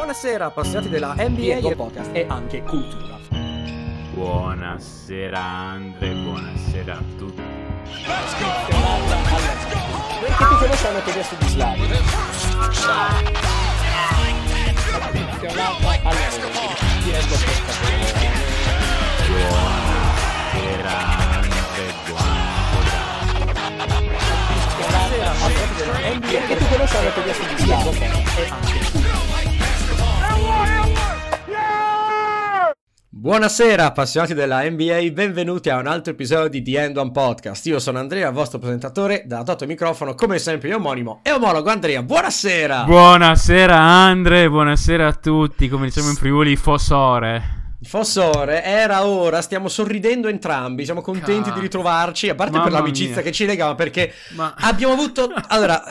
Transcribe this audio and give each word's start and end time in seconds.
Buonasera 0.00 0.46
appassionati 0.46 0.88
della 0.88 1.14
NBA 1.14 1.56
e 1.56 1.76
podcast 1.76 2.08
e 2.14 2.24
anche 2.26 2.62
cultura. 2.62 3.18
Buonasera 4.14 5.38
Andre, 5.38 6.14
buonasera 6.14 6.94
a 6.94 7.02
tutti. 7.18 7.42
Perché 10.20 10.44
ti 10.48 10.54
conosciamo 10.58 11.02
che 11.02 11.10
adesso 11.10 11.34
di 11.38 11.48
Slavio. 11.48 11.84
Buonasera 11.84 12.06
Andre, 21.36 21.92
buonasera. 22.06 23.04
Buonasera 24.78 25.30
appassionati 25.30 25.74
della 25.76 25.92
NBA 25.92 26.30
Perché 26.30 26.56
ti 26.56 26.64
conosciamo 26.70 27.10
che 27.12 27.20
adesso 27.20 27.42
di 27.42 27.54
e 28.40 28.48
anche 28.48 28.99
Buonasera 33.20 33.84
appassionati 33.84 34.32
della 34.32 34.62
NBA, 34.62 35.10
benvenuti 35.12 35.68
a 35.68 35.76
un 35.76 35.86
altro 35.86 36.14
episodio 36.14 36.48
di 36.48 36.62
The 36.62 36.84
End 36.84 36.96
One 36.96 37.10
Podcast. 37.10 37.66
Io 37.66 37.78
sono 37.78 37.98
Andrea, 37.98 38.30
vostro 38.30 38.58
presentatore, 38.58 39.24
da 39.26 39.42
dato 39.42 39.64
il 39.64 39.68
microfono, 39.68 40.14
come 40.14 40.38
sempre, 40.38 40.70
io 40.70 40.76
omonimo 40.76 41.20
e 41.22 41.30
omologo 41.30 41.68
Andrea. 41.68 42.02
Buonasera! 42.02 42.84
Buonasera 42.84 43.76
Andre, 43.76 44.48
buonasera 44.48 45.06
a 45.06 45.12
tutti, 45.12 45.68
come 45.68 45.88
diciamo 45.88 46.08
in 46.08 46.14
Friuli, 46.14 46.56
Fosore. 46.56 47.76
Fossore, 47.82 48.64
era 48.64 49.04
ora, 49.04 49.42
stiamo 49.42 49.68
sorridendo 49.68 50.28
entrambi, 50.28 50.86
siamo 50.86 51.02
contenti 51.02 51.42
Cazzo. 51.42 51.54
di 51.56 51.60
ritrovarci, 51.60 52.30
a 52.30 52.34
parte 52.34 52.56
Mamma 52.56 52.64
per 52.64 52.72
l'amicizia 52.72 53.16
mia. 53.16 53.22
che 53.22 53.32
ci 53.32 53.44
legava, 53.44 53.74
perché 53.74 54.14
Ma 54.30 54.54
abbiamo 54.56 54.94
avuto... 54.94 55.30
Allora... 55.48 55.84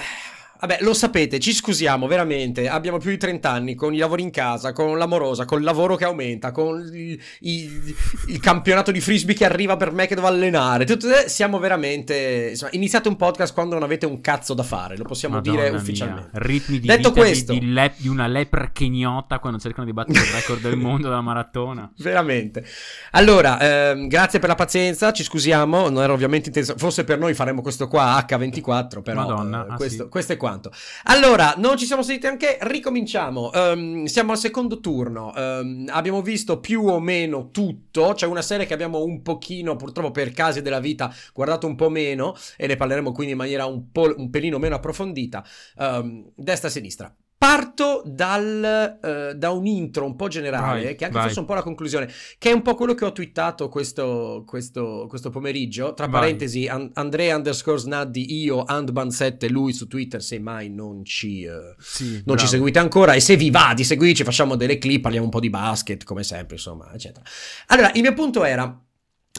Vabbè, 0.59 0.79
lo 0.81 0.93
sapete, 0.93 1.39
ci 1.39 1.53
scusiamo 1.53 2.05
veramente. 2.07 2.67
Abbiamo 2.67 2.97
più 2.97 3.09
di 3.11 3.17
30 3.17 3.49
anni 3.49 3.75
con 3.75 3.93
i 3.93 3.97
lavori 3.97 4.23
in 4.23 4.29
casa, 4.29 4.73
con 4.73 4.97
l'amorosa, 4.97 5.45
con 5.45 5.59
il 5.59 5.63
lavoro 5.63 5.95
che 5.95 6.03
aumenta, 6.05 6.51
con 6.51 6.79
il, 6.93 7.17
il- 7.39 7.95
il 8.27 8.39
campionato 8.39 8.91
di 8.91 8.99
frisbee 8.99 9.35
che 9.35 9.45
arriva 9.45 9.77
per 9.77 9.91
me 9.91 10.05
che 10.05 10.15
devo 10.15 10.27
allenare. 10.27 10.85
Tutto, 10.85 11.07
siamo 11.27 11.59
veramente. 11.59 12.47
Insomma, 12.49 12.71
iniziate 12.73 13.07
un 13.07 13.15
podcast 13.15 13.53
quando 13.53 13.75
non 13.75 13.83
avete 13.83 14.05
un 14.05 14.19
cazzo 14.19 14.53
da 14.53 14.63
fare, 14.63 14.97
lo 14.97 15.03
possiamo 15.05 15.35
Madonna 15.35 15.55
dire 15.57 15.69
mia, 15.71 15.79
ufficialmente. 15.79 16.29
Ritmi 16.33 16.79
di 16.79 16.87
Detto 16.87 17.09
vita 17.09 17.21
di- 17.23 17.27
questo- 17.29 17.53
di, 17.53 17.71
le- 17.71 17.93
di 17.95 18.07
una 18.09 18.27
lepre 18.27 18.71
kenyota 18.73 19.39
quando 19.39 19.59
cercano 19.59 19.85
di 19.85 19.93
battere 19.93 20.19
il 20.19 20.25
record 20.33 20.59
del 20.61 20.75
mondo 20.75 21.07
della 21.07 21.21
maratona. 21.21 21.89
Veramente. 21.97 22.65
Allora, 23.11 23.91
ehm, 23.91 24.07
grazie 24.07 24.39
per 24.39 24.49
la 24.49 24.55
pazienza, 24.55 25.13
ci 25.13 25.23
scusiamo, 25.23 25.89
non 25.89 26.03
era 26.03 26.11
ovviamente 26.13 26.49
intenso, 26.49 26.73
forse 26.77 27.05
per 27.05 27.17
noi 27.17 27.33
faremo 27.33 27.61
questo 27.61 27.87
qua 27.87 28.25
H24, 28.27 29.01
però 29.01 29.21
Madonna, 29.21 29.65
eh, 29.65 29.71
ah, 29.71 29.75
questo, 29.75 30.03
sì. 30.03 30.09
questo 30.09 30.33
è 30.33 30.37
quanto. 30.49 30.71
Allora, 31.03 31.53
non 31.57 31.77
ci 31.77 31.85
siamo 31.85 32.01
sentiti 32.01 32.27
anche, 32.27 32.57
ricominciamo, 32.61 33.51
Ehm, 33.53 34.05
siamo 34.05 34.31
al 34.31 34.37
secondo 34.37 34.79
turno, 34.79 35.33
Ehm, 35.35 35.87
abbiamo 35.91 36.21
visto 36.21 36.59
più 36.59 36.85
o 36.87 36.99
meno 36.99 37.51
tutto, 37.51 38.13
c'è 38.13 38.25
una 38.25 38.41
serie 38.41 38.65
che 38.65 38.73
abbiamo 38.73 39.03
un 39.03 39.21
pochino, 39.21 39.75
purtroppo 39.75 40.11
per 40.11 40.31
casi 40.31 40.61
della 40.61 40.79
vita, 40.79 41.13
guardato 41.33 41.67
un 41.67 41.75
po' 41.75 41.89
meno, 41.89 42.35
e 42.57 42.67
ne 42.67 42.75
parleremo 42.75 43.11
quindi 43.11 43.33
in 43.33 43.37
maniera 43.37 43.65
un, 43.65 43.91
po', 43.91 44.13
un 44.15 44.29
pelino 44.29 44.57
meno 44.57 44.75
approfondita, 44.75 45.43
Ehm, 45.77 46.31
destra-sinistra. 46.35 47.13
Parto 47.39 48.01
dal, 48.05 48.99
eh, 49.01 49.33
da 49.33 49.51
un 49.51 49.65
intro 49.65 50.03
un 50.03 50.17
po' 50.17 50.27
generale, 50.27 50.83
Vai, 50.83 50.95
che 50.97 51.05
anche 51.05 51.15
vai. 51.15 51.23
forse 51.23 51.39
un 51.39 51.45
po' 51.45 51.53
la 51.53 51.63
conclusione, 51.63 52.11
che 52.37 52.49
è 52.49 52.51
un 52.51 52.61
po' 52.61 52.75
quello 52.75 52.93
che 52.93 53.05
ho 53.05 53.13
twittato 53.13 53.69
questo, 53.69 54.43
questo, 54.45 55.05
questo 55.07 55.29
pomeriggio. 55.29 55.93
Tra 55.93 56.07
Vai. 56.07 56.19
parentesi, 56.19 56.67
An- 56.67 56.91
Andrea 56.95 57.37
underscore 57.37 57.77
Snaddi, 57.77 58.41
io, 58.41 58.65
Handban7, 58.65 59.49
lui 59.49 59.71
su 59.71 59.87
Twitter, 59.87 60.21
se 60.21 60.37
mai 60.37 60.69
non 60.69 61.05
ci, 61.05 61.43
eh, 61.43 61.75
Sì, 61.79 62.21
non 62.25 62.37
ci 62.37 62.45
seguite 62.45 62.77
ancora. 62.79 63.13
E 63.13 63.21
se 63.21 63.37
vi 63.37 63.49
va 63.49 63.71
di 63.73 63.85
seguirci, 63.85 64.25
facciamo 64.25 64.57
delle 64.57 64.77
clip, 64.77 64.99
parliamo 65.03 65.23
un 65.23 65.31
po' 65.31 65.39
di 65.39 65.49
basket, 65.49 66.03
come 66.03 66.23
sempre, 66.23 66.57
insomma, 66.57 66.91
eccetera. 66.93 67.23
Allora, 67.67 67.89
il 67.93 68.01
mio 68.01 68.13
punto 68.13 68.43
era. 68.43 68.83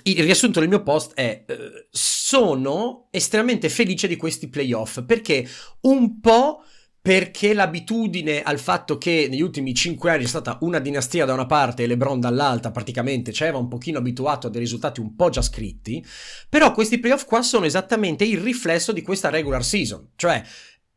Il 0.05 0.23
riassunto 0.23 0.61
del 0.61 0.71
mio 0.71 0.83
post 0.83 1.13
è: 1.13 1.45
eh, 1.47 1.87
sono 1.91 3.09
estremamente 3.11 3.69
felice 3.69 4.09
di 4.09 4.17
questi 4.17 4.49
playoff 4.49 5.03
perché 5.05 5.47
un 5.83 6.19
po' 6.21 6.63
perché 7.03 7.55
l'abitudine 7.55 8.43
al 8.43 8.59
fatto 8.59 8.99
che 8.99 9.27
negli 9.31 9.41
ultimi 9.41 9.75
cinque 9.75 10.11
anni 10.11 10.25
c'è 10.25 10.29
stata 10.29 10.59
una 10.61 10.79
dinastia 10.79 11.25
da 11.25 11.33
una 11.33 11.47
parte 11.47 11.83
e 11.83 11.87
LeBron 11.87 12.21
dall'altra, 12.21 12.71
praticamente 12.71 13.33
ci 13.33 13.43
aveva 13.43 13.59
un 13.59 13.69
pochino 13.69 13.99
abituato 13.99 14.47
a 14.47 14.51
dei 14.51 14.61
risultati 14.61 15.01
un 15.01 15.17
po' 15.17 15.31
già 15.31 15.41
scritti. 15.41 16.05
Però 16.49 16.73
questi 16.73 16.99
playoff 16.99 17.25
qua 17.25 17.41
sono 17.43 17.65
esattamente 17.65 18.25
il 18.25 18.39
riflesso 18.39 18.93
di 18.93 19.01
questa 19.01 19.31
regular 19.31 19.65
season, 19.65 20.11
cioè 20.17 20.43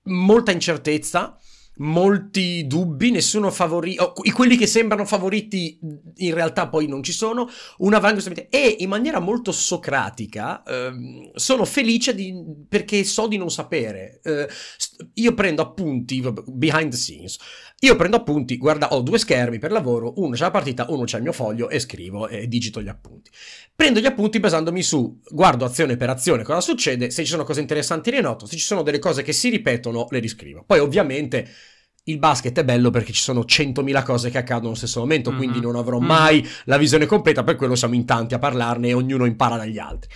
molta 0.04 0.52
incertezza, 0.52 1.38
molti 1.78 2.68
dubbi, 2.68 3.12
nessuno 3.12 3.50
favorito, 3.50 4.14
quelli 4.34 4.58
che 4.58 4.68
sembrano 4.68 5.06
favoriti 5.06 5.80
in 6.18 6.34
realtà 6.34 6.68
poi 6.68 6.88
non 6.88 7.02
ci 7.02 7.12
sono, 7.12 7.50
una 7.78 7.98
avanguardia 7.98 8.48
e 8.50 8.78
in 8.80 8.90
maniera 8.90 9.20
molto 9.20 9.52
socratica 9.52 10.62
ehm, 10.64 11.32
sono 11.34 11.66
felice 11.66 12.14
di, 12.14 12.34
perché 12.68 13.04
so 13.04 13.28
di 13.28 13.38
non 13.38 13.50
sapere. 13.50 14.20
Eh, 14.24 14.48
io 15.16 15.34
prendo 15.34 15.62
appunti 15.62 16.22
behind 16.46 16.92
the 16.92 16.98
scenes. 16.98 17.38
Io 17.84 17.98
prendo 17.98 18.16
appunti, 18.16 18.56
guarda, 18.58 18.94
ho 18.94 19.02
due 19.02 19.18
schermi 19.18 19.60
per 19.60 19.72
lavoro, 19.72 20.14
uno 20.16 20.36
c'è 20.36 20.44
la 20.44 20.52
partita, 20.52 20.86
uno 20.88 21.04
c'è 21.04 21.18
il 21.18 21.24
mio 21.24 21.34
foglio 21.34 21.70
e 21.70 21.80
scrivo 21.80 22.30
e 22.30 22.48
digito 22.48 22.82
gli 22.82 22.88
appunti. 22.88 23.30
Prendo 23.76 24.00
gli 24.00 24.06
appunti 24.06 24.40
basandomi 24.40 24.82
su, 24.82 25.20
guardo 25.30 25.66
azione 25.66 25.98
per 25.98 26.10
azione 26.10 26.44
cosa 26.44 26.62
succede, 26.62 27.10
se 27.10 27.24
ci 27.26 27.30
sono 27.32 27.44
cose 27.44 27.60
interessanti 27.60 28.10
le 28.10 28.22
noto, 28.22 28.46
se 28.46 28.56
ci 28.56 28.64
sono 28.64 28.84
delle 28.84 29.00
cose 29.00 29.22
che 29.22 29.34
si 29.34 29.50
ripetono 29.50 30.08
le 30.12 30.20
riscrivo. 30.20 30.64
Poi 30.66 30.80
ovviamente 30.80 31.46
il 32.06 32.20
basket 32.20 32.58
è 32.58 32.64
bello 32.64 32.90
perché 32.90 33.12
ci 33.12 33.22
sono 33.22 33.44
100.000 33.44 34.02
cose 34.04 34.30
che 34.30 34.38
accadono 34.38 34.68
allo 34.68 34.76
stesso 34.78 35.02
momento, 35.02 35.32
Mhm. 35.32 35.38
quindi 35.38 35.60
non 35.60 35.76
avrò 35.76 36.00
Mhm. 36.00 36.06
mai 36.06 36.48
la 36.66 36.78
visione 36.78 37.06
completa, 37.06 37.44
per 37.44 37.58
quello 37.58 37.76
siamo 37.76 37.96
in 37.96 38.06
tanti 38.06 38.34
a 38.34 38.40
parlarne 38.40 38.88
e 38.88 38.94
ognuno 38.94 39.26
impara 39.26 39.58
dagli 39.58 39.78
altri. 39.78 40.10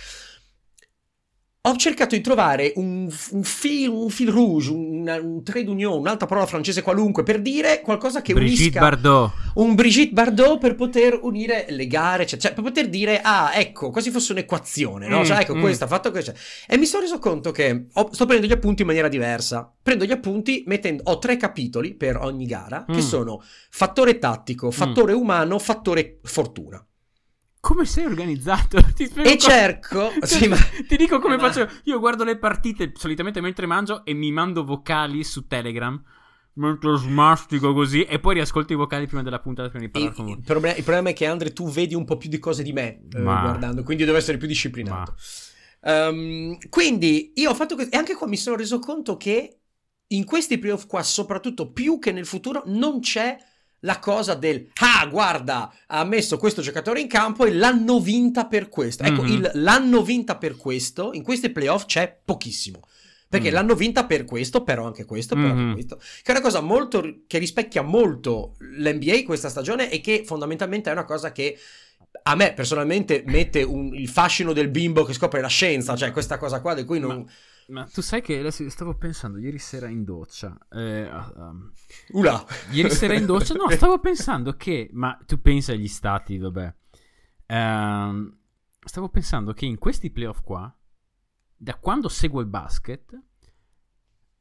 Ho 1.62 1.74
cercato 1.76 2.14
di 2.14 2.20
trovare 2.20 2.72
un, 2.76 3.10
un 3.32 3.42
fil, 3.42 3.88
un 3.88 4.08
fil 4.10 4.30
rouge, 4.30 4.70
un, 4.70 5.20
un 5.22 5.42
trait 5.42 5.64
d'union, 5.64 5.98
un'altra 5.98 6.26
parola 6.26 6.46
francese 6.46 6.82
qualunque, 6.82 7.24
per 7.24 7.40
dire 7.42 7.80
qualcosa 7.82 8.22
che 8.22 8.32
Brigitte 8.32 8.78
unisca 8.78 8.80
Bardot. 8.80 9.32
un 9.54 9.74
Brigitte 9.74 10.12
Bardot 10.12 10.58
per 10.58 10.76
poter 10.76 11.18
unire 11.20 11.66
le 11.70 11.88
gare, 11.88 12.26
cioè, 12.26 12.38
cioè, 12.38 12.54
per 12.54 12.62
poter 12.62 12.88
dire, 12.88 13.20
ah, 13.22 13.50
ecco, 13.54 13.90
quasi 13.90 14.10
fosse 14.10 14.32
un'equazione, 14.32 15.08
no? 15.08 15.18
Mm, 15.20 15.24
Cioè, 15.24 15.40
ecco, 15.40 15.56
mm. 15.56 15.60
questo 15.60 15.84
ha 15.84 15.88
fatto 15.88 16.12
questo. 16.12 16.32
E 16.66 16.78
mi 16.78 16.86
sono 16.86 17.02
reso 17.02 17.18
conto 17.18 17.50
che 17.50 17.86
ho- 17.92 18.08
sto 18.12 18.24
prendendo 18.24 18.46
gli 18.54 18.56
appunti 18.56 18.82
in 18.82 18.86
maniera 18.86 19.08
diversa. 19.08 19.70
Prendo 19.82 20.04
gli 20.04 20.12
appunti 20.12 20.62
mettendo, 20.66 21.02
ho 21.06 21.18
tre 21.18 21.36
capitoli 21.36 21.94
per 21.94 22.18
ogni 22.18 22.46
gara, 22.46 22.84
che 22.86 22.98
Mm. 22.98 23.00
sono 23.00 23.42
fattore 23.68 24.18
tattico, 24.18 24.70
fattore 24.70 25.12
umano, 25.12 25.58
fattore 25.58 26.20
fortuna. 26.22 26.82
Come 27.60 27.84
sei 27.84 28.04
organizzato? 28.04 28.78
Ti 28.94 29.06
spiego 29.06 29.28
E 29.28 29.36
co- 29.36 29.48
cerco, 29.48 30.10
sì, 30.22 30.48
ma... 30.48 30.56
Ti 30.56 30.96
dico 30.96 31.18
come 31.18 31.34
Eh, 31.34 31.38
ma- 31.38 31.50
faccio. 31.52 31.68
Io 31.84 31.98
guardo 31.98 32.24
le 32.24 32.38
partite 32.38 32.92
solitamente 32.94 33.40
mentre 33.40 33.66
mangio 33.66 34.04
e 34.04 34.14
mi 34.14 34.30
mando 34.32 34.64
vocali 34.64 35.24
su 35.24 35.46
Telegram. 35.46 36.00
Mentre 36.54 36.96
smastico 36.96 37.72
così. 37.72 38.02
E 38.02 38.18
poi 38.18 38.34
riascolto 38.34 38.72
i 38.72 38.76
vocali 38.76 39.06
prima 39.06 39.22
della 39.22 39.38
puntata 39.38 39.68
prima 39.68 39.84
di 39.84 39.90
parlare 39.90 40.14
con 40.14 40.24
Il, 40.26 40.30
voi. 40.32 40.40
il 40.40 40.44
problema, 40.44 40.76
il 40.76 40.82
problema 40.82 41.08
è 41.10 41.12
che 41.12 41.26
Andre 41.26 41.52
tu 41.52 41.68
vedi 41.70 41.94
un 41.94 42.04
po' 42.04 42.16
più 42.16 42.28
di 42.28 42.38
cose 42.40 42.62
di 42.64 42.72
me 42.72 43.02
eh, 43.12 43.18
Ma- 43.20 43.42
guardando, 43.42 43.82
quindi 43.82 44.04
devo 44.04 44.16
essere 44.18 44.38
più 44.38 44.48
disciplinato. 44.48 45.14
Ehm, 45.82 46.58
quindi 46.68 47.32
io 47.36 47.50
ho 47.50 47.54
fatto 47.54 47.74
questo 47.76 47.94
e 47.94 47.98
anche 47.98 48.14
qua 48.14 48.26
mi 48.26 48.36
sono 48.36 48.56
reso 48.56 48.78
conto 48.80 49.16
che 49.16 49.60
in 50.08 50.24
questi 50.24 50.58
playoff 50.58 50.86
qua, 50.86 51.02
soprattutto 51.02 51.70
più 51.70 51.98
che 51.98 52.10
nel 52.12 52.26
futuro, 52.26 52.62
non 52.66 53.00
c'è 53.00 53.36
la 53.80 53.98
cosa 53.98 54.34
del 54.34 54.68
ah, 54.80 55.06
guarda, 55.06 55.72
ha 55.86 56.04
messo 56.04 56.36
questo 56.36 56.62
giocatore 56.62 57.00
in 57.00 57.06
campo 57.08 57.44
e 57.44 57.52
l'hanno 57.52 58.00
vinta 58.00 58.46
per 58.46 58.68
questo. 58.68 59.04
Ecco, 59.04 59.22
Mhm. 59.22 59.32
il 59.32 59.50
l'hanno 59.54 60.02
vinta 60.02 60.36
per 60.36 60.56
questo 60.56 61.10
in 61.12 61.22
questi 61.22 61.50
playoff 61.50 61.84
c'è 61.86 62.18
pochissimo. 62.24 62.80
Perché 63.30 63.50
Mm. 63.50 63.52
l'hanno 63.52 63.74
vinta 63.74 64.06
per 64.06 64.24
questo, 64.24 64.62
però 64.64 64.86
anche 64.86 65.04
questo, 65.04 65.34
però 65.34 65.48
Mhm. 65.48 65.58
anche 65.58 65.72
questo. 65.74 65.96
Che 65.96 66.22
è 66.24 66.30
una 66.30 66.40
cosa 66.40 66.60
molto 66.60 67.20
che 67.26 67.36
rispecchia 67.38 67.82
molto 67.82 68.54
l'NBA 68.60 69.22
questa 69.24 69.50
stagione 69.50 69.90
e 69.90 70.00
che 70.00 70.22
fondamentalmente 70.24 70.88
è 70.88 70.92
una 70.92 71.04
cosa 71.04 71.30
che 71.30 71.58
a 72.22 72.34
me 72.34 72.54
personalmente 72.54 73.22
mette 73.26 73.62
un- 73.62 73.94
il 73.94 74.08
fascino 74.08 74.54
del 74.54 74.68
bimbo 74.68 75.04
che 75.04 75.12
scopre 75.12 75.42
la 75.42 75.46
scienza, 75.48 75.94
cioè 75.94 76.10
questa 76.10 76.38
cosa 76.38 76.60
qua 76.62 76.72
di 76.74 76.84
cui 76.84 76.98
non... 77.00 77.16
Ma 77.18 77.24
tu 77.92 78.00
sai 78.00 78.22
che 78.22 78.38
adesso 78.38 78.68
stavo 78.70 78.96
pensando 78.96 79.38
ieri 79.38 79.58
sera 79.58 79.88
in 79.88 80.02
doccia. 80.04 80.56
eh, 80.70 81.08
um, 81.34 81.70
Ula! 82.12 82.44
ieri 82.70 82.90
sera 82.90 83.14
in 83.14 83.26
doccia. 83.26 83.54
No, 83.54 83.68
stavo 83.76 83.98
pensando 83.98 84.56
che. 84.56 84.88
Ma 84.92 85.18
tu 85.26 85.40
pensi 85.40 85.70
agli 85.72 85.88
stati, 85.88 86.38
vabbè. 86.38 86.74
Ehm, 87.46 88.38
stavo 88.80 89.08
pensando 89.10 89.52
che 89.52 89.66
in 89.66 89.78
questi 89.78 90.10
playoff 90.10 90.42
qua, 90.42 90.74
da 91.56 91.74
quando 91.76 92.08
seguo 92.08 92.40
il 92.40 92.46
basket, 92.46 93.20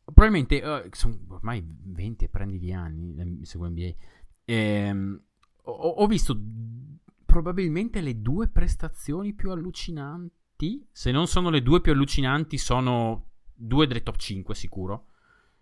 probabilmente 0.03 0.61
eh, 0.61 0.89
sono 0.93 1.19
ormai 1.29 1.61
20 1.67 2.25
e 2.25 2.29
prendi 2.29 2.59
di 2.59 2.71
anni, 2.71 3.43
seguo 3.45 3.67
NBA. 3.67 3.93
ehm, 4.45 5.21
ho, 5.63 5.71
ho 5.71 6.07
visto 6.07 6.39
probabilmente 7.25 7.99
le 7.99 8.21
due 8.21 8.47
prestazioni 8.47 9.33
più 9.33 9.51
allucinanti. 9.51 10.35
Se 10.91 11.11
non 11.11 11.27
sono 11.27 11.49
le 11.49 11.61
due 11.61 11.81
più 11.81 11.91
allucinanti, 11.91 12.57
sono 12.57 13.29
due 13.53 13.87
delle 13.87 14.03
top 14.03 14.17
5 14.17 14.55
sicuro. 14.55 15.07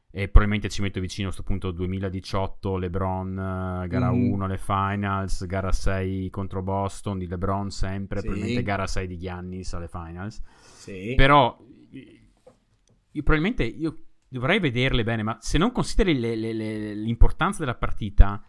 e 0.10 0.30
probabilmente 0.30 0.70
ci 0.70 0.82
metto 0.82 1.02
vicino 1.02 1.28
a 1.28 1.32
questo 1.34 1.46
punto 1.46 1.72
2018 1.72 2.78
LeBron 2.78 3.84
eh, 3.84 3.88
gara 3.90 4.14
mm. 4.14 4.32
1 4.32 4.48
le 4.48 4.58
finals 4.58 5.46
gara 5.46 5.74
6 5.74 6.30
contro 6.30 6.62
Boston 6.62 7.18
di 7.18 7.28
LeBron 7.28 7.70
sempre 7.70 8.22
sì. 8.22 8.28
probabilmente 8.28 8.64
gara 8.64 8.88
6 8.88 9.08
di 9.08 9.18
Giannis 9.18 9.74
alle 9.74 9.90
finals 9.90 10.42
sì. 10.74 11.16
però 11.18 11.58
io 11.92 13.24
probabilmente 13.24 13.66
io 13.66 14.04
dovrei 14.30 14.60
vederle 14.60 15.04
bene 15.04 15.24
ma 15.24 15.38
se 15.42 15.58
non 15.58 15.74
consideri 15.74 16.18
le, 16.18 16.36
le, 16.36 16.54
le, 16.54 16.96
l'importanza 16.96 17.60
della 17.60 17.76
partita 17.76 18.42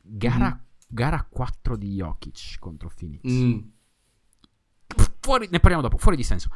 gara, 0.00 0.54
mm. 0.54 0.66
gara 0.86 1.26
4 1.28 1.76
di 1.76 1.94
Jokic 1.94 2.58
contro 2.60 2.92
Phoenix 2.96 3.22
mm. 3.28 3.58
Fuori, 5.28 5.48
ne 5.50 5.60
parliamo 5.60 5.82
dopo 5.82 5.98
fuori 5.98 6.16
di 6.16 6.22
senso 6.22 6.48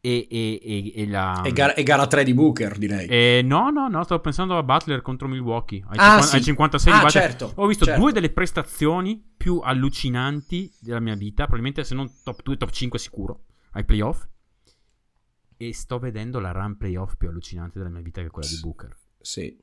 e, 0.00 0.26
e, 0.30 0.60
e, 0.62 0.92
e, 1.02 1.06
la... 1.06 1.42
e, 1.42 1.52
gara, 1.52 1.72
gara 1.82 2.06
3 2.06 2.24
di 2.24 2.34
Booker, 2.34 2.76
direi. 2.76 3.06
Eh, 3.06 3.40
no, 3.42 3.70
no, 3.70 3.88
no, 3.88 4.04
stavo 4.04 4.20
pensando 4.20 4.58
a 4.58 4.62
Butler 4.62 5.00
contro 5.00 5.28
Milwaukee. 5.28 5.82
Ai, 5.86 5.96
ah, 5.98 6.20
50, 6.20 6.26
sì. 6.26 6.36
ai 6.36 6.42
56 6.42 6.92
ah, 6.92 6.96
di 6.96 7.02
Butler. 7.04 7.22
Certo, 7.22 7.52
Ho 7.54 7.66
visto 7.66 7.84
certo. 7.86 8.00
due 8.00 8.12
delle 8.12 8.30
prestazioni 8.30 9.22
più 9.34 9.60
allucinanti 9.64 10.70
della 10.78 11.00
mia 11.00 11.14
vita, 11.14 11.44
probabilmente 11.44 11.84
se 11.84 11.94
non 11.94 12.10
top 12.22 12.42
2, 12.42 12.56
top 12.58 12.70
5 12.70 12.98
sicuro, 12.98 13.44
ai 13.72 13.84
playoff. 13.86 14.26
E 15.56 15.72
sto 15.72 15.98
vedendo 15.98 16.38
la 16.38 16.52
run 16.52 16.76
playoff 16.76 17.14
più 17.16 17.28
allucinante 17.28 17.78
della 17.78 17.90
mia 17.90 18.02
vita 18.02 18.20
che 18.20 18.26
è 18.26 18.30
quella 18.30 18.48
di 18.48 18.58
Booker. 18.60 18.94
Sì. 19.22 19.58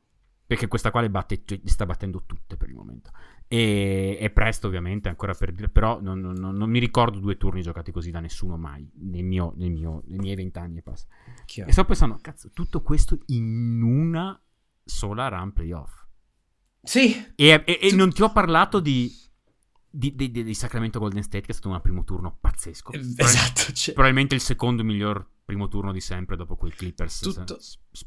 Perché 0.47 0.67
questa 0.67 0.89
qua 0.89 1.01
le, 1.01 1.11
batte, 1.11 1.43
le 1.45 1.59
sta 1.65 1.85
battendo 1.85 2.23
tutte 2.25 2.57
per 2.57 2.67
il 2.67 2.75
momento. 2.75 3.11
E 3.53 4.15
è 4.17 4.29
presto 4.29 4.67
ovviamente 4.67 5.09
ancora 5.09 5.33
per 5.33 5.51
dire, 5.51 5.67
però 5.67 5.99
non, 5.99 6.21
non, 6.21 6.55
non, 6.55 6.69
mi 6.69 6.79
ricordo 6.79 7.19
due 7.19 7.35
turni 7.35 7.61
giocati 7.61 7.91
così 7.91 8.09
da 8.09 8.21
nessuno 8.21 8.55
mai, 8.55 8.89
nel 9.01 9.25
mio, 9.25 9.51
nel 9.57 9.71
mio, 9.71 10.03
nei 10.05 10.19
miei 10.19 10.35
vent'anni 10.35 10.77
e 10.77 10.81
passa. 10.81 11.05
Chiaro. 11.43 11.69
E 11.69 11.73
sto 11.73 11.83
pensando, 11.83 12.17
cazzo, 12.21 12.49
tutto 12.53 12.81
questo 12.81 13.19
in 13.25 13.81
una 13.81 14.41
sola 14.85 15.27
run 15.27 15.51
playoff. 15.51 16.05
Sì. 16.81 17.13
E, 17.35 17.63
e, 17.65 17.79
e 17.81 17.91
non 17.93 18.13
ti 18.13 18.21
ho 18.21 18.31
parlato 18.31 18.79
di, 18.79 19.13
di, 19.89 20.15
di, 20.15 20.31
di, 20.31 20.53
Sacramento 20.53 20.99
Golden 20.99 21.21
State, 21.21 21.47
che 21.47 21.51
è 21.51 21.53
stato 21.53 21.75
un 21.75 21.81
primo 21.81 22.05
turno 22.05 22.37
pazzesco. 22.39 22.93
Esatto. 22.93 23.73
Cioè... 23.73 23.93
Probabilmente 23.93 24.33
il 24.33 24.39
secondo 24.39 24.81
miglior 24.85 25.29
primo 25.51 25.67
turno 25.67 25.91
di 25.91 25.99
sempre 25.99 26.37
dopo 26.37 26.55
quei 26.55 26.71
Clippers. 26.71 27.19
Tutto, 27.19 27.57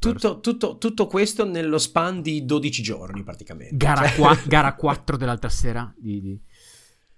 tutto, 0.01 0.41
tutto, 0.41 0.79
tutto, 0.79 1.07
questo 1.07 1.45
nello 1.45 1.77
span 1.77 2.23
di 2.23 2.47
12 2.47 2.83
giorni 2.83 3.23
praticamente. 3.23 3.77
Gara, 3.77 4.07
cioè... 4.09 4.17
qua, 4.17 4.41
gara 4.49 4.75
4 4.75 5.19
dell'altra 5.19 5.51
sera 5.51 5.93
di, 5.95 6.23
di, 6.23 6.41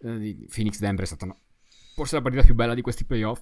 eh, 0.00 0.19
di 0.19 0.49
Phoenix 0.52 0.81
Denver 0.81 1.05
è 1.05 1.06
stata 1.06 1.26
una, 1.26 1.37
forse 1.94 2.17
la 2.17 2.23
partita 2.23 2.43
più 2.43 2.56
bella 2.56 2.75
di 2.75 2.81
questi 2.81 3.05
playoff. 3.05 3.40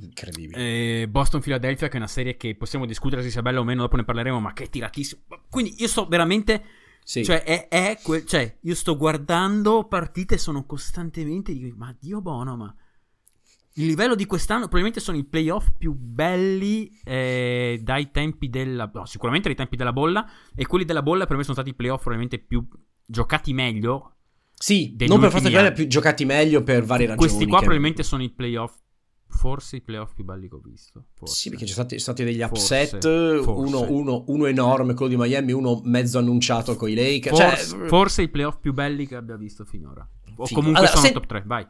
Incredibile. 0.00 1.00
Eh, 1.00 1.08
Boston 1.08 1.40
Philadelphia 1.40 1.88
che 1.88 1.94
è 1.94 1.96
una 1.96 2.08
serie 2.08 2.36
che 2.36 2.54
possiamo 2.56 2.84
discutere 2.84 3.22
se 3.22 3.30
sia 3.30 3.40
bella 3.40 3.60
o 3.60 3.64
meno, 3.64 3.80
dopo 3.80 3.96
ne 3.96 4.04
parleremo, 4.04 4.38
ma 4.38 4.52
che 4.52 4.64
è 4.64 4.68
tiratissimo. 4.68 5.22
Quindi 5.48 5.76
io 5.78 5.88
sto 5.88 6.06
veramente... 6.06 6.62
Sì. 7.08 7.24
Cioè, 7.24 7.42
è, 7.42 7.68
è 7.68 7.98
que- 8.02 8.26
cioè, 8.26 8.58
io 8.60 8.74
sto 8.74 8.98
guardando 8.98 9.88
partite 9.88 10.36
sono 10.36 10.66
costantemente... 10.66 11.54
Dico, 11.54 11.74
ma 11.74 11.96
Dio 11.98 12.20
buono, 12.20 12.54
ma 12.54 12.74
il 13.78 13.86
livello 13.86 14.14
di 14.14 14.26
quest'anno 14.26 14.62
probabilmente 14.62 15.00
sono 15.00 15.16
i 15.16 15.24
playoff 15.24 15.68
più 15.76 15.92
belli 15.92 16.90
eh, 17.04 17.80
dai 17.82 18.10
tempi 18.10 18.48
della... 18.48 18.90
No, 18.92 19.06
sicuramente 19.06 19.48
dai 19.48 19.56
tempi 19.56 19.76
della 19.76 19.92
bolla 19.92 20.28
e 20.54 20.66
quelli 20.66 20.84
della 20.84 21.02
bolla 21.02 21.26
per 21.26 21.36
me 21.36 21.42
sono 21.42 21.54
stati 21.54 21.70
i 21.70 21.74
playoff 21.74 22.02
probabilmente 22.02 22.38
più 22.38 22.66
giocati 23.04 23.52
meglio. 23.52 24.14
Sì, 24.54 24.96
non 25.06 25.20
per 25.20 25.30
forza 25.30 25.48
di 25.48 25.72
più 25.72 25.86
giocati 25.86 26.24
meglio 26.24 26.62
per 26.62 26.84
varie 26.84 27.06
ragioni. 27.06 27.28
Questi 27.28 27.46
qua 27.46 27.58
probabilmente 27.58 28.02
sono 28.02 28.22
i 28.22 28.30
playoff 28.30 28.74
Forse 29.30 29.76
i 29.76 29.80
playoff 29.82 30.14
più 30.14 30.24
belli 30.24 30.48
che 30.48 30.54
ho 30.54 30.60
visto. 30.64 31.04
Forse. 31.14 31.34
Sì, 31.34 31.50
perché 31.50 31.66
ci 31.66 31.72
sono 31.72 31.86
stati, 31.86 32.00
stati, 32.00 32.24
degli 32.24 32.40
upset, 32.40 32.98
forse, 32.98 33.50
uno, 33.50 33.82
Uno, 33.88 34.24
uno, 34.28 34.46
enorme, 34.46 34.94
quello 34.94 35.14
di 35.14 35.16
Miami, 35.16 35.52
uno 35.52 35.80
mezzo 35.84 36.18
annunciato 36.18 36.74
con 36.74 36.88
i 36.88 36.94
Lakers. 36.94 37.38
Forse, 37.38 37.66
cioè... 37.66 37.86
forse 37.88 38.22
i 38.22 38.28
playoff 38.28 38.58
più 38.58 38.72
belli 38.72 39.06
che 39.06 39.14
abbia 39.14 39.36
visto 39.36 39.64
finora. 39.64 40.00
O 40.36 40.46
Figo. 40.46 40.58
comunque 40.58 40.80
allora, 40.80 40.96
sono 40.96 41.06
se... 41.06 41.12
top 41.12 41.26
3, 41.26 41.42
vai. 41.46 41.66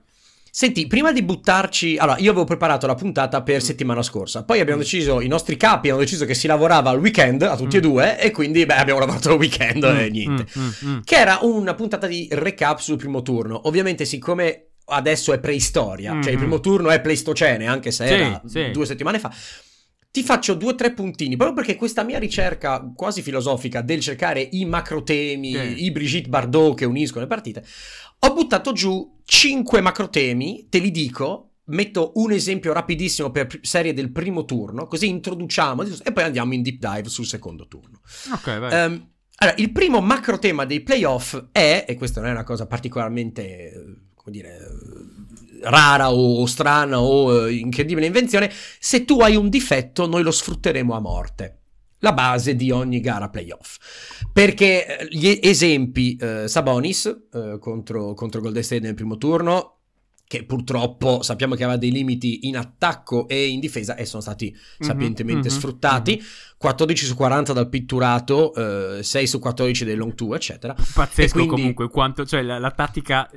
Senti, 0.59 0.89
prima 0.89 1.13
di 1.13 1.23
buttarci... 1.23 1.99
Allora, 1.99 2.19
io 2.19 2.33
avevo 2.33 2.45
preparato 2.45 2.89
la 2.89 2.97
puntata 2.97 3.43
per 3.43 3.59
mm. 3.59 3.65
settimana 3.65 4.03
scorsa, 4.03 4.43
poi 4.43 4.59
abbiamo 4.59 4.81
mm. 4.81 4.83
deciso, 4.83 5.21
i 5.21 5.29
nostri 5.29 5.57
capi 5.57 5.89
hanno 5.89 6.01
deciso 6.01 6.25
che 6.25 6.35
si 6.35 6.49
lavorava 6.49 6.91
al 6.91 6.99
weekend, 6.99 7.43
a 7.43 7.55
tutti 7.55 7.77
mm. 7.77 7.79
e 7.79 7.81
due, 7.81 8.21
e 8.21 8.33
quindi, 8.33 8.67
beh, 8.67 8.75
abbiamo 8.75 8.99
lavorato 8.99 9.31
al 9.31 9.37
weekend 9.39 9.87
mm. 9.87 9.97
e 9.97 10.11
niente. 10.11 10.47
Mm, 10.59 10.69
mm, 10.85 10.99
che 11.05 11.15
era 11.15 11.39
una 11.43 11.75
puntata 11.75 12.09
di 12.09 12.27
recap 12.33 12.81
sul 12.81 12.97
primo 12.97 13.23
turno. 13.23 13.69
Ovviamente, 13.69 14.05
siccome 14.05 14.71
adesso 14.87 15.33
è 15.33 15.39
preistoria, 15.39 16.21
cioè 16.21 16.33
il 16.33 16.39
primo 16.39 16.59
turno 16.59 16.91
è 16.91 17.01
pleistocene, 17.01 17.69
anche 17.69 17.93
se 17.93 18.09
sì, 18.09 18.13
era 18.13 18.43
sì. 18.45 18.71
due 18.73 18.85
settimane 18.85 19.21
fa 19.21 19.33
ti 20.11 20.23
faccio 20.25 20.55
due 20.55 20.73
o 20.73 20.75
tre 20.75 20.93
puntini, 20.93 21.37
proprio 21.37 21.55
perché 21.55 21.77
questa 21.77 22.03
mia 22.03 22.19
ricerca 22.19 22.91
quasi 22.97 23.23
filosofica 23.23 23.83
del 23.83 24.01
cercare 24.01 24.41
i 24.41 24.65
macro 24.65 25.05
temi, 25.05 25.53
sì. 25.53 25.85
i 25.85 25.91
Brigitte 25.93 26.31
Bardot 26.31 26.77
che 26.77 26.87
uniscono 26.87 27.21
le 27.21 27.29
partite, 27.29 27.63
ho 28.21 28.33
buttato 28.33 28.73
giù 28.73 29.18
cinque 29.29 29.83
macro 29.83 30.09
temi, 30.09 30.69
te 30.71 30.79
li 30.79 30.91
dico, 30.91 31.51
metto 31.65 32.13
un 32.15 32.33
esempio 32.33 32.73
rapidissimo 32.73 33.31
per 33.31 33.61
serie 33.61 33.93
del 33.93 34.11
primo 34.11 34.47
turno, 34.47 34.87
così 34.87 35.07
introduciamo 35.09 35.83
e 36.03 36.13
poi 36.13 36.25
andiamo 36.25 36.55
in 36.55 36.63
deep 36.63 36.79
dive 36.79 37.11
sul 37.11 37.27
secondo 37.27 37.69
turno. 37.69 38.01
Ok, 38.33 38.59
vai. 38.59 38.87
Um, 38.87 39.11
allora, 39.37 39.57
il 39.59 39.71
primo 39.71 40.01
macro 40.01 40.39
tema 40.39 40.65
dei 40.65 40.81
playoff 40.81 41.49
è, 41.53 41.85
e 41.87 41.95
questa 41.97 42.21
non 42.21 42.31
è 42.31 42.33
una 42.33 42.43
cosa 42.43 42.67
particolarmente, 42.67 44.07
come 44.15 44.35
dire 44.35 44.57
rara 45.61 46.11
o, 46.11 46.47
strana 46.47 46.99
o 46.99 47.49
eh, 47.49 47.53
incredibile 47.53 48.07
invenzione, 48.07 48.51
se 48.79 49.05
tu 49.05 49.21
hai 49.21 49.37
un 49.37 49.51
difetto 49.51 50.07
noi 50.07 50.23
lo 50.23 50.31
sfrutteremo 50.31 50.95
a 50.95 51.01
morte. 51.01 51.59
La 52.01 52.13
base 52.13 52.55
di 52.55 52.71
ogni 52.71 53.01
gara 53.01 53.29
playoff. 53.29 53.77
Perché 54.33 55.01
eh, 55.01 55.09
gli 55.11 55.39
esempi, 55.43 56.17
eh, 56.17 56.47
Sabonis 56.47 57.27
eh, 57.33 57.59
contro, 57.59 58.15
contro 58.15 58.41
Golden 58.41 58.63
State 58.63 58.83
nel 58.83 58.95
primo 58.95 59.17
turno, 59.17 59.79
che 60.29 60.45
purtroppo 60.45 61.23
sappiamo 61.23 61.55
che 61.55 61.65
aveva 61.65 61.79
dei 61.79 61.91
limiti 61.91 62.47
in 62.49 62.59
attacco 62.59 63.27
e 63.29 63.47
in 63.49 63.61
difesa 63.61 63.97
e 63.97 64.05
sono 64.05 64.21
stati 64.21 64.51
mm-hmm, 64.51 64.61
sapientemente 64.79 65.49
mm-hmm, 65.49 65.59
sfruttati. 65.59 66.17
Mm-hmm. 66.17 66.57
14 66.59 67.07
su 67.07 67.15
40 67.17 67.53
dal 67.55 67.69
pitturato, 67.69 68.99
eh, 68.99 69.03
6 69.03 69.27
su 69.27 69.39
14 69.39 69.85
dei 69.87 69.97
long 69.97 70.15
two, 70.15 70.35
eccetera. 70.35 70.75
Pazzesco 70.75 71.33
quindi... 71.33 71.51
comunque, 71.51 71.89
quanto, 71.89 72.27
cioè 72.27 72.43
la, 72.43 72.59
la 72.59 72.71
tattica 72.71 73.31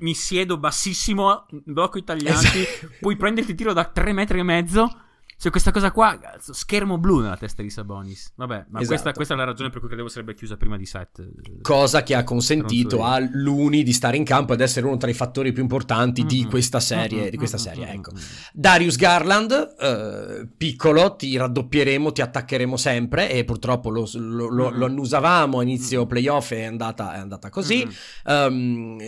mi 0.00 0.14
siedo 0.14 0.58
bassissimo, 0.58 1.46
blocco 1.64 1.98
i 1.98 2.04
taglianti, 2.04 2.58
esatto. 2.58 2.92
puoi 3.00 3.16
prenderti 3.16 3.54
tiro 3.54 3.72
da 3.72 3.84
3 3.84 4.12
metri 4.12 4.38
e 4.40 4.42
mezzo. 4.42 5.02
Cioè, 5.40 5.52
questa 5.52 5.70
cosa 5.70 5.92
qua, 5.92 6.18
schermo 6.40 6.98
blu 6.98 7.20
nella 7.20 7.36
testa 7.36 7.62
di 7.62 7.70
Sabonis. 7.70 8.32
Vabbè, 8.34 8.66
ma 8.70 8.80
esatto. 8.80 8.86
questa, 8.86 9.12
questa, 9.12 9.34
è 9.34 9.36
la 9.36 9.44
ragione 9.44 9.70
per 9.70 9.78
cui 9.78 9.86
credevo 9.86 10.08
sarebbe 10.08 10.34
chiusa 10.34 10.56
prima 10.56 10.76
di 10.76 10.84
set. 10.84 11.24
Cosa 11.62 12.02
che 12.02 12.16
ha 12.16 12.24
consentito 12.24 13.04
a 13.04 13.20
Luni 13.20 13.84
di 13.84 13.92
stare 13.92 14.16
in 14.16 14.24
campo 14.24 14.54
ed 14.54 14.60
essere 14.60 14.86
uno 14.86 14.96
tra 14.96 15.08
i 15.08 15.14
fattori 15.14 15.52
più 15.52 15.62
importanti 15.62 16.22
mm-hmm. 16.22 16.28
di 16.28 16.44
questa 16.46 16.80
serie. 16.80 17.20
Mm-hmm. 17.20 17.30
Di 17.30 17.36
questa 17.36 17.56
serie 17.56 17.86
mm-hmm. 17.86 17.94
ecco. 17.94 18.10
Darius 18.52 18.96
Garland, 18.96 19.76
eh, 19.78 20.48
piccolo, 20.56 21.14
ti 21.14 21.36
raddoppieremo, 21.36 22.10
ti 22.10 22.20
attaccheremo 22.20 22.76
sempre. 22.76 23.30
E 23.30 23.44
purtroppo 23.44 23.90
lo, 23.90 24.10
lo, 24.14 24.48
lo, 24.48 24.70
lo 24.70 24.86
annusavamo 24.86 25.60
a 25.60 25.62
inizio 25.62 26.04
playoff 26.06 26.50
e 26.50 26.62
è 26.62 26.64
andata, 26.64 27.14
è 27.14 27.18
andata 27.18 27.48
così. 27.48 27.88
Um, 28.24 28.98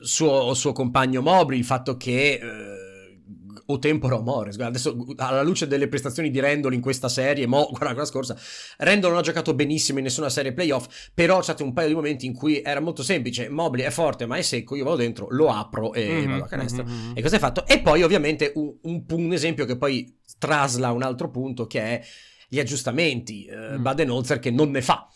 suo, 0.00 0.52
suo 0.54 0.72
compagno 0.72 1.22
Mobri, 1.22 1.56
il 1.56 1.64
fatto 1.64 1.96
che... 1.96 2.40
Eh, 2.42 2.85
o 3.66 3.78
tempora 3.78 4.16
o 4.16 4.22
mores. 4.22 4.58
Adesso, 4.58 4.96
alla 5.16 5.42
luce 5.42 5.66
delle 5.66 5.88
prestazioni 5.88 6.30
di 6.30 6.40
Randall 6.40 6.72
in 6.72 6.80
questa 6.80 7.08
serie, 7.08 7.46
mo, 7.46 7.66
guarda 7.70 7.90
quella 7.90 8.04
scorsa, 8.04 8.36
Randall 8.78 9.10
non 9.10 9.20
ha 9.20 9.22
giocato 9.22 9.54
benissimo 9.54 9.98
in 9.98 10.04
nessuna 10.04 10.28
serie 10.28 10.52
playoff, 10.52 11.10
però 11.14 11.38
c'è 11.38 11.44
stato 11.44 11.64
un 11.64 11.72
paio 11.72 11.88
di 11.88 11.94
momenti 11.94 12.26
in 12.26 12.34
cui 12.34 12.62
era 12.62 12.80
molto 12.80 13.02
semplice. 13.02 13.48
Mobley 13.48 13.84
è 13.84 13.90
forte, 13.90 14.26
ma 14.26 14.36
è 14.36 14.42
secco. 14.42 14.76
Io 14.76 14.84
vado 14.84 14.96
dentro, 14.96 15.26
lo 15.30 15.48
apro 15.48 15.92
e 15.92 16.06
mm-hmm, 16.06 16.30
vado 16.30 16.44
a 16.44 16.48
canestro. 16.48 16.84
Mm-hmm. 16.84 17.12
E 17.14 17.22
cosa 17.22 17.34
hai 17.34 17.40
fatto? 17.40 17.66
E 17.66 17.80
poi, 17.80 18.02
ovviamente, 18.02 18.52
un, 18.54 18.74
un, 18.82 19.04
un, 19.08 19.32
esempio 19.32 19.64
che 19.64 19.76
poi 19.76 20.14
trasla 20.38 20.92
un 20.92 21.02
altro 21.02 21.30
punto 21.30 21.66
che 21.66 21.80
è 21.80 22.04
gli 22.48 22.58
aggiustamenti. 22.58 23.48
Uh, 23.50 23.78
mm. 23.78 23.82
Baden-Holzer 23.82 24.38
che 24.38 24.50
non 24.50 24.70
ne 24.70 24.82
fa. 24.82 25.08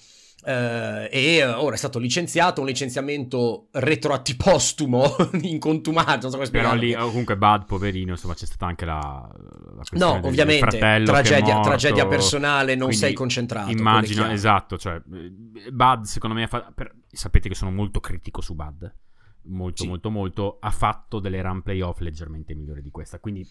Uh, 0.42 1.06
e 1.10 1.44
ora 1.44 1.74
è 1.74 1.78
stato 1.78 1.98
licenziato, 1.98 2.62
un 2.62 2.66
licenziamento 2.66 3.68
retroattipostumo 3.72 5.16
in 5.42 5.58
contumaggio. 5.58 6.30
Non 6.30 6.44
so 6.44 6.50
Però 6.50 6.74
lì 6.74 6.94
comunque 6.94 7.36
Bud, 7.36 7.66
poverino, 7.66 8.12
insomma, 8.12 8.34
c'è 8.34 8.46
stata 8.46 8.64
anche 8.64 8.86
la. 8.86 9.30
la 9.74 9.82
no, 9.92 10.12
del, 10.14 10.24
ovviamente, 10.24 10.78
del 10.78 11.04
tragedia, 11.04 11.54
morto, 11.54 11.68
tragedia, 11.68 12.06
personale, 12.06 12.74
non 12.74 12.92
sei 12.92 13.12
concentrato. 13.12 13.70
Immagino, 13.70 14.30
esatto. 14.30 14.78
Cioè, 14.78 15.00
Bud, 15.04 16.04
secondo 16.04 16.36
me, 16.36 16.46
fa... 16.46 16.72
per... 16.74 16.94
sapete 17.10 17.48
che 17.48 17.54
sono 17.54 17.70
molto 17.70 18.00
critico 18.00 18.40
su 18.40 18.54
Bud. 18.54 18.94
Molto, 19.42 19.82
sì. 19.82 19.88
molto, 19.88 20.10
molto. 20.10 20.56
Ha 20.58 20.70
fatto 20.70 21.20
delle 21.20 21.42
run 21.42 21.60
playoff 21.60 22.00
leggermente 22.00 22.54
migliori 22.54 22.80
di 22.80 22.90
questa. 22.90 23.18
Quindi, 23.18 23.46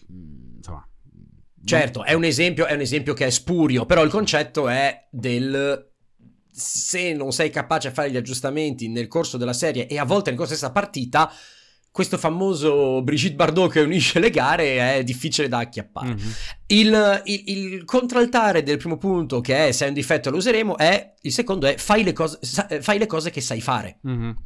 insomma. 0.56 0.84
Certo, 1.62 2.04
è 2.04 2.14
un, 2.14 2.24
esempio, 2.24 2.66
è 2.66 2.72
un 2.72 2.80
esempio 2.80 3.12
che 3.12 3.26
è 3.26 3.30
spurio, 3.30 3.84
però 3.84 4.02
il 4.02 4.10
concetto 4.10 4.66
è 4.66 5.08
del 5.10 5.89
se 6.52 7.12
non 7.12 7.32
sei 7.32 7.50
capace 7.50 7.88
a 7.88 7.92
fare 7.92 8.10
gli 8.10 8.16
aggiustamenti 8.16 8.88
nel 8.88 9.08
corso 9.08 9.36
della 9.36 9.52
serie 9.52 9.86
e 9.86 9.98
a 9.98 10.04
volte 10.04 10.30
nel 10.30 10.38
corso 10.38 10.54
della 10.54 10.66
stessa 10.68 10.72
partita, 10.72 11.32
questo 11.92 12.18
famoso 12.18 13.02
Brigitte 13.02 13.34
Bardot 13.34 13.72
che 13.72 13.80
unisce 13.80 14.20
le 14.20 14.30
gare 14.30 14.96
è 14.98 15.02
difficile 15.02 15.48
da 15.48 15.58
acchiappare. 15.58 16.10
Mhm. 16.14 16.32
Il, 16.66 17.22
il- 17.24 17.42
il 17.46 17.84
contraltare 17.84 18.62
del 18.62 18.76
primo 18.78 18.96
punto, 18.96 19.40
che 19.40 19.68
è 19.68 19.72
se 19.72 19.86
è 19.86 19.88
un 19.88 19.94
difetto 19.94 20.30
lo 20.30 20.36
useremo, 20.36 20.76
è 20.76 21.14
il 21.22 21.32
secondo 21.32 21.66
è 21.66 21.76
fai 21.76 22.04
le 22.04 22.12
cose, 22.12 22.38
fai 22.80 22.98
le 22.98 23.06
cose 23.06 23.30
che 23.30 23.40
sai 23.40 23.60
fare. 23.60 23.98
Mhm. 24.02 24.36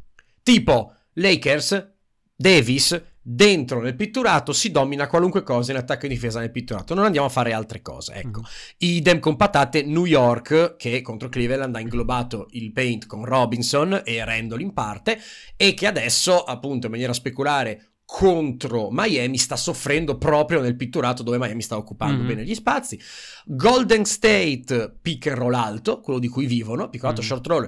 Tipo 0.41 0.93
Lakers, 1.13 1.91
Davis, 2.35 2.99
dentro 3.27 3.81
nel 3.81 3.95
pitturato 3.95 4.53
si 4.53 4.69
domina 4.69 5.07
qualunque 5.07 5.41
cosa 5.41 5.71
in 5.71 5.77
attacco 5.77 6.05
e 6.05 6.09
difesa 6.09 6.39
nel 6.39 6.51
pitturato. 6.51 6.93
Non 6.93 7.05
andiamo 7.05 7.25
a 7.25 7.31
fare 7.31 7.53
altre 7.53 7.81
cose. 7.81 8.13
Ecco. 8.13 8.41
Mhm. 8.41 8.45
Idem 8.77 9.19
con 9.19 9.35
patate 9.35 9.81
New 9.81 10.05
York, 10.05 10.75
che 10.77 11.01
contro 11.01 11.27
Cleveland 11.27 11.75
ha 11.75 11.79
inglobato 11.79 12.45
il 12.51 12.71
paint 12.71 13.07
con 13.07 13.25
Robinson 13.25 14.03
e 14.05 14.23
Randall 14.23 14.61
in 14.61 14.73
parte, 14.73 15.19
e 15.57 15.73
che 15.73 15.87
adesso, 15.87 16.43
appunto, 16.43 16.85
in 16.85 16.91
maniera 16.91 17.13
speculare 17.13 17.93
contro 18.05 18.89
Miami 18.91 19.39
sta 19.39 19.55
soffrendo 19.55 20.19
proprio 20.19 20.61
nel 20.61 20.75
pitturato 20.75 21.23
dove 21.23 21.39
Miami 21.39 21.63
sta 21.63 21.77
occupando 21.77 22.21
Mhm. 22.21 22.27
bene 22.27 22.43
gli 22.43 22.53
spazi. 22.53 22.99
Golden 23.45 24.05
State 24.05 24.97
pick 25.01 25.25
and 25.25 25.37
roll 25.37 25.55
alto, 25.55 25.99
quello 26.01 26.19
di 26.19 26.27
cui 26.27 26.45
vivono, 26.45 26.89
piccolato 26.89 27.21
Mhm. 27.21 27.27
short 27.27 27.47
roll. 27.47 27.67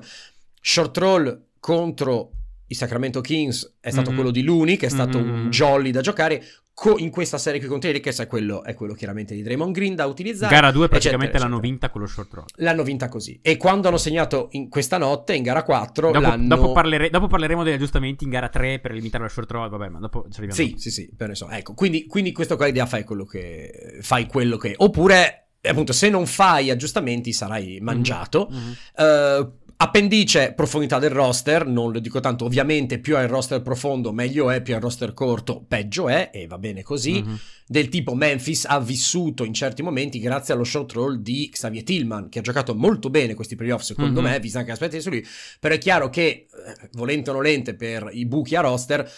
Short 0.62 0.98
roll 0.98 1.46
contro 1.60 2.34
i 2.68 2.74
Sacramento 2.76 3.22
Kings 3.22 3.78
è 3.80 3.90
stato 3.90 4.10
Mhm. 4.10 4.16
quello 4.16 4.32
di 4.32 4.44
Looney, 4.44 4.76
che 4.78 4.88
è 4.88 4.90
stato 4.90 5.20
Mhm. 5.20 5.30
un 5.30 5.50
jolly 5.50 5.92
da 5.92 6.02
giocare. 6.02 6.44
Co- 6.74 6.98
in 7.00 7.10
questa 7.10 7.40
serie 7.40 7.60
qui 7.60 7.68
contro 7.68 7.90
i 7.90 7.94
Lakers 7.94 8.20
è 8.20 8.28
quello, 8.28 8.64
è 8.64 8.76
quello 8.76 8.94
chiaramente 8.94 9.34
di 9.34 9.42
Draymond 9.42 9.74
Green 9.74 9.96
da 9.96 10.06
utilizzare. 10.06 10.54
Gara 10.54 10.70
2 10.72 10.86
eccetera, 10.86 11.00
praticamente 11.18 11.40
l'hanno 11.40 11.56
eccetera. 11.56 11.72
vinta 11.72 11.90
con 11.90 12.02
lo 12.02 12.08
short 12.08 12.34
roll. 12.34 12.46
L'hanno 12.58 12.84
vinta 12.84 13.10
così. 13.10 13.40
E 13.42 13.58
quando 13.58 13.88
hanno 13.88 13.98
segnato 13.98 14.50
in 14.52 14.70
questa 14.70 15.00
notte, 15.00 15.34
in 15.34 15.42
gara 15.42 15.64
4, 15.64 16.12
Dopo, 16.12 16.20
l'hanno... 16.20 16.48
dopo 16.48 16.72
parlere- 16.74 17.10
dopo 17.10 17.26
parleremo 17.26 17.64
degli 17.64 17.74
aggiustamenti 17.74 18.26
in 18.26 18.30
gara 18.30 18.50
3 18.50 18.78
per 18.80 18.92
limitare 18.92 19.24
la 19.24 19.30
short 19.30 19.50
roll. 19.50 19.70
Vabbè, 19.72 19.88
ma 19.90 19.98
dopo 20.00 20.28
ci 20.30 20.40
arriviamo. 20.40 20.54
Sì, 20.54 20.76
sì, 20.78 20.92
sì, 20.92 21.10
però 21.18 21.30
insomma, 21.32 21.58
ecco, 21.58 21.74
quindi, 21.74 22.06
quindi 22.06 22.32
questo 22.32 22.56
qua 22.58 22.68
l'idea 22.68 22.86
fai 22.86 23.04
quello 23.04 23.26
che... 23.26 23.98
Fai 24.02 24.28
quello 24.28 24.58
che... 24.58 24.76
Oppure, 24.78 25.48
appunto, 25.64 25.94
se 25.94 26.10
non 26.10 26.28
fai 26.28 26.70
aggiustamenti 26.70 27.34
sarai 27.34 27.80
mangiato. 27.82 28.50
Mhm. 28.52 28.76
Eh, 28.98 29.48
appendice, 29.80 30.54
profondità 30.54 30.98
del 30.98 31.12
roster, 31.12 31.66
non 31.68 31.92
lo 31.92 32.00
dico 32.00 32.20
tanto, 32.20 32.46
ovviamente 32.46 33.00
più 33.00 33.16
hai 33.16 33.24
il 33.24 33.30
roster 33.30 33.62
profondo 33.62 34.12
meglio 34.12 34.50
è, 34.50 34.62
più 34.62 34.74
hai 34.74 34.80
il 34.80 34.86
roster 34.86 35.14
corto 35.14 35.64
peggio 35.68 36.10
è, 36.10 36.32
e 36.34 36.48
va 36.48 36.58
bene 36.58 36.82
così. 36.84 37.22
Mhm. 37.22 37.40
Del 37.68 37.90
tipo 37.90 38.16
Memphis 38.16 38.66
ha 38.66 38.80
vissuto 38.80 39.44
in 39.44 39.54
certi 39.54 39.84
momenti 39.84 40.20
grazie 40.20 40.54
allo 40.54 40.64
short 40.64 40.94
roll 40.94 41.18
di 41.18 41.50
Xavier 41.52 41.84
Tillman, 41.84 42.30
che 42.30 42.40
ha 42.40 42.42
giocato 42.42 42.74
molto 42.74 43.10
bene 43.10 43.34
questi 43.36 43.56
playoff 43.56 43.82
secondo 43.82 44.22
Mhm. 44.22 44.28
me, 44.28 44.40
visto 44.40 44.58
anche 44.58 44.72
l'aspetti 44.72 45.00
su 45.00 45.10
lui, 45.10 45.26
però 45.60 45.76
è 45.76 45.78
chiaro 45.78 46.10
che, 46.10 46.24
eh, 46.48 46.48
volente 46.94 47.30
o 47.30 47.34
nolente, 47.34 47.76
per 47.76 48.10
i 48.12 48.26
buchi 48.26 48.56
a 48.56 48.62
roster... 48.62 49.10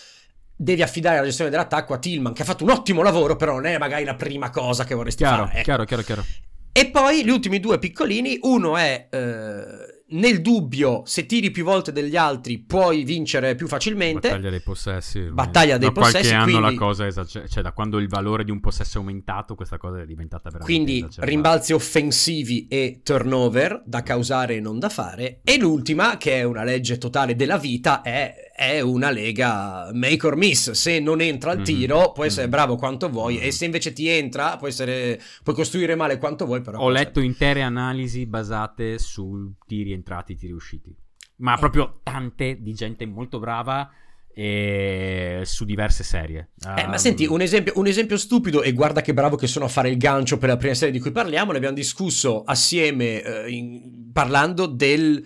Devi 0.61 0.81
affidare 0.81 1.19
la 1.19 1.23
gestione 1.23 1.49
dell'attacco 1.49 1.93
a 1.93 1.99
Tillman, 1.99 2.33
che 2.33 2.41
ha 2.41 2.45
fatto 2.45 2.65
un 2.65 2.71
ottimo 2.71 3.01
lavoro, 3.01 3.37
però 3.37 3.53
non 3.53 3.65
è 3.65 3.77
magari 3.77 4.03
la 4.03 4.15
prima 4.15 4.49
cosa 4.49 4.83
che 4.83 4.93
vorresti 4.93 5.23
Chiaro, 5.23 5.47
fare. 5.47 5.61
chiaro, 5.61 5.85
chiaro, 5.85 6.03
chiaro. 6.03 6.25
E 6.73 6.87
poi 6.87 7.23
gli 7.23 7.29
ultimi 7.29 7.61
due 7.61 7.79
piccolini, 7.79 8.39
uno 8.41 8.75
è 8.75 9.07
eh, 9.09 9.88
nel 10.11 10.41
dubbio, 10.41 11.03
se 11.05 11.25
tiri 11.25 11.51
più 11.51 11.63
volte 11.63 11.91
degli 11.91 12.15
altri 12.15 12.57
puoi 12.59 13.03
vincere 13.03 13.55
più 13.55 13.67
facilmente. 13.67 14.29
Battaglia 14.29 14.49
dei 14.49 14.61
possessi. 14.61 15.19
Battaglia 15.31 15.77
dei 15.77 15.87
da 15.87 15.93
qualche 15.93 16.17
possessi, 16.17 16.33
anno 16.33 16.43
quindi- 16.59 16.61
la 16.61 16.73
cosa 16.85 17.03
è 17.03 17.07
esager- 17.07 17.47
cioè 17.49 17.63
da 17.63 17.71
quando 17.71 17.99
il 17.99 18.07
valore 18.07 18.43
di 18.43 18.51
un 18.51 18.59
possesso 18.59 18.97
è 18.97 19.01
aumentato, 19.01 19.55
questa 19.55 19.77
cosa 19.77 20.01
è 20.01 20.05
diventata 20.05 20.49
veramente 20.49 20.73
Quindi 20.73 20.97
esagerata. 20.99 21.25
rimbalzi 21.31 21.73
offensivi 21.73 22.67
e 22.67 23.01
turnover 23.03 23.81
da 23.85 24.01
causare 24.03 24.55
e 24.55 24.59
non 24.59 24.79
da 24.79 24.89
fare. 24.89 25.41
E 25.43 25.57
l'ultima, 25.57 26.17
che 26.17 26.37
è 26.37 26.43
una 26.43 26.63
legge 26.63 26.97
totale 26.97 27.35
della 27.35 27.57
vita, 27.57 28.01
è, 28.01 28.48
è 28.59 28.81
una 28.81 29.09
lega 29.09 29.89
make 29.93 30.27
or 30.27 30.35
miss. 30.35 30.71
Se 30.71 30.99
non 30.99 31.21
entra 31.21 31.51
al 31.51 31.59
Mhm. 31.59 31.63
tiro, 31.63 32.11
puoi 32.11 32.27
essere 32.27 32.45
Mhm. 32.47 32.51
bravo 32.51 32.75
quanto 32.75 33.07
vuoi, 33.09 33.35
Mhm. 33.35 33.43
e 33.43 33.51
se 33.51 33.63
invece 33.63 33.93
ti 33.93 34.09
entra, 34.09 34.57
puoi, 34.57 34.69
essere, 34.71 35.17
puoi 35.43 35.55
costruire 35.55 35.95
male 35.95 36.17
quanto 36.17 36.45
vuoi. 36.45 36.59
Però 36.59 36.77
Ho 36.79 36.89
letto 36.89 37.21
intere 37.21 37.61
analisi 37.61 38.25
basate 38.25 38.99
su 38.99 39.53
tiri 39.65 39.93
entrati, 39.93 40.35
tiri 40.35 40.51
usciti. 40.51 40.93
Ma 41.37 41.55
proprio 41.55 42.01
tante 42.03 42.57
di 42.59 42.73
gente 42.73 43.05
molto 43.05 43.39
brava 43.39 43.89
e 44.33 45.41
su 45.45 45.63
diverse 45.63 46.03
serie. 46.03 46.49
Eh, 46.65 46.83
ma 46.85 46.91
Um, 46.91 46.95
senti, 46.95 47.25
un 47.25 47.39
esempio, 47.41 47.73
un 47.77 47.87
esempio 47.87 48.17
stupido, 48.17 48.61
e 48.61 48.73
guarda 48.73 48.99
che 49.01 49.13
bravo 49.13 49.37
che 49.37 49.47
sono 49.47 49.65
a 49.65 49.69
fare 49.69 49.89
il 49.89 49.97
gancio 49.97 50.37
per 50.37 50.49
la 50.49 50.57
prima 50.57 50.73
serie 50.73 50.93
di 50.93 50.99
cui 50.99 51.11
parliamo, 51.11 51.51
ne 51.51 51.57
abbiamo 51.57 51.75
discusso 51.75 52.43
assieme 52.43 53.21
eh, 53.21 53.49
in- 53.51 54.11
parlando 54.11 54.65
del... 54.65 55.25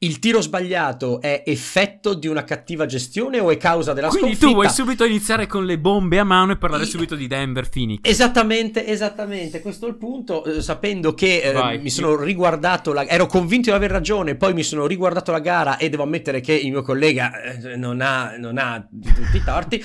Il 0.00 0.20
tiro 0.20 0.40
sbagliato 0.40 1.20
è 1.20 1.42
effetto 1.44 2.14
di 2.14 2.28
una 2.28 2.44
cattiva 2.44 2.86
gestione 2.86 3.40
o 3.40 3.50
è 3.50 3.56
causa 3.56 3.92
della 3.92 4.06
Quindi 4.06 4.28
sconfitta? 4.28 4.46
tu 4.46 4.52
vuoi 4.54 4.70
subito 4.70 5.04
iniziare 5.04 5.48
con 5.48 5.66
le 5.66 5.76
bombe 5.76 6.20
a 6.20 6.24
mano 6.24 6.52
e 6.52 6.56
parlare 6.56 6.84
I- 6.84 6.86
subito 6.86 7.16
di 7.16 7.26
Denver 7.26 7.68
Phoenix. 7.68 7.98
Esattamente, 8.02 8.86
esattamente, 8.86 9.60
questo 9.60 9.86
è 9.86 9.88
il 9.88 9.96
punto, 9.96 10.44
eh, 10.44 10.62
sapendo 10.62 11.14
che 11.14 11.40
eh, 11.40 11.78
mi 11.78 11.90
sono 11.90 12.14
riguardato, 12.14 12.92
la... 12.92 13.08
ero 13.08 13.26
convinto 13.26 13.70
di 13.70 13.76
aver 13.76 13.90
ragione, 13.90 14.36
poi 14.36 14.54
mi 14.54 14.62
sono 14.62 14.86
riguardato 14.86 15.32
la 15.32 15.40
gara 15.40 15.78
e 15.78 15.88
devo 15.88 16.04
ammettere 16.04 16.40
che 16.40 16.52
il 16.52 16.70
mio 16.70 16.82
collega 16.82 17.32
eh, 17.42 17.74
non, 17.74 18.00
ha, 18.00 18.36
non 18.38 18.56
ha 18.56 18.80
tutti 18.88 19.36
i 19.36 19.42
torti, 19.44 19.82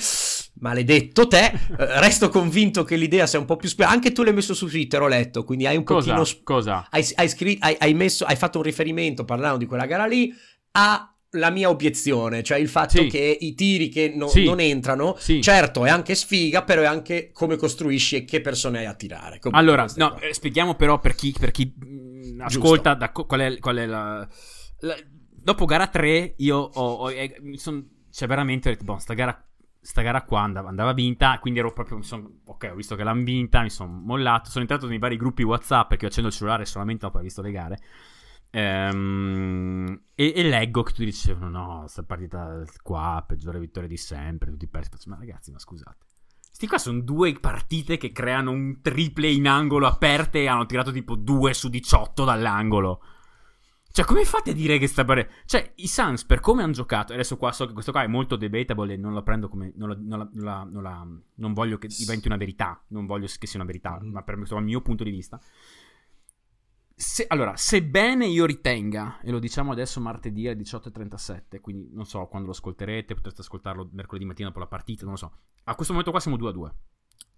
maledetto 0.60 1.26
te, 1.26 1.46
eh, 1.46 2.00
resto 2.00 2.28
convinto 2.28 2.84
che 2.84 2.96
l'idea 2.96 3.26
sia 3.26 3.38
un 3.38 3.44
po' 3.44 3.56
più 3.56 3.68
spiegata, 3.68 3.96
anche 3.96 4.12
tu 4.12 4.22
l'hai 4.22 4.32
messo 4.32 4.54
su 4.54 4.66
Twitter, 4.68 5.02
ho 5.02 5.08
letto, 5.08 5.44
quindi 5.44 5.66
hai 5.66 5.76
un 5.76 5.84
Cosa? 5.84 6.06
pochino... 6.08 6.24
sp- 6.24 6.42
Cosa? 6.44 6.86
hai, 6.90 7.06
hai 7.16 7.28
scri- 7.28 7.56
hai- 7.60 7.76
hai 7.78 7.94
messo, 7.94 8.24
hai 8.24 8.36
fatto 8.36 8.58
un 8.58 8.64
riferimento 8.64 9.24
parlando 9.24 9.58
di 9.58 9.66
quella 9.66 9.86
gara 9.86 10.06
lì 10.06 10.32
a 10.72 11.08
la 11.36 11.50
mia 11.50 11.68
obiezione, 11.68 12.44
cioè 12.44 12.58
il 12.58 12.68
fatto 12.68 13.02
Sì. 13.02 13.08
che 13.08 13.36
i 13.40 13.54
tiri 13.56 13.88
che 13.88 14.12
no- 14.14 14.28
Sì. 14.28 14.44
non 14.44 14.60
entrano, 14.60 15.16
Sì. 15.18 15.42
certo 15.42 15.84
è 15.84 15.90
anche 15.90 16.14
sfiga, 16.14 16.62
però 16.62 16.82
è 16.82 16.86
anche 16.86 17.30
come 17.32 17.56
costruisci 17.56 18.14
e 18.14 18.24
che 18.24 18.40
persone 18.40 18.78
hai 18.78 18.86
a 18.86 18.94
tirare. 18.94 19.40
Comunque, 19.40 19.58
Allora, 19.58 19.84
no, 19.96 20.16
eh, 20.20 20.32
spieghiamo 20.32 20.76
però 20.76 21.00
per 21.00 21.16
chi, 21.16 21.34
per 21.36 21.50
chi 21.50 21.74
mh, 21.76 22.40
ascolta 22.40 22.94
da 22.94 23.10
qual, 23.10 23.40
è, 23.40 23.58
qual 23.58 23.76
è 23.78 23.86
la, 23.86 24.28
la- 24.80 24.96
Dopo 25.44 25.64
gara 25.64 25.88
3 25.88 26.34
io 26.38 26.56
ho... 26.56 26.70
ho- 26.92 27.10
eh, 27.10 27.36
mi 27.42 27.58
son- 27.58 27.84
cioè 28.12 28.28
veramente 28.28 28.68
ho 28.68 28.72
detto, 28.72 28.84
boh, 28.84 28.98
sta 28.98 29.12
gara, 29.14 29.36
sta 29.84 30.00
gara 30.00 30.22
qua 30.22 30.40
andava, 30.40 30.70
andava 30.70 30.94
vinta, 30.94 31.38
quindi 31.38 31.60
ero 31.60 31.72
proprio... 31.72 32.00
son- 32.00 32.40
ok, 32.44 32.70
ho 32.72 32.74
visto 32.74 32.96
che 32.96 33.04
l'hanno 33.04 33.22
vinta, 33.22 33.60
mi 33.60 33.68
sono 33.68 33.92
mollato, 33.92 34.48
sono 34.48 34.62
entrato 34.62 34.86
nei 34.86 34.98
vari 34.98 35.16
gruppi 35.16 35.42
WhatsApp 35.42 35.90
perché 35.90 36.06
accendo 36.06 36.30
il 36.30 36.34
cellulare 36.34 36.64
solamente 36.64 37.04
dopo 37.04 37.18
aver 37.18 37.28
visto 37.28 37.42
le 37.42 37.50
gare. 37.50 37.78
Ehm, 38.50 40.04
e, 40.14 40.32
e 40.34 40.42
leggo 40.44 40.82
che 40.82 40.92
tutti 40.92 41.04
dicevano 41.04 41.50
no, 41.50 41.86
sta 41.86 42.02
partita 42.02 42.62
qua, 42.82 43.22
peggiore 43.26 43.58
vittoria 43.58 43.88
di 43.88 43.98
sempre, 43.98 44.50
tutti 44.50 44.66
persi. 44.66 45.08
Ma 45.08 45.16
ragazzi, 45.18 45.50
ma 45.50 45.58
scusate. 45.58 46.06
Sti 46.50 46.66
qua 46.66 46.78
sono 46.78 47.00
due 47.00 47.34
partite 47.34 47.98
che 47.98 48.12
creano 48.12 48.52
un 48.52 48.80
triple 48.80 49.28
in 49.28 49.48
angolo 49.48 49.86
aperte 49.86 50.42
e 50.42 50.46
hanno 50.46 50.66
tirato 50.66 50.92
tipo 50.92 51.14
2 51.14 51.52
su 51.52 51.68
18 51.68 52.24
dall'angolo. 52.24 53.02
Cioè, 53.96 54.04
come 54.06 54.24
fate 54.24 54.50
a 54.50 54.54
dire 54.54 54.76
che 54.78 54.88
sta 54.88 55.04
partita... 55.04 55.32
Cioè, 55.44 55.70
i 55.76 55.86
Suns, 55.86 56.24
per 56.24 56.40
come 56.40 56.64
hanno 56.64 56.72
giocato... 56.72 57.12
Adesso 57.12 57.36
qua 57.36 57.52
so 57.52 57.64
che 57.64 57.72
questo 57.72 57.92
qua 57.92 58.02
è 58.02 58.08
molto 58.08 58.34
debatable 58.34 58.94
e 58.94 58.96
non 58.96 59.12
lo 59.12 59.22
prendo 59.22 59.48
come... 59.48 59.72
Non, 59.76 59.88
la- 59.90 59.94
non 60.00 60.18
la- 60.44 60.64
non 60.68 60.82
la- 60.82 61.06
non 61.36 61.52
voglio 61.52 61.78
che 61.78 61.86
diventi 61.86 62.26
una 62.26 62.36
verità. 62.36 62.82
Non 62.88 63.06
voglio 63.06 63.26
che 63.38 63.46
sia 63.46 63.60
una 63.60 63.68
verità, 63.68 63.96
Mhm. 64.00 64.10
ma 64.10 64.22
per 64.24 64.34
questo 64.36 64.56
il 64.56 64.64
mio 64.64 64.80
punto 64.80 65.04
di 65.04 65.10
vista. 65.10 65.40
Se- 66.96 67.24
allora, 67.28 67.56
sebbene 67.56 68.26
io 68.26 68.44
ritenga, 68.46 69.20
e 69.20 69.30
lo 69.30 69.38
diciamo 69.38 69.70
adesso 69.70 70.00
martedì 70.00 70.48
alle 70.48 70.56
18.37, 70.56 71.60
quindi 71.60 71.88
non 71.92 72.04
so 72.04 72.26
quando 72.26 72.48
lo 72.48 72.52
ascolterete, 72.54 73.14
potreste 73.14 73.42
ascoltarlo 73.42 73.90
mercoledì 73.92 74.24
mattina 74.24 74.48
dopo 74.48 74.58
la 74.60 74.66
partita, 74.66 75.02
non 75.04 75.12
lo 75.12 75.18
so. 75.18 75.32
A 75.64 75.74
questo 75.74 75.92
momento 75.92 76.10
qua 76.12 76.20
siamo 76.20 76.36
2 76.36 76.48
a 76.48 76.52
2. 76.52 76.74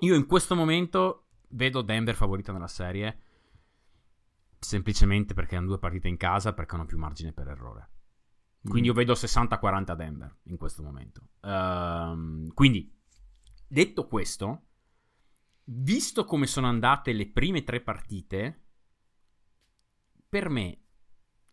Io 0.01 0.15
in 0.15 0.25
questo 0.25 0.55
momento 0.55 1.27
vedo 1.51 1.83
Denver 1.83 2.15
favorita 2.15 2.53
nella 2.53 2.67
serie, 2.67 3.21
semplicemente 4.67 5.33
perché 5.33 5.57
hanno 5.57 5.69
due 5.69 5.79
partite 5.79 6.09
in 6.09 6.17
casa, 6.17 6.53
perché 6.53 6.75
hanno 6.75 6.87
più 6.87 6.99
margine 6.99 7.33
per 7.33 7.49
errore. 7.49 7.91
Quindi 8.63 8.89
io 8.89 8.95
vedo 8.95 9.13
60-40 9.13 9.95
Denver 9.95 10.37
in 10.45 10.57
questo 10.57 10.83
momento. 10.83 11.29
Ehm, 11.43 12.53
quindi, 12.53 12.93
detto 13.69 14.09
questo, 14.09 14.67
visto 15.65 16.25
come 16.25 16.47
sono 16.47 16.67
andate 16.67 17.13
le 17.13 17.31
prime 17.31 17.63
tre 17.63 17.81
partite, 17.81 18.65
per 20.29 20.49
me 20.49 20.81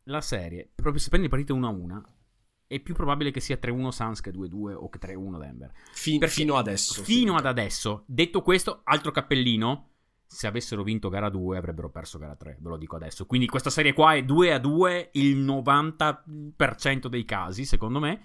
la 0.06 0.22
serie, 0.22 0.72
proprio 0.74 1.00
se 1.00 1.10
prendi 1.10 1.28
le 1.28 1.32
partite 1.32 1.54
una 1.54 1.68
a 1.68 1.72
una, 1.72 2.18
è 2.66 2.80
più 2.80 2.96
probabile 2.96 3.30
che 3.30 3.40
sia 3.40 3.60
3-1 3.62 3.90
Suns 3.90 4.22
che 4.22 4.32
2-2 4.32 4.74
o 4.74 4.90
che 4.90 4.98
3-1 4.98 5.38
Denver. 5.38 5.72
Fin- 5.92 6.28
fino 6.28 6.56
adesso. 6.56 7.04
Fino 7.04 7.36
ad 7.36 7.46
adesso, 7.46 8.04
detto 8.08 8.42
questo, 8.42 8.82
altro 8.86 9.12
cappellino. 9.12 9.92
Se 10.34 10.48
avessero 10.48 10.82
vinto 10.82 11.10
gara 11.10 11.30
2 11.30 11.58
avrebbero 11.58 11.90
perso 11.90 12.18
gara 12.18 12.36
3, 12.36 12.58
ve 12.60 12.70
lo 12.70 12.78
dico 12.78 12.96
adesso. 12.96 13.26
Quindi 13.28 13.48
questa 13.48 13.70
serie 13.70 13.94
qua 13.94 14.16
è 14.16 14.24
2 14.24 14.54
a 14.54 14.58
2 14.58 15.12
il 15.14 15.38
90% 15.38 17.06
dei 17.08 17.24
casi, 17.24 17.66
secondo 17.66 18.00
me. 18.00 18.22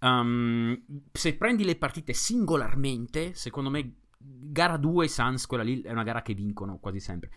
Um, 0.00 0.82
se 1.12 1.36
prendi 1.36 1.64
le 1.64 1.76
partite 1.76 2.12
singolarmente, 2.12 3.34
secondo 3.34 3.70
me 3.70 3.94
gara 4.18 4.76
2 4.76 5.06
Suns, 5.06 5.46
quella 5.46 5.62
lì 5.62 5.80
è 5.80 5.92
una 5.92 6.02
gara 6.02 6.22
che 6.22 6.34
vincono 6.34 6.78
quasi 6.78 6.98
sempre. 6.98 7.30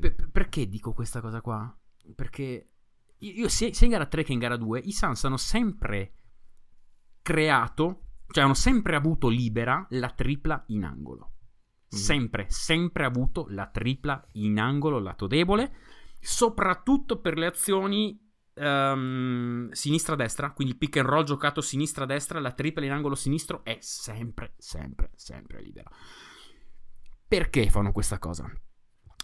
Per- 0.00 0.14
per- 0.14 0.30
perché 0.30 0.68
dico 0.68 0.92
questa 0.92 1.20
cosa 1.20 1.40
qua? 1.40 1.72
Perché 2.14 2.70
io, 3.18 3.48
sia, 3.48 3.72
sia 3.72 3.86
in 3.86 3.92
gara 3.92 4.06
3 4.06 4.24
che 4.24 4.32
in 4.32 4.40
gara 4.40 4.56
2 4.56 4.80
i 4.80 4.92
Suns 4.92 5.24
hanno 5.24 5.36
sempre 5.36 6.14
creato 7.22 8.06
Cioè 8.32 8.44
hanno 8.44 8.54
sempre 8.54 8.94
avuto 8.94 9.28
libera 9.28 9.84
la 9.90 10.10
tripla 10.10 10.62
in 10.68 10.84
angolo. 10.84 11.32
Mm. 11.94 11.98
Sempre, 11.98 12.46
sempre 12.48 13.04
avuto 13.04 13.46
la 13.48 13.66
tripla 13.66 14.24
in 14.34 14.60
angolo, 14.60 14.98
lato 14.98 15.26
debole, 15.26 15.72
soprattutto 16.20 17.20
per 17.20 17.36
le 17.36 17.46
azioni 17.46 18.18
ehm, 18.54 19.70
sinistra-destra, 19.70 20.52
quindi 20.52 20.76
pick 20.76 20.98
and 20.98 21.08
roll 21.08 21.24
giocato 21.24 21.60
sinistra-destra, 21.60 22.38
la 22.38 22.52
tripla 22.52 22.84
in 22.84 22.92
angolo 22.92 23.14
sinistro 23.14 23.64
è 23.64 23.78
sempre, 23.80 24.54
sempre, 24.58 25.10
sempre 25.16 25.60
libera. 25.62 25.90
Perché 27.26 27.68
fanno 27.70 27.92
questa 27.92 28.18
cosa? 28.18 28.50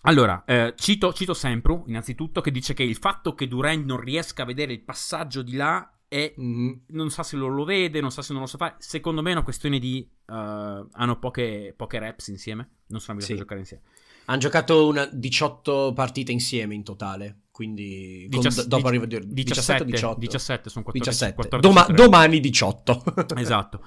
Allora, 0.02 0.44
eh, 0.44 0.74
cito, 0.76 1.12
cito 1.12 1.34
Sempru, 1.34 1.84
innanzitutto, 1.86 2.40
che 2.40 2.52
dice 2.52 2.74
che 2.74 2.84
il 2.84 2.96
fatto 2.96 3.34
che 3.34 3.48
Durant 3.48 3.84
non 3.84 3.98
riesca 3.98 4.42
a 4.42 4.46
vedere 4.46 4.72
il 4.72 4.84
passaggio 4.84 5.42
di 5.42 5.54
là 5.54 5.90
è 6.08 6.32
Mhm. 6.36 6.82
non 6.88 7.10
sa 7.10 7.22
se 7.22 7.36
lo, 7.36 7.48
lo 7.48 7.64
vede, 7.64 8.00
non 8.00 8.10
sa 8.12 8.22
se 8.22 8.32
non 8.32 8.42
lo 8.42 8.48
sa 8.48 8.58
fare. 8.58 8.76
Secondo 8.78 9.22
me 9.22 9.30
è 9.30 9.32
una 9.32 9.42
questione 9.42 9.78
di. 9.78 10.08
eh, 10.28 10.32
hanno 10.32 11.18
poche, 11.18 11.72
poche 11.76 11.98
reps 11.98 12.28
insieme. 12.28 12.70
Non 12.86 13.00
sono 13.00 13.18
abituati 13.18 13.24
Sì. 13.26 13.32
a 13.32 13.36
giocare 13.36 13.60
insieme. 13.60 13.82
Hanno 14.26 14.38
giocato 14.40 14.86
una 14.88 15.04
18 15.06 15.92
partite 15.94 16.32
insieme 16.32 16.74
in 16.74 16.82
totale, 16.82 17.42
quindi 17.52 18.26
con- 18.30 18.40
Diciass- 18.40 18.66
dopo 18.66 18.88
arriva 18.88 19.04
a 19.04 19.06
dire 19.06 19.24
17, 19.24 19.84
17-18. 19.84 20.18
17 20.18 20.68
sono 20.70 20.84
14, 20.84 21.10
17. 21.10 21.34
14 21.34 21.68
Doma- 21.86 21.94
domani 21.96 22.40
18. 22.40 23.02
Esatto. 23.36 23.84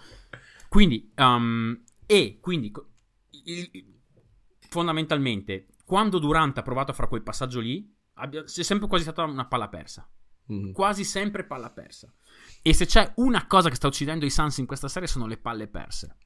Quindi, 0.69 1.11
um, 1.17 1.77
e 2.05 2.37
quindi, 2.39 2.71
il- 3.45 3.85
fondamentalmente, 4.69 5.67
quando 5.85 6.19
Durant 6.19 6.57
ha 6.57 6.61
provato 6.61 6.91
a 6.91 6.93
fare 6.93 7.07
quel 7.09 7.23
passaggio 7.23 7.59
lì, 7.59 7.91
abbia- 8.13 8.43
c'è 8.43 8.63
sempre 8.63 8.87
quasi 8.87 9.03
stata 9.03 9.23
una 9.23 9.45
palla 9.47 9.67
persa. 9.67 10.07
Mhm. 10.49 10.71
Quasi 10.71 11.03
sempre 11.03 11.43
palla 11.45 11.69
persa. 11.71 12.11
E 12.61 12.73
se 12.73 12.85
c'è 12.85 13.13
una 13.17 13.45
cosa 13.47 13.69
che 13.69 13.75
sta 13.75 13.87
uccidendo 13.87 14.25
i 14.25 14.29
Suns 14.29 14.57
in 14.57 14.65
questa 14.65 14.87
serie 14.87 15.07
sono 15.07 15.27
le 15.27 15.37
palle 15.37 15.67
perse. 15.67 16.17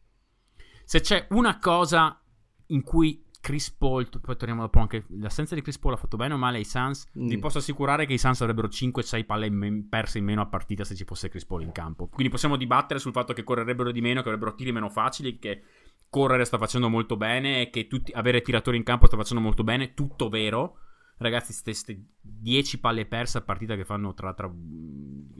Se 0.85 0.99
c'è 1.01 1.27
una 1.31 1.59
cosa 1.59 2.19
in 2.67 2.81
cui 2.83 3.23
Chris 3.41 3.71
Paul, 3.71 4.07
poi 4.21 4.37
torniamo 4.37 4.61
dopo 4.61 4.79
anche 4.79 5.05
l'assenza 5.19 5.53
di 5.53 5.61
Chris 5.61 5.77
Paul 5.77 5.93
ha 5.93 5.97
fatto 5.97 6.15
bene 6.15 6.33
o 6.33 6.37
male 6.37 6.57
ai 6.57 6.63
Suns, 6.63 7.05
Mm. 7.19 7.27
vi 7.27 7.37
posso 7.39 7.57
assicurare 7.57 8.05
che 8.05 8.13
i 8.13 8.17
Suns 8.17 8.39
avrebbero 8.41 8.69
5-6 8.69 9.25
palle 9.25 9.47
in 9.47 9.53
me- 9.55 9.85
perse 9.89 10.17
in 10.19 10.23
meno 10.23 10.41
a 10.41 10.47
partita 10.47 10.85
se 10.85 10.95
ci 10.95 11.03
fosse 11.03 11.27
Chris 11.27 11.45
Paul 11.45 11.61
in 11.63 11.73
campo. 11.73 12.07
Quindi 12.07 12.29
possiamo 12.31 12.55
dibattere 12.55 12.99
sul 12.99 13.11
fatto 13.11 13.33
che 13.33 13.43
correrebbero 13.43 13.91
di 13.91 13.99
meno, 13.99 14.21
che 14.21 14.29
avrebbero 14.29 14.55
tiri 14.55 14.71
meno 14.71 14.89
facili, 14.89 15.39
che 15.39 15.61
correre 16.09 16.45
sta 16.45 16.57
facendo 16.57 16.87
molto 16.89 17.17
bene, 17.17 17.69
che 17.69 17.87
tutti- 17.87 18.13
avere 18.13 18.41
tiratori 18.41 18.77
in 18.77 18.83
campo 18.83 19.07
sta 19.07 19.17
facendo 19.17 19.43
molto 19.43 19.63
bene, 19.65 19.93
tutto 19.93 20.29
vero. 20.29 20.77
Ragazzi, 21.17 21.53
queste 21.63 22.05
10 22.19 22.79
palle 22.79 23.05
perse 23.05 23.37
a 23.37 23.41
partita 23.41 23.75
che 23.75 23.85
fanno 23.85 24.13
tra, 24.13 24.33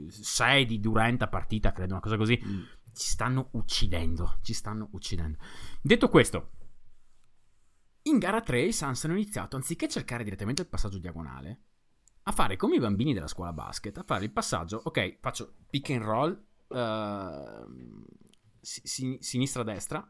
6 0.08 0.66
di 0.66 0.80
Durant 0.80 1.22
a 1.22 1.28
partita, 1.28 1.72
credo, 1.72 1.92
una 1.92 2.00
cosa 2.02 2.16
così, 2.16 2.40
Mm. 2.42 2.62
ci 2.92 3.06
stanno 3.08 3.48
uccidendo. 3.52 4.38
Ci 4.42 4.52
stanno 4.54 4.88
uccidendo. 4.92 5.38
Detto 5.82 6.08
questo, 6.08 6.50
in 8.02 8.18
gara 8.18 8.40
3 8.40 8.62
i 8.62 8.72
Suns 8.72 9.04
hanno 9.04 9.14
iniziato, 9.14 9.56
anziché 9.56 9.88
cercare 9.88 10.24
direttamente 10.24 10.62
il 10.62 10.68
passaggio 10.68 10.98
diagonale, 10.98 11.60
a 12.24 12.32
fare 12.32 12.56
come 12.56 12.76
i 12.76 12.80
bambini 12.80 13.12
della 13.12 13.26
scuola 13.26 13.52
basket, 13.52 13.98
a 13.98 14.04
fare 14.04 14.24
il 14.24 14.30
passaggio, 14.32 14.80
ok, 14.84 15.18
faccio 15.20 15.56
pick 15.68 15.90
and 15.90 16.02
roll, 16.02 16.44
si- 18.60 18.80
si- 18.84 19.18
sinistra-destra, 19.20 20.08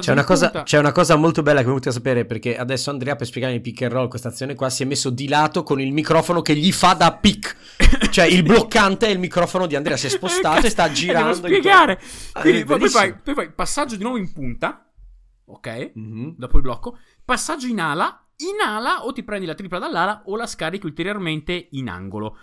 C'è 0.00 0.12
una, 0.12 0.24
cosa, 0.24 0.62
c'è 0.62 0.78
una 0.78 0.92
cosa 0.92 1.16
molto 1.16 1.42
bella 1.42 1.58
che 1.58 1.64
mi 1.64 1.72
venuta 1.72 1.88
a 1.88 1.92
sapere 1.92 2.24
perché 2.24 2.56
adesso 2.56 2.90
Andrea 2.90 3.16
per 3.16 3.26
spiegare 3.26 3.54
il 3.54 3.60
pick 3.60 3.82
and 3.82 3.92
roll 3.92 4.08
questa 4.08 4.28
azione 4.28 4.54
qua 4.54 4.70
si 4.70 4.84
è 4.84 4.86
messo 4.86 5.10
di 5.10 5.26
lato 5.26 5.62
con 5.62 5.80
il 5.80 5.92
microfono 5.92 6.42
che 6.42 6.54
gli 6.54 6.70
fa 6.70 6.94
da 6.94 7.12
pick 7.12 7.56
cioè 8.10 8.26
il 8.26 8.42
bloccante 8.44 9.06
è 9.06 9.10
il 9.10 9.18
microfono 9.18 9.66
di 9.66 9.74
Andrea 9.74 9.96
si 9.96 10.06
è 10.06 10.10
spostato 10.10 10.66
e 10.66 10.70
sta 10.70 10.84
Eh, 10.84 10.88
devo 10.88 10.94
girando 10.94 11.34
spiegare. 11.34 12.00
Ah, 12.32 12.40
Quindi 12.40 12.64
poi, 12.64 12.88
fai, 12.88 13.18
poi 13.18 13.34
fai 13.34 13.52
passaggio 13.52 13.96
di 13.96 14.02
nuovo 14.02 14.18
in 14.18 14.32
punta, 14.32 14.90
ok? 15.46 15.92
Mhm. 15.94 16.34
Dopo 16.36 16.56
il 16.56 16.62
blocco, 16.62 16.98
passaggio 17.24 17.66
in 17.66 17.80
ala. 17.80 18.18
In 18.36 18.66
ala 18.66 19.04
o 19.04 19.12
ti 19.12 19.22
prendi 19.22 19.46
la 19.46 19.54
tripla 19.54 19.78
dall'ala 19.78 20.22
o 20.26 20.36
la 20.36 20.46
scarichi 20.46 20.86
ulteriormente 20.86 21.68
in 21.72 21.88
angolo. 21.88 22.36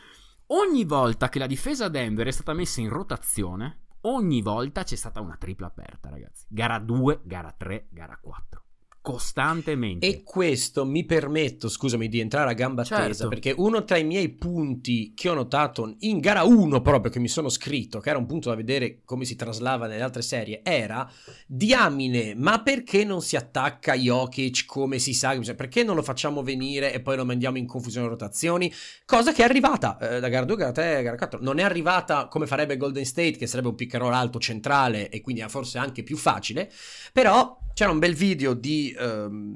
Ogni 0.47 0.85
volta 0.85 1.29
che 1.29 1.39
la 1.39 1.47
difesa 1.47 1.89
Denver 1.89 2.27
è 2.27 2.31
stata 2.31 2.53
messa 2.53 2.79
in 2.81 2.89
rotazione, 2.89 3.79
ogni 4.01 4.41
volta 4.41 4.83
c'è 4.83 4.95
stata 4.95 5.19
una 5.21 5.37
tripla 5.37 5.67
aperta, 5.67 6.09
ragazzi. 6.09 6.45
Gara 6.49 6.79
2, 6.79 7.21
gara 7.23 7.51
3, 7.51 7.87
gara 7.89 8.17
4. 8.21 8.63
Costantemente. 9.01 10.05
E 10.05 10.21
questo 10.23 10.85
mi 10.85 11.03
permetto, 11.05 11.69
scusami, 11.69 12.07
di 12.07 12.19
entrare 12.19 12.51
a 12.51 12.53
gamba 12.53 12.83
Certo. 12.83 13.07
tesa, 13.07 13.27
perché 13.27 13.51
uno 13.57 13.83
tra 13.83 13.97
i 13.97 14.03
miei 14.03 14.29
punti 14.29 15.13
che 15.15 15.27
ho 15.27 15.33
notato 15.33 15.95
in 16.01 16.19
gara 16.19 16.43
1 16.43 16.81
proprio, 16.81 17.11
che 17.11 17.17
mi 17.19 17.27
sono 17.27 17.49
scritto, 17.49 17.99
che 17.99 18.09
era 18.09 18.19
un 18.19 18.27
punto 18.27 18.49
da 18.49 18.55
vedere 18.55 19.01
come 19.03 19.25
si 19.25 19.35
traslava 19.35 19.87
nelle 19.87 20.03
altre 20.03 20.21
serie, 20.21 20.61
era 20.63 21.09
diamine, 21.47 22.35
ma 22.35 22.61
perché 22.61 23.03
non 23.03 23.21
si 23.23 23.35
attacca 23.35 23.95
Jokic 23.95 24.65
come 24.67 24.99
si 24.99 25.15
sa, 25.15 25.39
cioè, 25.41 25.55
perché 25.55 25.83
non 25.83 25.95
lo 25.95 26.03
facciamo 26.03 26.43
venire 26.43 26.93
e 26.93 26.99
poi 27.01 27.15
lo 27.17 27.25
mandiamo 27.25 27.57
in 27.57 27.65
confusione 27.65 28.07
rotazioni? 28.07 28.71
Cosa 29.05 29.33
che 29.33 29.41
è 29.41 29.45
arrivata 29.45 29.97
eh, 29.97 30.19
da 30.19 30.29
gara 30.29 30.45
2, 30.45 30.55
gara 30.55 30.71
3, 30.71 31.01
gara 31.01 31.17
4. 31.17 31.39
Non 31.41 31.57
è 31.57 31.63
arrivata 31.63 32.27
come 32.27 32.45
farebbe 32.45 32.77
Golden 32.77 33.05
State, 33.05 33.31
che 33.31 33.47
sarebbe 33.47 33.69
un 33.69 33.75
pick 33.75 33.95
and 33.95 34.03
roll 34.03 34.13
alto 34.13 34.39
centrale 34.39 35.09
e 35.09 35.21
quindi 35.21 35.43
forse 35.47 35.79
anche 35.79 36.03
più 36.03 36.17
facile, 36.17 36.71
però 37.11 37.57
c'era 37.81 37.93
un 37.93 37.97
bel 37.99 38.13
video 38.13 38.53
di 38.53 38.95
ehm, 38.95 39.55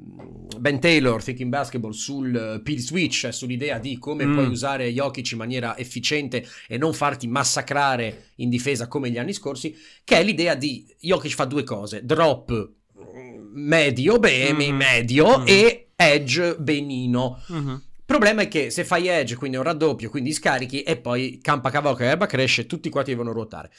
Ben 0.58 0.80
Taylor, 0.80 1.22
Thinking 1.22 1.48
Basketball, 1.48 1.92
sul 1.92 2.34
eh, 2.34 2.60
peel 2.60 2.78
switch, 2.80 3.20
cioè 3.20 3.30
sull'idea 3.30 3.78
di 3.78 3.98
come 3.98 4.26
Mm. 4.26 4.32
puoi 4.32 4.46
usare 4.48 4.90
Jokic 4.90 5.30
in 5.30 5.38
maniera 5.38 5.78
efficiente 5.78 6.44
e 6.66 6.76
non 6.76 6.92
farti 6.92 7.28
massacrare 7.28 8.30
in 8.36 8.48
difesa 8.48 8.88
come 8.88 9.10
gli 9.10 9.18
anni 9.18 9.32
scorsi, 9.32 9.76
che 10.02 10.16
è 10.18 10.24
l'idea 10.24 10.56
di 10.56 10.84
Jokic 10.98 11.34
fa 11.34 11.44
due 11.44 11.62
cose, 11.62 12.04
drop 12.04 12.50
mm, 12.98 13.52
medio, 13.52 14.18
bene, 14.18 14.70
Mhm. 14.70 14.76
medio, 14.76 15.38
Mhm. 15.38 15.44
e 15.46 15.86
edge 15.94 16.56
benino. 16.58 17.40
Mhm. 17.46 17.82
Il 17.98 18.02
problema 18.04 18.42
è 18.42 18.48
che 18.48 18.70
se 18.70 18.82
fai 18.84 19.06
edge, 19.06 19.36
quindi 19.36 19.56
è 19.56 19.60
un 19.60 19.66
raddoppio, 19.66 20.10
quindi 20.10 20.32
scarichi 20.32 20.82
e 20.82 20.96
poi 20.96 21.38
campa 21.40 21.70
cavallo 21.70 21.94
che 21.94 22.06
erba 22.06 22.26
cresce, 22.26 22.66
tutti 22.66 22.88
quanti 22.90 23.10
devono 23.12 23.30
ruotare. 23.32 23.70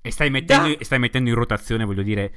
E 0.00 0.12
stai 0.12 0.30
mettendo, 0.30 0.68
Da- 0.68 0.76
e 0.78 0.84
stai 0.84 1.00
mettendo 1.00 1.28
in 1.30 1.34
rotazione, 1.34 1.84
voglio 1.84 2.02
dire, 2.04 2.32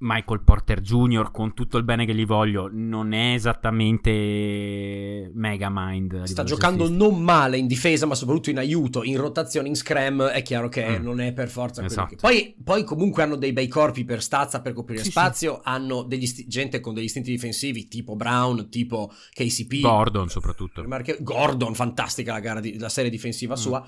Michael 0.00 0.42
Porter 0.44 0.80
Jr., 0.80 1.30
con 1.32 1.54
tutto 1.54 1.76
il 1.76 1.82
bene 1.84 2.06
che 2.06 2.14
gli 2.14 2.24
voglio, 2.24 2.68
non 2.72 3.12
è 3.12 3.34
esattamente 3.34 5.30
mega 5.34 5.68
mind. 5.70 6.12
a 6.22 6.26
Sta 6.26 6.44
giocando 6.44 6.84
cestistico. 6.84 7.10
non 7.14 7.22
male 7.22 7.58
in 7.58 7.66
difesa, 7.66 8.06
ma 8.06 8.14
soprattutto 8.14 8.50
in 8.50 8.58
aiuto, 8.58 9.02
in 9.02 9.16
rotazione, 9.16 9.68
in 9.68 9.74
scram. 9.74 10.22
È 10.28 10.42
chiaro 10.42 10.68
che 10.68 10.98
Mm. 10.98 11.02
non 11.02 11.20
è 11.20 11.32
per 11.32 11.48
forza 11.48 11.80
quello 11.82 11.88
Esatto. 11.88 12.08
che. 12.08 12.16
Poi, 12.16 12.54
poi 12.62 12.84
comunque 12.84 13.22
hanno 13.22 13.36
dei 13.36 13.52
bei 13.52 13.68
corpi 13.68 14.04
per 14.04 14.22
stazza, 14.22 14.60
per 14.60 14.72
coprire 14.72 15.02
Sì, 15.04 15.10
spazio. 15.10 15.60
Hanno 15.62 16.02
degli 16.02 16.26
sti- 16.26 16.46
gente 16.46 16.80
con 16.80 16.94
degli 16.94 17.04
istinti 17.04 17.30
difensivi, 17.30 17.88
tipo 17.88 18.16
Brown, 18.16 18.68
tipo 18.68 19.10
KCP. 19.32 19.80
Gordon, 19.80 20.28
soprattutto. 20.28 20.84
Gordon, 21.20 21.74
fantastica 21.74 22.32
la, 22.32 22.40
gara 22.40 22.60
di- 22.60 22.78
la 22.78 22.88
serie 22.88 23.10
difensiva 23.10 23.54
Mm. 23.54 23.58
sua. 23.58 23.86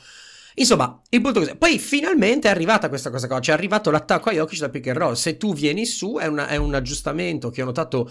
Insomma, 0.54 1.00
il 1.10 1.20
punto 1.20 1.38
è 1.40 1.42
così. 1.44 1.56
Poi 1.56 1.78
finalmente 1.78 2.48
è 2.48 2.50
arrivata 2.50 2.88
questa 2.88 3.10
cosa 3.10 3.26
qua. 3.26 3.40
Cioè 3.40 3.54
è 3.54 3.58
arrivato 3.58 3.90
l'attacco 3.90 4.28
a 4.30 4.32
Jokic 4.32 4.58
da 4.58 4.68
pick 4.68 4.86
and 4.88 4.96
roll. 4.98 5.12
Se 5.14 5.36
tu 5.36 5.54
vieni 5.54 5.86
su, 5.86 6.16
è, 6.20 6.26
una- 6.26 6.48
è 6.48 6.56
un 6.56 6.74
aggiustamento 6.74 7.50
che 7.50 7.62
ho 7.62 7.66
notato. 7.66 8.10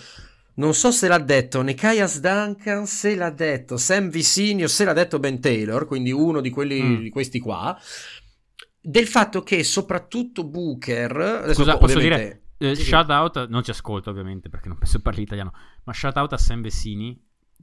Non 0.56 0.74
so 0.74 0.92
se 0.92 1.08
l'ha 1.08 1.20
detto 1.20 1.62
Nekias 1.62 2.20
Duncan, 2.20 2.86
se 2.86 3.16
l'ha 3.16 3.30
detto 3.30 3.78
Sam 3.78 4.10
Vicinio, 4.10 4.68
se 4.68 4.84
l'ha 4.84 4.92
detto 4.94 5.18
Ben 5.18 5.40
Taylor, 5.40 5.86
quindi 5.86 6.12
uno 6.12 6.42
di 6.42 6.50
quelli 6.50 6.82
Mm. 6.82 7.02
di 7.02 7.10
questi 7.10 7.40
qua. 7.40 7.78
Del 8.82 9.08
fatto 9.08 9.42
che 9.42 9.64
soprattutto 9.64 10.44
Booker. 10.44 11.52
Scusa, 11.54 11.78
posso 11.78 12.00
dire, 12.00 12.44
eh, 12.58 12.76
Sì, 12.76 12.84
shout 12.84 13.10
out, 13.10 13.48
non 13.48 13.64
ci 13.64 13.72
ascolta 13.72 14.10
ovviamente 14.10 14.50
perché 14.50 14.68
non 14.68 14.78
penso 14.78 15.00
parli 15.02 15.22
italiano, 15.22 15.54
ma 15.86 15.94
shout 15.94 16.18
out 16.18 16.34
a 16.34 16.38
Sam 16.38 16.62
Vecini 16.62 17.18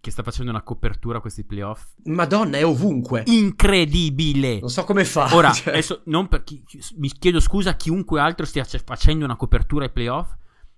che 0.07 0.13
sta 0.13 0.23
facendo 0.23 0.53
una 0.53 0.63
copertura 0.63 1.19
a 1.19 1.21
questi 1.21 1.43
playoff 1.43 1.87
Madonna, 2.05 2.59
è 2.59 2.65
ovunque. 2.65 3.25
incredibile. 3.27 4.61
Non 4.61 4.69
so 4.69 4.85
come 4.85 5.05
fa. 5.05 5.35
Ora, 5.35 5.51
cioè. 5.53 5.73
adesso 5.73 6.03
non 6.05 6.29
per 6.29 6.45
chi- 6.45 6.63
mi 6.99 7.09
chiedo 7.09 7.41
scusa 7.41 7.71
a 7.71 7.75
chiunque 7.75 8.21
altro 8.21 8.47
stia 8.47 8.65
facendo 8.85 9.25
una 9.25 9.35
copertura 9.35 9.85
ai 9.85 9.91
playoff, 9.91 10.29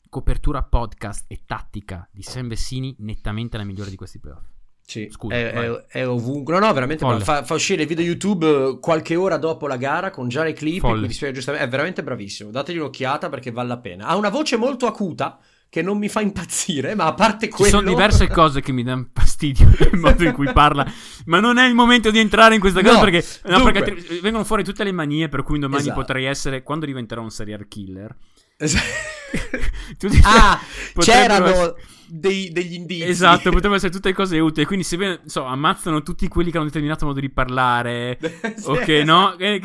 copertura 0.08 0.62
podcast 0.62 1.26
e 1.28 1.42
tattica 1.44 2.08
di 2.10 2.22
Sam 2.22 2.48
Vecini 2.48 2.96
nettamente 3.00 3.58
la 3.58 3.64
migliore 3.64 3.90
di 3.90 3.96
questi 3.96 4.18
playoff. 4.18 4.44
Sì, 4.80 5.08
Scusa, 5.10 5.34
è, 5.34 5.50
è- 5.50 5.86
è 5.88 6.08
ovunque. 6.08 6.54
No, 6.58 6.64
no, 6.64 6.72
veramente 6.72 7.04
fa, 7.20 7.44
fa 7.44 7.54
uscire 7.54 7.82
il 7.82 7.88
video 7.88 8.06
YouTube 8.06 8.46
eh, 8.46 8.78
qualche 8.80 9.14
ora 9.14 9.36
dopo 9.36 9.66
la 9.66 9.76
gara 9.76 10.08
con 10.10 10.28
già 10.28 10.42
le 10.42 10.54
clip. 10.54 10.82
È 10.82 11.68
veramente 11.68 12.02
bravissimo. 12.02 12.50
Dategli 12.50 12.78
un'occhiata 12.78 13.28
perché 13.28 13.50
vale 13.50 13.68
la 13.68 13.78
pena. 13.78 14.06
Ha 14.06 14.16
una 14.16 14.30
voce 14.30 14.56
molto 14.56 14.86
acuta 14.86 15.38
che 15.70 15.82
non 15.82 15.98
mi 15.98 16.08
fa 16.08 16.20
impazzire, 16.22 16.94
ma 16.94 17.04
a 17.06 17.14
parte 17.14 17.46
Ci 17.46 17.52
quello. 17.52 17.70
sono 17.78 17.88
diverse 17.88 18.26
cose 18.32 18.60
che 18.62 18.72
mi 18.72 18.82
danno 18.82 19.08
fastidio 19.12 19.70
nel 19.78 19.98
modo 20.00 20.24
in 20.24 20.32
cui 20.32 20.50
parla, 20.52 20.90
ma 21.26 21.40
non 21.40 21.58
è 21.58 21.66
il 21.66 21.74
momento 21.74 22.10
di 22.10 22.18
entrare 22.18 22.54
in 22.54 22.60
questa 22.60 22.80
cosa 22.82 22.94
No, 22.94 23.00
perché, 23.00 23.24
no, 23.44 23.56
dunque. 23.62 23.72
perché 23.82 24.20
vengono 24.20 24.44
fuori 24.44 24.64
tutte 24.64 24.82
le 24.84 24.92
manie 24.92 25.28
per 25.28 25.42
cui 25.42 25.58
domani 25.58 25.82
Esatto. 25.82 25.98
potrei 26.00 26.24
essere, 26.24 26.62
quando 26.62 26.86
diventerò 26.86 27.20
un 27.20 27.30
serial 27.30 27.68
killer, 27.68 28.16
tutti- 29.98 30.20
ah, 30.24 30.58
c'erano 30.98 31.46
essere- 31.46 31.74
dei- 32.06 32.50
degli 32.50 32.72
indizi. 32.74 33.04
Esatto, 33.04 33.42
potrebbero 33.50 33.74
essere 33.74 33.92
tutte 33.92 34.12
cose 34.14 34.38
utili. 34.38 34.64
Quindi, 34.66 34.84
se 34.84 34.96
ben- 34.96 35.20
so, 35.26 35.44
ammazzano 35.44 36.02
tutti 36.02 36.26
quelli 36.28 36.50
che 36.50 36.56
hanno 36.56 36.64
un 36.66 36.70
determinato 36.72 37.04
modo 37.06 37.20
di 37.20 37.28
parlare, 37.30 38.18
Sì. 38.56 38.64
ok, 38.70 38.88
no? 39.04 39.36
Eh, 39.36 39.60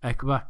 Ecco, 0.00 0.26
va. 0.26 0.48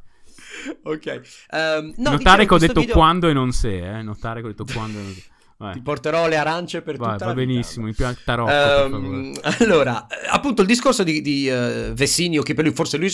ok. 0.83 1.20
Um, 1.50 1.94
no, 1.96 2.11
Notare 2.12 2.46
che 2.46 2.55
ho 2.55 2.59
detto 2.59 2.81
video... 2.81 2.94
quando 2.94 3.29
e 3.29 3.33
non 3.33 3.53
se, 3.53 3.98
eh? 3.98 4.03
Notare 4.03 4.40
che 4.40 4.46
ho 4.46 4.50
detto 4.50 4.64
quando 4.72 4.98
e 4.98 5.03
non 5.03 5.12
se. 5.12 5.22
Vai. 5.57 5.74
Ti 5.74 5.83
porterò 5.83 6.27
le 6.27 6.37
arance 6.37 6.83
per 6.83 6.96
Vai, 6.96 7.12
tutta 7.12 7.27
va 7.27 7.35
benissimo, 7.35 7.87
vita. 7.87 8.09
in 8.09 8.16
tarocco, 8.24 8.96
um, 8.96 9.33
Allora, 9.61 10.07
appunto 10.29 10.62
il 10.62 10.66
discorso 10.66 11.05
di, 11.05 11.22
di 11.22 11.48
uh, 11.48 11.92
Vessinio, 11.92 12.42
che 12.42 12.55
per 12.55 12.64
lui 12.64 12.74
forse 12.74 12.96
lui 12.96 13.11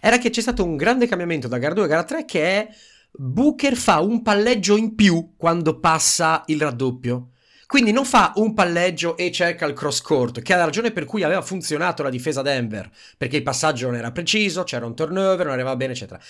era 0.00 0.18
che 0.18 0.30
c'è 0.30 0.40
stato 0.40 0.64
un 0.64 0.76
grande 0.76 1.08
cambiamento 1.08 1.48
da 1.48 1.58
gara 1.58 1.74
2 1.74 1.84
a 1.84 1.86
gara 1.88 2.04
3 2.04 2.24
che 2.24 2.42
è 2.42 2.68
Booker 3.12 3.74
fa 3.74 4.00
un 4.00 4.22
palleggio 4.22 4.76
in 4.76 4.94
più 4.94 5.34
quando 5.36 5.80
passa 5.80 6.44
il 6.46 6.60
raddoppio. 6.60 7.30
Quindi 7.66 7.92
non 7.92 8.04
fa 8.04 8.32
un 8.34 8.52
palleggio 8.52 9.16
e 9.16 9.30
cerca 9.30 9.64
il 9.64 9.74
cross 9.74 10.00
court, 10.00 10.42
che 10.42 10.54
è 10.54 10.56
la 10.56 10.64
ragione 10.64 10.90
per 10.90 11.04
cui 11.04 11.22
aveva 11.22 11.40
funzionato 11.40 12.02
la 12.02 12.10
difesa 12.10 12.42
Denver, 12.42 12.90
perché 13.16 13.36
il 13.36 13.44
passaggio 13.44 13.86
non 13.86 13.94
era 13.94 14.10
preciso, 14.10 14.64
c'era 14.64 14.86
un 14.86 14.96
turnover, 14.96 15.44
non 15.44 15.54
arrivava 15.54 15.76
bene, 15.76 15.92
eccetera. 15.92 16.20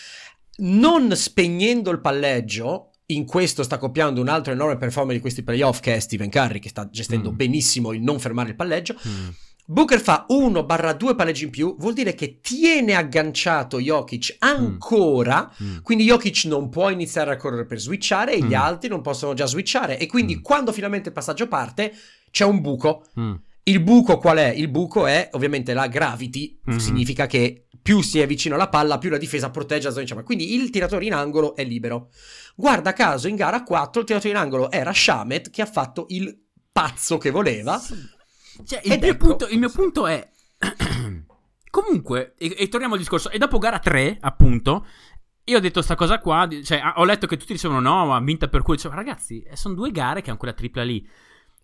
Non 0.60 1.14
spegnendo 1.16 1.90
il 1.90 2.00
palleggio, 2.00 2.90
in 3.06 3.24
questo 3.26 3.62
sta 3.62 3.78
copiando 3.78 4.20
un 4.20 4.28
altro 4.28 4.52
enorme 4.52 4.76
performer 4.76 5.14
di 5.14 5.20
questi 5.20 5.42
playoff 5.42 5.80
che 5.80 5.94
è 5.94 6.00
Steven 6.00 6.30
Curry, 6.30 6.58
che 6.58 6.68
sta 6.68 6.88
gestendo 6.88 7.32
mm. 7.32 7.36
benissimo 7.36 7.92
il 7.92 8.02
non 8.02 8.20
fermare 8.20 8.50
il 8.50 8.56
palleggio. 8.56 8.94
Mm. 9.06 9.28
Booker 9.66 10.00
fa 10.00 10.26
1-2 10.28 11.14
palleggi 11.14 11.44
in 11.44 11.50
più, 11.50 11.76
vuol 11.78 11.92
dire 11.92 12.14
che 12.14 12.40
tiene 12.40 12.94
agganciato 12.94 13.78
Jokic 13.78 14.36
ancora, 14.40 15.48
mm. 15.62 15.66
mm. 15.66 15.76
quindi 15.82 16.04
Jokic 16.04 16.44
non 16.46 16.68
può 16.68 16.90
iniziare 16.90 17.30
a 17.32 17.36
correre 17.36 17.66
per 17.66 17.78
switchare 17.78 18.34
e 18.34 18.42
mm. 18.42 18.46
gli 18.48 18.54
altri 18.54 18.88
non 18.88 19.00
possono 19.00 19.32
già 19.32 19.46
switchare 19.46 19.96
e 19.98 20.06
quindi 20.06 20.36
mm. 20.36 20.42
quando 20.42 20.72
finalmente 20.72 21.08
il 21.08 21.14
passaggio 21.14 21.46
parte 21.46 21.92
c'è 22.30 22.44
un 22.44 22.60
buco. 22.60 23.04
Il 23.70 23.80
buco 23.80 24.18
qual 24.18 24.38
è? 24.38 24.48
Il 24.48 24.68
buco 24.68 25.06
è 25.06 25.28
ovviamente 25.32 25.72
la 25.74 25.86
gravity, 25.86 26.60
mm-hmm. 26.68 26.78
significa 26.78 27.26
che 27.26 27.66
più 27.80 28.02
si 28.02 28.18
è 28.18 28.26
vicino 28.26 28.56
alla 28.56 28.68
palla, 28.68 28.98
più 28.98 29.10
la 29.10 29.16
difesa 29.16 29.50
protegge 29.50 29.84
la 29.84 29.90
zona 29.90 30.02
diciamo. 30.02 30.22
Quindi 30.22 30.54
il 30.54 30.70
tiratore 30.70 31.04
in 31.04 31.14
angolo 31.14 31.54
è 31.54 31.64
libero. 31.64 32.10
Guarda 32.56 32.92
caso, 32.92 33.28
in 33.28 33.36
gara 33.36 33.62
4 33.62 34.00
il 34.00 34.06
tiratore 34.06 34.32
in 34.32 34.38
angolo 34.38 34.70
era 34.70 34.92
Shamet 34.92 35.50
che 35.50 35.62
ha 35.62 35.66
fatto 35.66 36.06
il 36.08 36.36
pazzo 36.72 37.16
che 37.16 37.30
voleva. 37.30 37.80
Cioè, 38.64 38.80
il, 38.84 38.98
mio 38.98 39.08
ecco, 39.08 39.26
punto, 39.26 39.48
il, 39.48 39.58
mio 39.58 39.70
punto, 39.70 40.06
è... 40.06 40.28
Comunque, 41.70 42.34
e, 42.36 42.56
e, 42.58 42.68
torniamo 42.68 42.94
al 42.94 43.00
discorso, 43.00 43.30
e 43.30 43.38
dopo 43.38 43.58
gara 43.58 43.78
3, 43.78 44.18
appunto, 44.20 44.84
io 45.44 45.56
ho 45.56 45.60
detto 45.60 45.82
sta 45.82 45.94
cosa 45.94 46.18
qua, 46.18 46.48
cioè, 46.64 46.80
ho 46.96 47.04
letto 47.04 47.28
che 47.28 47.36
tutti 47.36 47.52
dicevano 47.52 47.80
no, 47.80 48.06
ma 48.06 48.18
vinta 48.20 48.48
per 48.48 48.62
cui, 48.62 48.76
cioè, 48.76 48.92
ragazzi, 48.92 49.40
eh, 49.42 49.56
sono 49.56 49.74
due 49.74 49.92
gare 49.92 50.20
che 50.20 50.30
hanno 50.30 50.38
quella 50.38 50.54
tripla 50.54 50.82
lì. 50.82 51.08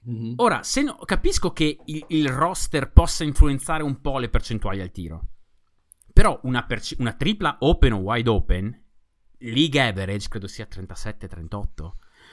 Mm-hmm. 0.08 0.34
Ora, 0.36 0.62
se 0.62 0.82
no, 0.82 0.96
capisco 1.04 1.52
che 1.52 1.78
il, 1.86 2.04
il, 2.08 2.28
roster 2.28 2.92
possa 2.92 3.24
influenzare 3.24 3.82
un 3.82 4.00
po' 4.00 4.18
le 4.18 4.28
percentuali 4.28 4.80
al 4.80 4.92
tiro. 4.92 5.28
Però 6.12 6.38
una, 6.44 6.64
perce- 6.64 6.96
una 6.98 7.12
tripla 7.12 7.56
open 7.60 7.92
o 7.92 7.98
wide 7.98 8.30
open, 8.30 8.84
league 9.38 9.80
average 9.80 10.28
credo 10.28 10.46
sia 10.46 10.66
37-38. 10.70 11.90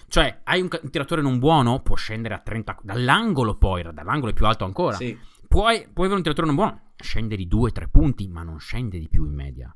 Cioè, 0.07 0.41
hai 0.43 0.61
un, 0.61 0.69
un, 0.81 0.89
tiratore 0.89 1.21
non 1.21 1.39
buono, 1.39 1.81
può 1.81 1.95
scendere 1.95 2.35
a 2.35 2.39
30. 2.39 2.79
Dall'angolo 2.83 3.57
poi, 3.57 3.81
dall'angolo 3.91 4.31
è 4.31 4.35
più 4.35 4.45
alto 4.45 4.65
ancora. 4.65 4.95
Sì. 4.95 5.17
Puoi, 5.47 5.87
puoi 5.91 6.05
avere 6.05 6.15
un 6.15 6.21
tiratore 6.21 6.47
non 6.47 6.55
buono, 6.55 6.93
scende 6.95 7.35
di 7.35 7.47
2-3 7.47 7.89
punti, 7.89 8.27
ma 8.27 8.43
non 8.43 8.59
scende 8.59 8.99
di 8.99 9.07
più 9.07 9.25
in 9.25 9.33
media. 9.33 9.75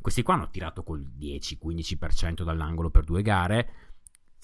Questi 0.00 0.22
qua 0.22 0.34
hanno 0.34 0.50
tirato 0.50 0.82
col 0.82 1.00
10-15% 1.18 2.42
dall'angolo 2.42 2.90
per 2.90 3.04
due 3.04 3.22
gare. 3.22 3.72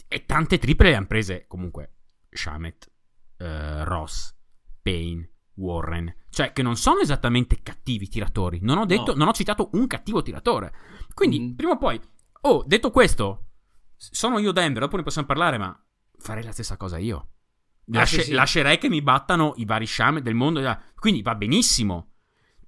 E 0.09 0.25
tante 0.25 0.59
triple 0.59 0.91
le 0.91 0.97
hanno 0.97 1.07
prese 1.07 1.45
comunque 1.47 1.98
Shamet, 2.31 2.91
uh, 3.39 3.85
Ross, 3.85 4.35
Payne, 4.83 5.31
Warren. 5.55 6.15
Cioè, 6.31 6.53
che 6.53 6.63
non 6.63 6.77
sono 6.77 7.01
esattamente 7.01 7.63
cattivi 7.63 8.09
tiratori. 8.09 8.59
Non 8.63 8.79
ho 8.79 8.87
detto, 8.87 9.13
no. 9.13 9.19
non 9.19 9.29
ho 9.29 9.33
citato 9.33 9.71
un 9.73 9.87
cattivo 9.87 10.23
tiratore. 10.23 10.73
Quindi, 11.15 11.41
mm. 11.41 11.55
prima 11.55 11.73
o 11.73 11.79
poi. 11.79 12.01
Oh, 12.43 12.63
detto 12.67 12.91
questo, 12.91 13.47
sono 13.97 14.39
io 14.39 14.53
Denver, 14.53 14.83
dopo 14.83 14.97
ne 14.97 15.03
possiamo 15.03 15.27
parlare, 15.27 15.59
ma 15.59 15.77
farei 16.19 16.45
la 16.45 16.53
stessa 16.53 16.77
cosa 16.77 16.99
io. 16.99 17.17
Ah, 17.17 17.99
Lasce- 17.99 18.21
sì, 18.21 18.25
sì. 18.27 18.33
Lascerei 18.33 18.79
che 18.79 18.89
mi 18.89 19.03
battano 19.03 19.55
i 19.57 19.65
vari 19.65 19.87
sciame 19.87 20.23
del 20.23 20.35
mondo. 20.35 20.61
Quindi 20.95 21.23
va 21.23 21.35
benissimo. 21.35 22.13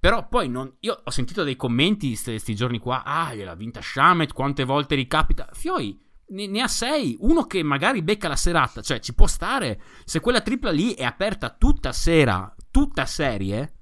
Però 0.01 0.27
poi 0.29 0.49
non, 0.49 0.77
io 0.81 1.03
ho 1.05 1.11
sentito 1.11 1.44
dei 1.44 1.57
commenti 1.57 2.18
questi 2.18 2.55
giorni 2.55 2.79
qua. 2.79 3.05
Ah, 3.05 3.35
gliel'ha 3.35 3.55
vinta 3.55 3.83
Shamet, 3.83 4.33
quante 4.33 4.64
volte 4.64 4.94
ricapita. 4.94 5.51
Fioi, 5.53 6.01
ne, 6.31 6.47
ne, 6.47 6.62
ha 6.62 6.69
sei. 6.69 7.16
Uno 7.21 7.47
che 7.47 7.62
magari 7.62 8.03
becca 8.03 8.29
la 8.29 8.37
serata. 8.37 8.81
Cioè, 8.83 9.01
ci 9.01 9.14
può 9.14 9.27
stare. 9.27 9.81
Se 10.05 10.21
quella 10.21 10.40
tripla 10.40 10.71
lì 10.71 10.95
è 10.95 11.05
aperta 11.05 11.51
tutta 11.51 11.93
sera, 11.93 12.55
tutta 12.71 13.07
serie. 13.07 13.75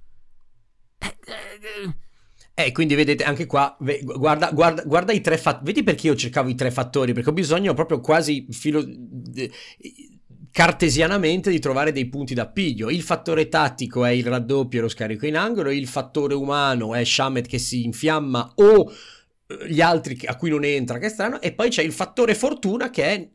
Eh, 0.98 1.16
eh, 1.24 1.84
eh 1.84 2.06
eh, 2.58 2.72
quindi 2.72 2.96
vedete 2.96 3.22
anche 3.22 3.46
qua, 3.46 3.76
guarda, 3.78 4.50
guarda, 4.50 4.82
guarda 4.82 5.12
i 5.12 5.20
tre 5.20 5.38
fattori. 5.38 5.66
Vedi 5.66 5.84
perché 5.84 6.08
io 6.08 6.16
cercavo 6.16 6.48
i 6.48 6.56
tre 6.56 6.72
fattori? 6.72 7.12
Perché 7.12 7.30
ho 7.30 7.32
bisogno 7.32 7.72
proprio 7.72 8.00
quasi 8.00 8.48
filo, 8.50 8.84
cartesianamente 10.50 11.50
di 11.50 11.60
trovare 11.60 11.92
dei 11.92 12.08
punti 12.08 12.34
d'appiglio. 12.34 12.90
Il 12.90 13.02
fattore 13.02 13.48
tattico 13.48 14.04
è 14.04 14.10
il 14.10 14.26
raddoppio 14.26 14.80
e 14.80 14.82
lo 14.82 14.88
scarico 14.88 15.24
in 15.24 15.36
angolo, 15.36 15.70
il 15.70 15.86
fattore 15.86 16.34
umano 16.34 16.96
è 16.96 17.04
Shamet 17.04 17.46
che 17.46 17.58
si 17.58 17.84
infiamma 17.84 18.50
o 18.56 18.90
gli 19.66 19.80
altri 19.80 20.18
a 20.26 20.36
cui 20.36 20.50
non 20.50 20.62
entra, 20.64 20.98
che 20.98 21.06
è 21.06 21.08
strano, 21.08 21.40
e 21.40 21.52
poi 21.52 21.70
c'è 21.70 21.82
il 21.82 21.92
fattore 21.92 22.34
fortuna 22.34 22.90
che 22.90 23.04
è 23.04 23.28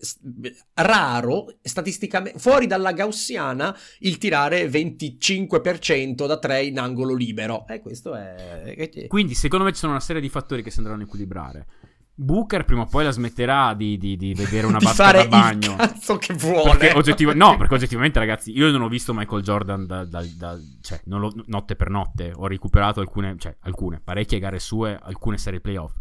raro, 0.76 1.56
statisticamente, 1.62 2.38
fuori 2.38 2.68
dalla 2.68 2.92
gaussiana, 2.92 3.76
il 4.00 4.20
tirare 4.20 4.68
25% 4.68 6.28
da 6.28 6.38
3 6.38 6.66
in 6.66 6.80
angolo 6.80 7.16
libero. 7.16 7.66
E 7.68 7.82
questo 7.82 8.14
è... 8.14 9.08
Quindi 9.08 9.34
secondo 9.34 9.66
me 9.66 9.72
ci 9.72 9.80
sono 9.80 9.94
una 9.94 10.02
serie 10.02 10.22
di 10.22 10.30
fattori 10.30 10.62
che 10.62 10.70
si 10.70 10.80
andranno 10.80 11.02
a 11.02 11.06
equilibrare. 11.06 11.68
Booker 12.16 12.64
prima 12.64 12.84
o 12.84 12.86
poi 12.86 13.04
la 13.04 13.10
smetterà 13.10 13.74
di, 13.74 13.98
di, 13.98 14.16
di 14.16 14.36
vedere 14.36 14.68
una 14.68 14.78
vasca 14.80 15.14
da 15.14 15.28
bagno. 15.28 15.72
Il 15.72 15.78
cazzo 15.78 16.18
che 16.18 16.36
vuole. 16.36 16.78
Perché 16.78 16.96
oggettiv- 16.96 17.34
no, 17.34 17.58
perché 17.58 17.74
oggettivamente, 17.74 18.20
ragazzi, 18.20 18.56
io 18.56 18.70
non 18.70 18.84
ho 18.84 18.88
visto 18.88 19.16
Michael 19.16 19.42
Jordan 19.42 19.88
da, 19.88 20.06
da, 20.06 20.24
da 20.38 20.60
cioè, 20.82 21.02
lo, 21.06 21.34
notte 21.48 21.76
per 21.76 21.90
notte. 21.90 22.32
Ho 22.36 22.46
recuperato 22.46 23.00
alcune, 23.00 23.36
cioè, 23.40 23.56
alcune, 23.62 24.00
parecchie 24.00 24.38
gare 24.38 24.60
sue, 24.60 24.96
alcune 25.02 25.40
serie 25.40 25.60
playoff. 25.60 25.94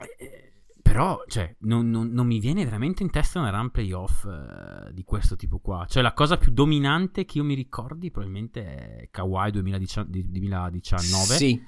Eh, 0.00 0.50
però, 0.90 1.22
cioè, 1.28 1.54
non, 1.60 1.88
non, 1.88 2.08
non, 2.08 2.26
mi 2.26 2.40
viene 2.40 2.64
veramente 2.64 3.04
in 3.04 3.10
testa 3.10 3.38
una 3.38 3.50
run 3.50 3.70
playoff 3.70 4.24
uh, 4.24 4.90
di 4.90 5.04
questo 5.04 5.36
tipo 5.36 5.60
qua. 5.60 5.86
Cioè, 5.88 6.02
la 6.02 6.12
cosa 6.12 6.36
più 6.36 6.50
dominante 6.50 7.24
che 7.24 7.38
io 7.38 7.44
mi 7.44 7.54
ricordi 7.54 8.10
probabilmente 8.10 8.64
è 8.64 9.08
Kawhi 9.10 9.52
2019. 9.52 11.34
Sì. 11.36 11.62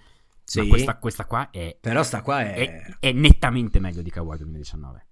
Sì. 0.45 0.66
Questa, 0.66 0.99
questa, 0.99 1.27
qua 1.27 1.51
è. 1.51 1.77
Però 1.81 2.03
sta 2.03 2.21
qua 2.21 2.40
è... 2.40 2.55
è, 2.55 2.97
è 2.99 3.12
nettamente 3.12 3.79
meglio 3.79 4.03
di 4.03 4.11
Kawhi 4.11 4.38
2019. 4.38 5.07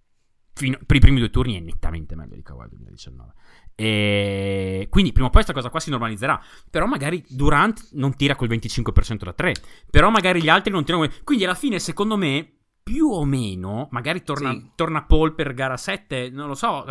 Fino, 0.54 0.78
per 0.84 0.96
i 0.96 1.00
primi 1.00 1.20
due 1.20 1.30
turni 1.30 1.56
è 1.56 1.60
nettamente 1.60 2.16
meglio 2.16 2.34
di 2.34 2.42
Kawhi 2.42 2.68
2019. 2.68 3.32
E 3.76 4.88
quindi 4.90 5.12
prima 5.12 5.28
o 5.28 5.30
poi 5.30 5.44
questa 5.44 5.58
cosa 5.58 5.70
qua 5.70 5.78
si 5.78 5.90
normalizzerà. 5.90 6.42
Però 6.68 6.86
magari 6.86 7.24
Durant 7.28 7.90
non 7.92 8.16
tira 8.16 8.34
col 8.34 8.48
25% 8.48 9.22
da 9.22 9.32
3. 9.32 9.54
Però 9.88 10.10
magari 10.10 10.42
gli 10.42 10.48
altri 10.48 10.72
non 10.72 10.84
tirano. 10.84 11.08
Quindi 11.22 11.44
alla 11.44 11.54
fine, 11.54 11.78
secondo 11.78 12.16
me, 12.16 12.59
più 12.90 13.06
o 13.06 13.24
meno, 13.24 13.86
magari 13.92 14.24
torna, 14.24 14.50
sì. 14.50 14.72
torna 14.74 15.04
Paul 15.04 15.32
per 15.32 15.54
gara 15.54 15.76
7, 15.76 16.28
non 16.30 16.48
lo 16.48 16.54
so, 16.56 16.84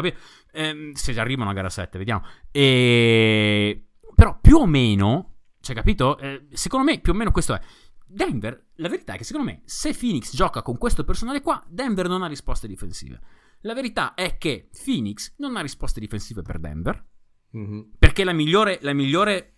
eh, 0.53 0.91
se 0.93 1.19
arrivano 1.19 1.49
a 1.49 1.53
gara 1.53 1.69
7, 1.69 1.97
vediamo. 1.97 2.25
E... 2.51 3.85
Però 4.15 4.39
più 4.39 4.55
o 4.55 4.65
meno, 4.65 5.39
cioè 5.59 5.75
capito? 5.75 6.17
Eh, 6.17 6.47
secondo 6.51 6.89
me 6.89 7.01
più 7.01 7.12
o 7.12 7.15
meno 7.15 7.31
questo 7.31 7.53
è. 7.53 7.59
Denver, 8.05 8.67
la 8.75 8.88
verità 8.88 9.13
è 9.13 9.17
che 9.17 9.25
secondo 9.25 9.51
me 9.51 9.62
se 9.65 9.93
Phoenix 9.93 10.33
gioca 10.33 10.62
con 10.62 10.77
questo 10.77 11.03
personale 11.03 11.41
qua, 11.41 11.62
Denver 11.67 12.07
non 12.07 12.23
ha 12.23 12.27
risposte 12.27 12.65
difensive. 12.65 13.19
La 13.63 13.73
verità 13.73 14.13
è 14.13 14.38
che 14.38 14.69
Phoenix 14.85 15.33
non 15.39 15.57
ha 15.57 15.62
risposte 15.62 15.99
difensive 15.99 16.41
per 16.43 16.59
Denver, 16.59 17.05
mm-hmm. 17.57 17.81
perché 17.99 18.23
la 18.23 18.31
migliore, 18.31 18.79
la, 18.83 18.93
migliore, 18.93 19.57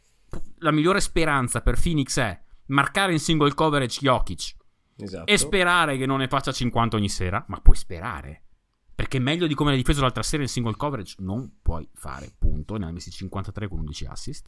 la 0.57 0.71
migliore 0.71 1.01
speranza 1.01 1.61
per 1.61 1.79
Phoenix 1.79 2.17
è 2.19 2.43
marcare 2.67 3.11
in 3.11 3.19
single 3.19 3.53
coverage 3.53 3.99
Jokic 4.01 4.59
Esatto. 4.97 5.31
E 5.31 5.37
sperare 5.37 5.97
che 5.97 6.05
non 6.05 6.19
ne 6.19 6.27
faccia 6.27 6.51
50 6.51 6.95
ogni 6.95 7.09
sera, 7.09 7.43
ma 7.47 7.59
puoi 7.61 7.75
sperare. 7.75 8.43
Perché 8.93 9.19
meglio 9.19 9.47
di 9.47 9.55
come 9.55 9.71
l'hai 9.71 9.79
difeso 9.79 10.01
l'altra 10.01 10.21
sera 10.21 10.43
in 10.43 10.49
single 10.49 10.75
coverage 10.75 11.15
non 11.19 11.57
puoi 11.61 11.89
fare, 11.93 12.31
punto. 12.37 12.77
Ne 12.77 12.85
hai 12.85 12.93
messi 12.93 13.09
53 13.09 13.67
con 13.67 13.79
11 13.79 14.05
assist. 14.05 14.47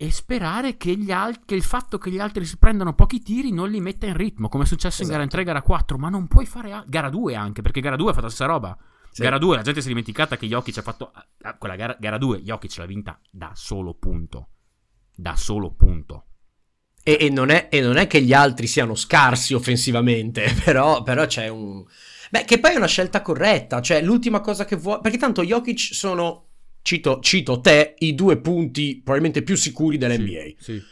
E 0.00 0.10
sperare 0.10 0.76
che, 0.76 0.96
al- 1.10 1.44
che, 1.44 1.54
il 1.54 1.62
fatto 1.62 1.98
che 1.98 2.10
gli 2.10 2.20
altri 2.20 2.44
si 2.46 2.56
prendano 2.56 2.94
pochi 2.94 3.20
tiri 3.20 3.52
non 3.52 3.68
li 3.68 3.80
metta 3.80 4.06
in 4.06 4.16
ritmo, 4.16 4.48
come 4.48 4.64
è 4.64 4.66
successo 4.66 5.02
esatto. 5.02 5.20
in 5.20 5.26
gara 5.26 5.26
3 5.28 5.40
e 5.40 5.44
gara 5.44 5.62
4. 5.62 5.98
Ma 5.98 6.08
non 6.08 6.26
puoi 6.28 6.46
fare 6.46 6.72
a- 6.72 6.84
gara 6.86 7.10
2 7.10 7.34
anche, 7.34 7.60
perché 7.60 7.80
gara 7.80 7.96
2 7.96 8.10
ha 8.10 8.12
fatto 8.12 8.26
la 8.26 8.30
stessa 8.30 8.50
roba. 8.50 8.78
Sì. 9.10 9.22
Gara 9.22 9.38
2 9.38 9.56
la 9.56 9.62
gente 9.62 9.80
si 9.80 9.86
è 9.86 9.90
dimenticata 9.90 10.36
che 10.36 10.46
Jokic 10.46 10.78
ha 10.78 10.82
fatto... 10.82 11.12
Quella 11.58 11.76
gara, 11.76 11.96
gara 11.98 12.18
2 12.18 12.42
Jokic 12.42 12.76
l'ha 12.76 12.86
vinta 12.86 13.20
da 13.30 13.50
solo 13.54 13.94
punto. 13.94 14.48
Da 15.14 15.34
solo 15.34 15.72
punto. 15.72 16.27
E, 17.08 17.16
e, 17.20 17.30
non 17.30 17.48
è, 17.48 17.68
e, 17.70 17.80
non 17.80 17.96
è, 17.96 18.06
che 18.06 18.20
gli 18.20 18.34
altri 18.34 18.66
siano 18.66 18.94
scarsi 18.94 19.54
offensivamente, 19.54 20.54
però, 20.62 21.02
però, 21.02 21.24
c'è 21.24 21.48
un... 21.48 21.82
Beh, 22.30 22.44
che 22.44 22.60
poi 22.60 22.72
è 22.72 22.76
una 22.76 22.84
scelta 22.84 23.22
corretta, 23.22 23.80
cioè 23.80 24.02
l'ultima 24.02 24.42
cosa 24.42 24.66
che 24.66 24.76
vuoi... 24.76 24.98
Perché 25.00 25.16
tanto 25.16 25.42
Jokic 25.42 25.94
sono, 25.94 26.48
cito, 26.82 27.20
cito 27.20 27.60
te, 27.60 27.94
i 28.00 28.14
due 28.14 28.36
punti 28.36 29.00
probabilmente 29.02 29.40
più 29.42 29.56
sicuri 29.56 29.96
dell'NBA. 29.96 30.42
Sì, 30.42 30.56
sì. 30.58 30.82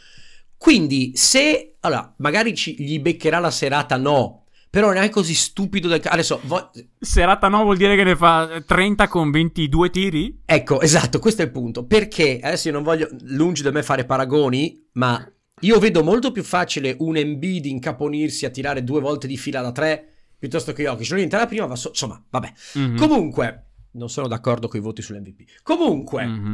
Quindi 0.57 1.11
se, 1.13 1.75
allora, 1.81 2.11
magari 2.17 2.55
ci, 2.55 2.73
gli 2.79 2.99
beccherà 2.99 3.37
la 3.37 3.51
serata, 3.51 3.95
no, 3.95 4.45
però 4.71 4.91
non 4.91 5.03
è 5.03 5.09
così 5.09 5.35
stupido 5.35 5.87
del... 5.87 6.01
Adesso... 6.03 6.39
Vo- 6.45 6.71
serata 6.99 7.47
no 7.47 7.61
vuol 7.61 7.77
dire 7.77 7.95
che 7.95 8.03
ne 8.03 8.15
fa 8.15 8.63
30 8.65 9.07
con 9.07 9.29
22 9.29 9.89
tiri? 9.91 10.41
Ecco, 10.45 10.81
esatto, 10.81 11.19
questo 11.19 11.43
è 11.43 11.45
il 11.45 11.51
punto. 11.51 11.85
Perché, 11.85 12.39
adesso 12.41 12.69
io 12.69 12.73
non 12.73 12.81
voglio, 12.81 13.07
lungi 13.25 13.61
da 13.61 13.69
me 13.69 13.83
fare 13.83 14.03
paragoni, 14.03 14.83
ma 14.93 15.23
io 15.61 15.79
vedo 15.79 16.03
molto 16.03 16.31
più 16.31 16.43
facile 16.43 16.95
un 16.99 17.17
MB 17.17 17.39
di 17.39 17.69
incaponirsi 17.69 18.45
a 18.45 18.49
tirare 18.49 18.83
due 18.83 19.01
volte 19.01 19.25
di 19.25 19.37
fila 19.37 19.61
da 19.61 19.71
tre 19.71 20.07
piuttosto 20.37 20.71
che 20.73 20.83
Jokic. 20.83 21.09
Non 21.09 21.19
entra 21.19 21.39
la 21.39 21.47
prima, 21.47 21.65
ma 21.65 21.75
so- 21.75 21.89
insomma, 21.89 22.23
vabbè. 22.29 22.53
Mm-hmm. 22.77 22.97
Comunque, 22.97 23.65
non 23.91 24.09
sono 24.09 24.27
d'accordo 24.27 24.67
con 24.67 24.79
i 24.79 24.83
voti 24.83 25.01
sull'MVP. 25.01 25.61
Comunque, 25.63 26.25
mm-hmm. 26.25 26.53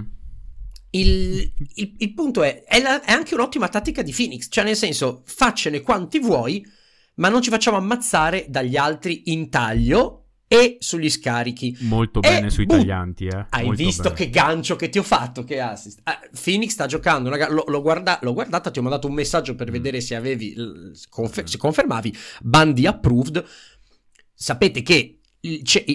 il, 0.91 1.53
il, 1.75 1.95
il, 1.97 2.13
punto 2.13 2.43
è, 2.43 2.63
è, 2.63 2.81
la, 2.81 3.03
è, 3.03 3.11
anche 3.11 3.33
un'ottima 3.33 3.67
tattica 3.67 4.01
di 4.01 4.13
Phoenix. 4.13 4.47
Cioè, 4.49 4.63
nel 4.63 4.77
senso, 4.77 5.21
faccene 5.25 5.81
quanti 5.81 6.19
vuoi, 6.19 6.65
ma 7.15 7.27
non 7.29 7.41
ci 7.41 7.49
facciamo 7.49 7.77
ammazzare 7.77 8.45
dagli 8.47 8.77
altri 8.77 9.23
in 9.25 9.49
taglio 9.49 10.22
e 10.53 10.77
sugli 10.79 11.09
scarichi. 11.09 11.75
Molto 11.79 12.21
e 12.21 12.29
bene 12.29 12.51
sui 12.51 12.65
bu- 12.65 12.77
taglianti, 12.77 13.25
eh. 13.25 13.45
Hai 13.49 13.65
Molto 13.65 13.83
visto 13.83 14.03
bene. 14.03 14.15
che 14.15 14.29
gancio 14.29 14.75
che 14.75 14.89
ti 14.89 14.99
ho 14.99 15.03
fatto, 15.03 15.43
che 15.43 15.59
assist. 15.59 16.01
Ah, 16.03 16.19
Phoenix 16.41 16.71
sta 16.71 16.85
giocando, 16.85 17.29
una, 17.29 17.49
lo, 17.49 17.63
l'ho, 17.67 17.81
guarda, 17.81 18.19
l'ho, 18.21 18.33
guardata, 18.33 18.69
ti 18.69 18.77
ho 18.77 18.83
mandato 18.83 19.07
un 19.07 19.15
messaggio 19.15 19.55
per 19.55 19.69
mm. 19.69 19.71
vedere 19.71 19.99
se 19.99 20.15
avevi, 20.15 20.55
confer- 21.09 21.47
se 21.47 21.57
confermavi, 21.57 22.15
Bandi 22.41 22.85
approved. 22.85 23.43
Sapete 24.35 24.83
che 24.83 25.19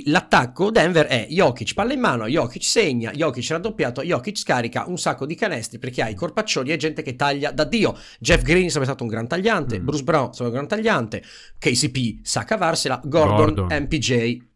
l'attacco 0.04 0.70
Denver 0.70 1.06
è 1.06 1.26
Jokic 1.30 1.72
palla 1.72 1.94
in 1.94 2.00
mano, 2.00 2.26
Jokic 2.26 2.62
segna, 2.62 3.12
Jokic 3.12 3.48
raddoppiato, 3.48 4.02
Jokic 4.02 4.36
scarica 4.36 4.84
un 4.86 4.98
sacco 4.98 5.24
di 5.24 5.34
canestri 5.34 5.78
perché 5.78 6.02
hai 6.02 6.14
corpaccioni 6.14 6.70
e 6.70 6.76
gente 6.76 7.00
che 7.02 7.16
taglia 7.16 7.50
da 7.50 7.64
Dio. 7.64 7.96
Jeff 8.20 8.42
Green 8.42 8.66
è 8.66 8.70
stato 8.70 9.04
un 9.04 9.08
gran 9.08 9.26
tagliante, 9.26 9.80
mm. 9.80 9.84
Bruce 9.84 10.02
Brown 10.02 10.30
è 10.30 10.34
stato 10.34 10.50
un 10.50 10.54
gran 10.54 10.68
tagliante, 10.68 11.22
KCP 11.58 12.18
sa 12.22 12.44
cavarsela, 12.44 13.00
Gordon, 13.02 13.54
Gordon. 13.54 13.82
MPJ 13.84 14.47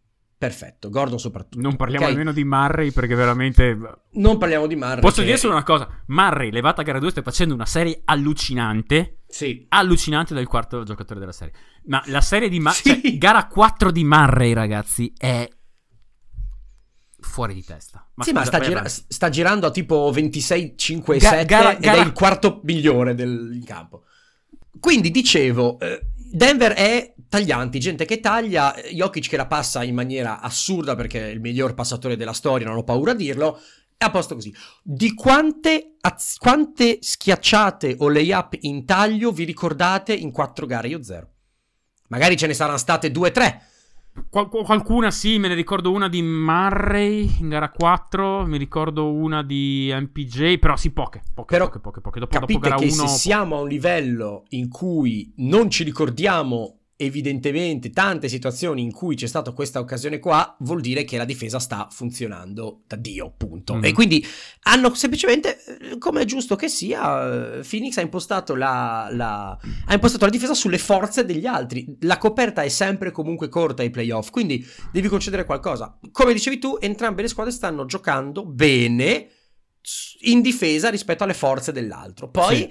Perfetto, 0.42 0.90
Gordon 0.90 1.20
soprattutto. 1.20 1.61
Non 1.61 1.76
parliamo 1.76 2.02
okay. 2.02 2.16
nemmeno 2.16 2.35
di 2.35 2.42
Murray 2.42 2.90
perché 2.90 3.14
veramente... 3.14 3.78
Non 4.14 4.38
parliamo 4.38 4.66
di 4.66 4.74
Murray. 4.74 4.98
Posso 4.98 5.20
che... 5.20 5.26
dire 5.26 5.37
solo 5.37 5.52
una 5.52 5.62
cosa, 5.62 5.88
Murray, 6.07 6.50
levata 6.50 6.81
a 6.81 6.85
gara 6.85 6.98
2, 6.98 7.11
sta 7.11 7.22
facendo 7.22 7.55
una 7.55 7.64
serie 7.64 8.02
allucinante. 8.07 9.18
Sì. 9.28 9.66
Allucinante 9.68 10.35
del 10.35 10.48
quarto 10.48 10.83
giocatore 10.83 11.20
della 11.20 11.31
serie. 11.31 11.55
Ma 11.85 12.02
la 12.07 12.20
serie 12.20 12.48
di 12.48 12.59
Murray... 12.59 12.74
Sì. 12.74 13.00
Cioè, 13.02 13.18
gara 13.18 13.46
4 13.46 13.92
di 13.92 14.02
Murray, 14.02 14.52
ragazzi, 14.52 15.12
è 15.16 15.48
fuori 17.20 17.55
di 17.55 17.62
testa. 17.62 18.05
Ma 18.14 18.24
sì, 18.24 18.31
scusa, 18.31 18.40
ma 18.40 18.46
sta, 18.46 18.59
gira- 18.59 18.88
sta, 18.88 19.28
girando 19.28 19.66
a 19.68 19.70
tipo 19.70 20.11
26, 20.11 20.74
5 20.76 21.14
e 21.14 21.18
Ga- 21.20 21.28
7 21.28 21.44
gara, 21.44 21.76
ed 21.76 21.83
gara... 21.83 22.02
è 22.02 22.05
il 22.05 22.12
quarto 22.12 22.61
migliore 22.64 23.14
del 23.14 23.62
campo. 23.64 24.02
Quindi 24.81 25.12
dicevo, 25.12 25.78
eh, 25.78 26.12
Denver 26.35 26.73
è 26.73 27.12
taglianti, 27.29 27.79
gente 27.79 28.07
che 28.07 28.18
taglia, 28.18 28.75
Jokic 28.90 29.29
che 29.29 29.37
la 29.37 29.47
passa 29.47 29.85
in 29.85 29.95
maniera 29.95 30.40
assurda 30.40 30.95
perché 30.95 31.27
è 31.27 31.31
il 31.31 31.40
miglior 31.40 31.75
passatore 31.75 32.16
della 32.16 32.33
storia, 32.33 32.66
non 32.66 32.79
ho 32.79 32.85
paura 32.85 33.11
a 33.11 33.14
dirlo, 33.14 33.61
è 33.99 34.05
a 34.05 34.11
posto 34.11 34.35
così. 34.35 34.51
Di 34.83 35.12
quante, 35.12 35.97
az- 36.01 36.38
quante 36.38 37.01
schiacciate 37.03 37.97
o 37.99 38.09
layup 38.09 38.57
in 38.61 38.87
taglio 38.87 39.31
vi 39.31 39.45
ricordate 39.45 40.14
in 40.14 40.31
quattro 40.31 40.64
gare? 40.64 40.88
Io 40.88 41.03
zero. 41.03 41.29
Magari 42.09 42.38
ce 42.38 42.47
ne 42.47 42.55
saranno 42.55 42.79
state 42.79 43.11
due 43.11 43.29
o 43.29 43.33
tre, 43.33 43.66
Qual- 44.29 44.48
qualcuna 44.48 45.11
sì, 45.11 45.38
me 45.38 45.48
ne 45.48 45.55
ricordo 45.55 45.90
una 45.90 46.09
di 46.09 46.22
Murray 46.22 47.38
in 47.40 47.48
gara 47.48 47.70
4, 47.70 48.44
mi 48.46 48.59
ricordo 48.59 49.11
una 49.11 49.42
di 49.42 49.90
MPJ, 49.92 50.59
però 50.59 50.77
sì, 50.77 50.90
poche, 50.90 51.22
poche, 51.33 51.55
però 51.55 51.66
poche, 51.66 51.81
poche, 51.81 52.01
poche. 52.01 52.20
Dopo, 52.20 52.38
capite 52.38 52.68
dopo 52.68 52.83
che 52.83 52.90
1... 52.92 52.92
se 52.92 53.07
siamo 53.07 53.57
a 53.57 53.61
un 53.61 53.68
livello 53.68 54.44
in 54.51 54.68
cui 54.68 55.33
non 55.37 55.70
ci 55.70 55.83
ricordiamo 55.83 56.81
evidentemente 57.05 57.91
tante 57.91 58.29
situazioni 58.29 58.83
in 58.83 58.93
cui 58.93 59.17
c'è 59.17 59.27
stata 59.27 59.53
questa 59.53 59.81
occasione 59.81 60.19
qua, 60.19 60.57
vuol 60.61 60.81
dire 60.81 61.05
che 61.05 61.17
la 61.17 61.25
difesa 61.25 61.59
sta 61.59 61.88
funzionando 61.91 62.83
da 62.87 62.97
Dio, 62.97 63.33
punto. 63.37 63.77
Mm. 63.77 63.85
E 63.85 63.93
quindi 63.93 64.25
hanno 64.62 64.95
semplicemente, 64.95 65.65
eh, 65.65 65.99
come 65.99 66.23
è 66.23 66.25
giusto 66.25 66.57
che 66.57 66.69
sia, 66.69 67.59
eh, 67.59 67.62
Phoenix 67.69 67.97
ha 67.97 68.01
impostato 68.01 68.55
la, 68.55 69.09
la, 69.11 69.59
ha 69.87 69.95
impostato 69.95 70.25
la 70.25 70.31
difesa 70.31 70.55
sulle 70.55 70.79
forze 70.79 71.25
degli 71.25 71.47
altri. 71.47 71.97
La 72.01 72.19
coperta 72.19 72.62
è 72.62 72.69
sempre 72.69 73.11
comunque 73.11 73.49
corta 73.49 73.83
ai 73.83 73.91
playoff, 73.91 74.31
quindi 74.31 74.65
devi 74.93 75.09
concedere 75.09 75.45
qualcosa. 75.45 75.99
Come 76.11 76.33
dicevi 76.33 76.59
tu, 76.59 76.79
entrambe 76.81 77.23
le 77.23 77.29
squadre 77.29 77.53
stanno 77.53 77.85
giocando 77.85 78.47
bene 78.47 79.29
in 80.21 80.41
difesa 80.41 80.88
rispetto 80.91 81.25
alle 81.25 81.35
forze 81.35 81.73
dell'altro. 81.73 82.31
Poi... 82.31 82.57
Sì 82.57 82.71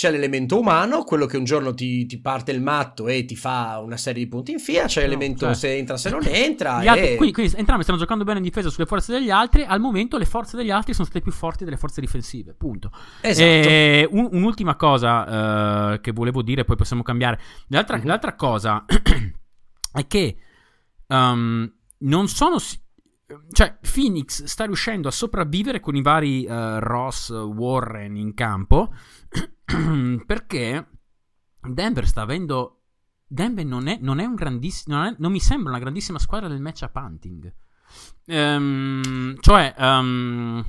c'è 0.00 0.10
l'elemento 0.10 0.58
umano, 0.58 1.04
quello 1.04 1.26
che 1.26 1.36
un 1.36 1.44
giorno 1.44 1.74
ti, 1.74 2.06
ti, 2.06 2.18
parte 2.22 2.52
il 2.52 2.62
matto 2.62 3.06
e 3.06 3.26
ti 3.26 3.36
fa 3.36 3.82
una 3.84 3.98
serie 3.98 4.24
di 4.24 4.30
punti 4.30 4.50
in 4.50 4.58
fila, 4.58 4.86
c'è 4.86 5.02
l'elemento 5.02 5.44
no, 5.44 5.52
cioè, 5.52 5.60
se 5.60 5.76
entra, 5.76 5.98
se 5.98 6.08
non 6.08 6.22
entra. 6.24 6.76
Altri, 6.76 7.16
quindi, 7.16 7.34
quindi, 7.34 7.54
entrambi 7.58 7.82
stanno 7.82 7.98
giocando 7.98 8.24
bene 8.24 8.38
in 8.38 8.44
difesa 8.44 8.70
sulle 8.70 8.86
forze 8.86 9.12
degli 9.12 9.28
altri, 9.28 9.62
al 9.62 9.78
momento 9.78 10.16
le 10.16 10.24
forze 10.24 10.56
degli 10.56 10.70
altri 10.70 10.94
sono 10.94 11.04
state 11.04 11.20
più 11.20 11.32
forti 11.32 11.64
delle 11.64 11.76
forze 11.76 12.00
difensive, 12.00 12.54
punto. 12.54 12.90
Esatto. 13.20 13.46
E, 13.46 14.08
un, 14.10 14.26
un'ultima 14.32 14.74
cosa 14.76 15.92
uh, 15.92 16.00
che 16.00 16.12
volevo 16.12 16.40
dire, 16.40 16.64
poi 16.64 16.76
possiamo 16.76 17.02
cambiare. 17.02 17.38
L'altra, 17.66 17.98
uh-huh. 17.98 18.06
l'altra 18.06 18.34
cosa 18.36 18.86
è 19.92 20.06
che 20.06 20.36
um, 21.08 21.70
non 21.98 22.26
sono... 22.28 22.56
Cioè, 23.52 23.78
Phoenix 23.80 24.42
sta 24.44 24.64
riuscendo 24.64 25.06
a 25.06 25.12
sopravvivere 25.12 25.78
con 25.78 25.94
i 25.94 26.02
vari 26.02 26.46
uh, 26.48 26.78
Ross, 26.78 27.30
Warren 27.30 28.16
in 28.16 28.34
campo 28.34 28.92
perché 30.26 30.88
Denver 31.60 32.06
sta 32.06 32.22
avendo. 32.22 32.76
Denver 33.26 33.64
non 33.64 33.86
è, 33.86 33.98
non 34.00 34.18
è 34.18 34.24
un 34.24 34.34
grandissimo. 34.34 34.96
Non, 34.96 35.14
non, 35.18 35.30
mi 35.30 35.40
sembra 35.40 35.70
una 35.70 35.78
grandissima 35.78 36.18
squadra 36.18 36.48
del 36.48 36.60
matchup 36.60 36.96
hunting. 36.96 37.54
Um, 38.26 39.36
cioè, 39.40 39.74
um, 39.78 40.64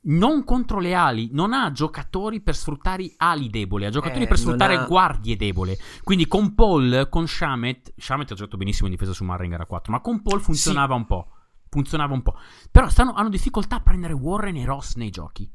non 0.00 0.44
contro 0.44 0.78
le 0.78 0.94
ali, 0.94 1.30
non 1.32 1.52
ha 1.52 1.70
giocatori 1.72 2.40
per 2.40 2.54
sfruttare 2.54 3.12
ali 3.16 3.48
deboli, 3.48 3.84
ha 3.84 3.90
giocatori 3.90 4.24
eh, 4.24 4.26
per 4.26 4.38
sfruttare 4.38 4.76
ha... 4.76 4.84
guardie 4.84 5.36
debole. 5.36 5.78
Quindi 6.02 6.26
con 6.26 6.54
Paul, 6.54 7.08
con 7.10 7.26
Shamet, 7.26 7.94
Shamet 7.96 8.32
ha 8.32 8.34
giocato 8.34 8.56
benissimo 8.56 8.86
in 8.86 8.92
difesa 8.94 9.12
su 9.12 9.24
Marra 9.24 9.44
in 9.44 9.50
gara 9.50 9.66
4, 9.66 9.92
ma 9.92 10.00
con 10.00 10.22
Paul 10.22 10.40
funzionava 10.40 10.94
sì. 10.94 11.00
un 11.00 11.06
po'. 11.06 11.32
Funzionava 11.70 12.14
un 12.14 12.22
po'. 12.22 12.38
Però 12.70 12.88
stanno, 12.88 13.12
hanno 13.12 13.28
difficoltà 13.28 13.76
a 13.76 13.80
prendere 13.80 14.14
Warren 14.14 14.56
e 14.56 14.64
Ross 14.64 14.94
nei 14.96 15.10
giochi. 15.10 15.50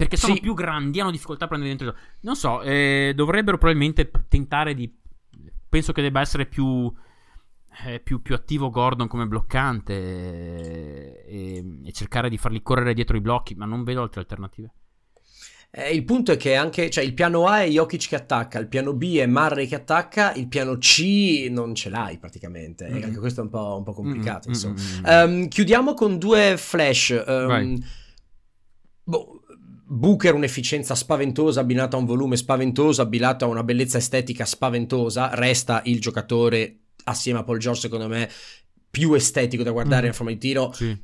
Perché 0.00 0.16
sono 0.16 0.34
sì. 0.34 0.40
più 0.40 0.54
grandi, 0.54 0.98
hanno 0.98 1.10
difficoltà 1.10 1.44
a 1.44 1.48
prendere 1.48 1.74
dentro 1.74 1.88
il 1.88 1.94
gioco. 1.94 2.06
Non 2.20 2.36
so, 2.36 2.62
eh, 2.62 3.12
dovrebbero 3.14 3.58
probabilmente 3.58 4.10
tentare 4.28 4.74
di. 4.74 4.90
Penso 5.68 5.92
che 5.92 6.02
debba 6.02 6.20
essere 6.20 6.46
più. 6.46 6.92
Eh, 7.86 8.00
più, 8.00 8.20
più, 8.20 8.34
attivo 8.34 8.68
Gordon 8.68 9.06
come 9.06 9.26
bloccante 9.26 9.92
e, 9.94 11.64
e, 11.84 11.92
cercare 11.92 12.28
di 12.28 12.36
farli 12.36 12.62
correre 12.62 12.94
dietro 12.94 13.16
i 13.16 13.20
blocchi, 13.20 13.54
ma 13.54 13.64
non 13.64 13.84
vedo 13.84 14.02
altre 14.02 14.20
alternative. 14.20 14.72
Eh, 15.72 15.94
il 15.94 16.04
punto 16.04 16.32
è 16.32 16.36
che 16.36 16.56
anche 16.56 16.90
cioè, 16.90 17.04
il 17.04 17.14
piano 17.14 17.46
A 17.46 17.62
è 17.62 17.68
Jokic 17.68 18.08
che 18.08 18.16
attacca, 18.16 18.58
il 18.58 18.66
piano 18.66 18.92
B 18.92 19.18
è 19.18 19.26
Murray 19.26 19.68
che 19.68 19.76
attacca, 19.76 20.32
il 20.34 20.48
piano 20.48 20.78
C 20.78 21.46
non 21.48 21.76
ce 21.76 21.90
l'hai 21.90 22.18
praticamente. 22.18 22.88
Mm-hmm. 22.88 23.02
Anche 23.04 23.18
questo 23.20 23.40
è 23.40 23.44
un 23.44 23.50
po', 23.50 23.76
un 23.76 23.84
po 23.84 23.92
complicato. 23.92 24.50
Mm-hmm. 24.50 25.04
Um, 25.04 25.48
chiudiamo 25.48 25.94
con 25.94 26.18
due 26.18 26.56
flash. 26.56 27.22
Um, 27.24 27.78
boh, 29.04 29.39
Booker 29.92 30.34
un'efficienza 30.34 30.94
spaventosa 30.94 31.60
abbinata 31.60 31.96
a 31.96 31.98
un 31.98 32.06
volume 32.06 32.36
spaventoso, 32.36 33.02
abbinata 33.02 33.44
a 33.44 33.48
una 33.48 33.64
bellezza 33.64 33.98
estetica 33.98 34.44
spaventosa, 34.44 35.34
resta 35.34 35.82
il 35.86 36.00
giocatore 36.00 36.82
assieme 37.04 37.40
a 37.40 37.42
Paul 37.42 37.58
George 37.58 37.80
secondo 37.80 38.06
me 38.06 38.30
più 38.88 39.14
estetico 39.14 39.64
da 39.64 39.72
guardare 39.72 40.04
mm. 40.04 40.06
in 40.06 40.12
forma 40.12 40.30
di 40.30 40.38
tiro. 40.38 40.72
Sì. 40.72 40.96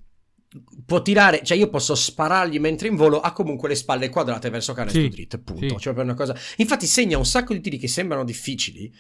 Può 0.87 1.03
tirare, 1.03 1.42
cioè 1.42 1.59
io 1.59 1.68
posso 1.68 1.96
sparargli 1.96 2.61
mentre 2.61 2.87
in 2.87 2.94
volo, 2.94 3.18
ha 3.18 3.33
comunque 3.33 3.68
le 3.68 3.75
spalle 3.75 4.09
quadrate 4.09 4.51
verso 4.51 4.72
canestro 4.72 5.03
sì. 5.03 5.09
dritto, 5.09 5.42
punto. 5.42 5.66
Sì. 5.66 5.77
Cioè 5.79 5.92
per 5.92 6.05
una 6.05 6.14
cosa... 6.14 6.37
Infatti 6.59 6.87
segna 6.87 7.18
un 7.18 7.27
sacco 7.27 7.55
di 7.55 7.61
tiri 7.61 7.79
che 7.79 7.88
sembrano 7.88 8.22
difficili, 8.22 8.92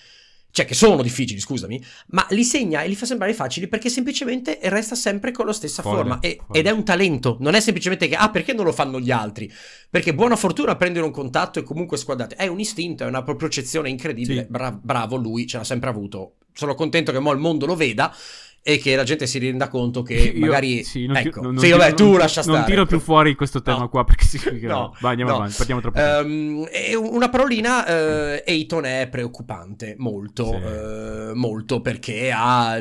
cioè 0.50 0.64
che 0.64 0.74
sono 0.74 1.02
difficili, 1.02 1.38
scusami, 1.38 1.82
ma 2.08 2.26
li 2.30 2.42
segna 2.42 2.82
e 2.82 2.88
li 2.88 2.94
fa 2.94 3.04
sembrare 3.04 3.34
facili 3.34 3.68
perché 3.68 3.90
semplicemente 3.90 4.58
resta 4.62 4.94
sempre 4.94 5.30
con 5.30 5.46
la 5.46 5.52
stessa 5.52 5.82
fuori, 5.82 5.98
forma 5.98 6.20
e, 6.20 6.40
ed 6.50 6.66
è 6.66 6.70
un 6.70 6.84
talento, 6.84 7.36
non 7.40 7.54
è 7.54 7.60
semplicemente 7.60 8.08
che 8.08 8.14
ah 8.14 8.30
perché 8.30 8.54
non 8.54 8.64
lo 8.64 8.72
fanno 8.72 8.98
gli 8.98 9.10
altri? 9.10 9.52
Perché 9.90 10.14
buona 10.14 10.36
fortuna 10.36 10.76
prendere 10.76 11.04
un 11.04 11.12
contatto 11.12 11.58
e 11.58 11.62
comunque 11.62 11.96
squadrate, 11.98 12.36
è 12.36 12.46
un 12.46 12.58
istinto, 12.58 13.04
è 13.04 13.06
una 13.06 13.22
propriezione 13.22 13.90
incredibile, 13.90 14.42
sì. 14.42 14.50
Bra- 14.50 14.72
bravo 14.72 15.16
lui, 15.16 15.46
ce 15.46 15.58
l'ha 15.58 15.64
sempre 15.64 15.90
avuto. 15.90 16.36
Sono 16.52 16.74
contento 16.74 17.12
che 17.12 17.18
mo 17.18 17.32
il 17.32 17.38
mondo 17.38 17.66
lo 17.66 17.76
veda 17.76 18.14
e 18.68 18.78
che 18.78 18.96
la 18.96 19.04
gente 19.04 19.28
si 19.28 19.38
renda 19.38 19.68
conto 19.68 20.02
che 20.02 20.14
Io, 20.34 20.40
magari 20.40 20.82
sì, 20.82 21.06
non 21.06 21.18
ecco, 21.18 21.40
non, 21.40 21.56
sì, 21.56 21.70
vabbè, 21.70 21.94
tu 21.94 22.16
lascia 22.16 22.42
stare. 22.42 22.58
Non 22.58 22.66
tiro 22.66 22.84
più 22.84 22.98
fuori 22.98 23.36
questo 23.36 23.62
tema 23.62 23.78
no. 23.78 23.88
qua 23.88 24.02
perché 24.02 24.24
si 24.24 24.40
no, 24.62 24.92
Vai, 24.98 25.10
andiamo 25.12 25.30
no. 25.30 25.36
avanti, 25.36 25.54
partiamo 25.56 25.80
troppo. 25.80 26.00
Um, 26.00 26.66
una 26.96 27.28
parolina, 27.28 27.84
uh, 27.84 28.42
Eiton 28.44 28.84
è 28.86 29.06
preoccupante, 29.08 29.94
molto, 29.98 30.46
sì. 30.46 30.56
uh, 30.56 31.34
molto 31.34 31.80
perché 31.80 32.32
ha 32.34 32.76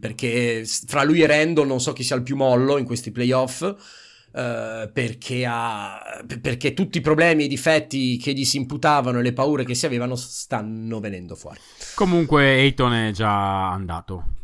perché 0.00 0.64
fra 0.86 1.02
lui 1.02 1.20
e 1.20 1.26
Randall 1.26 1.66
non 1.66 1.80
so 1.82 1.92
chi 1.92 2.04
sia 2.04 2.16
il 2.16 2.22
più 2.22 2.36
mollo 2.36 2.78
in 2.78 2.86
questi 2.86 3.10
playoff. 3.10 3.60
Uh, 4.30 4.90
perché, 4.92 5.44
ha, 5.46 6.22
perché 6.40 6.72
tutti 6.72 6.98
i 6.98 7.00
problemi 7.00 7.42
e 7.42 7.44
i 7.46 7.48
difetti 7.48 8.18
che 8.18 8.32
gli 8.34 8.44
si 8.44 8.58
imputavano 8.58 9.18
e 9.18 9.22
le 9.22 9.32
paure 9.32 9.64
che 9.64 9.74
si 9.74 9.84
avevano 9.84 10.16
stanno 10.16 11.00
venendo 11.00 11.34
fuori. 11.34 11.58
Comunque 11.94 12.44
Ayton 12.44 12.94
è 12.94 13.10
già 13.10 13.70
andato. 13.70 14.36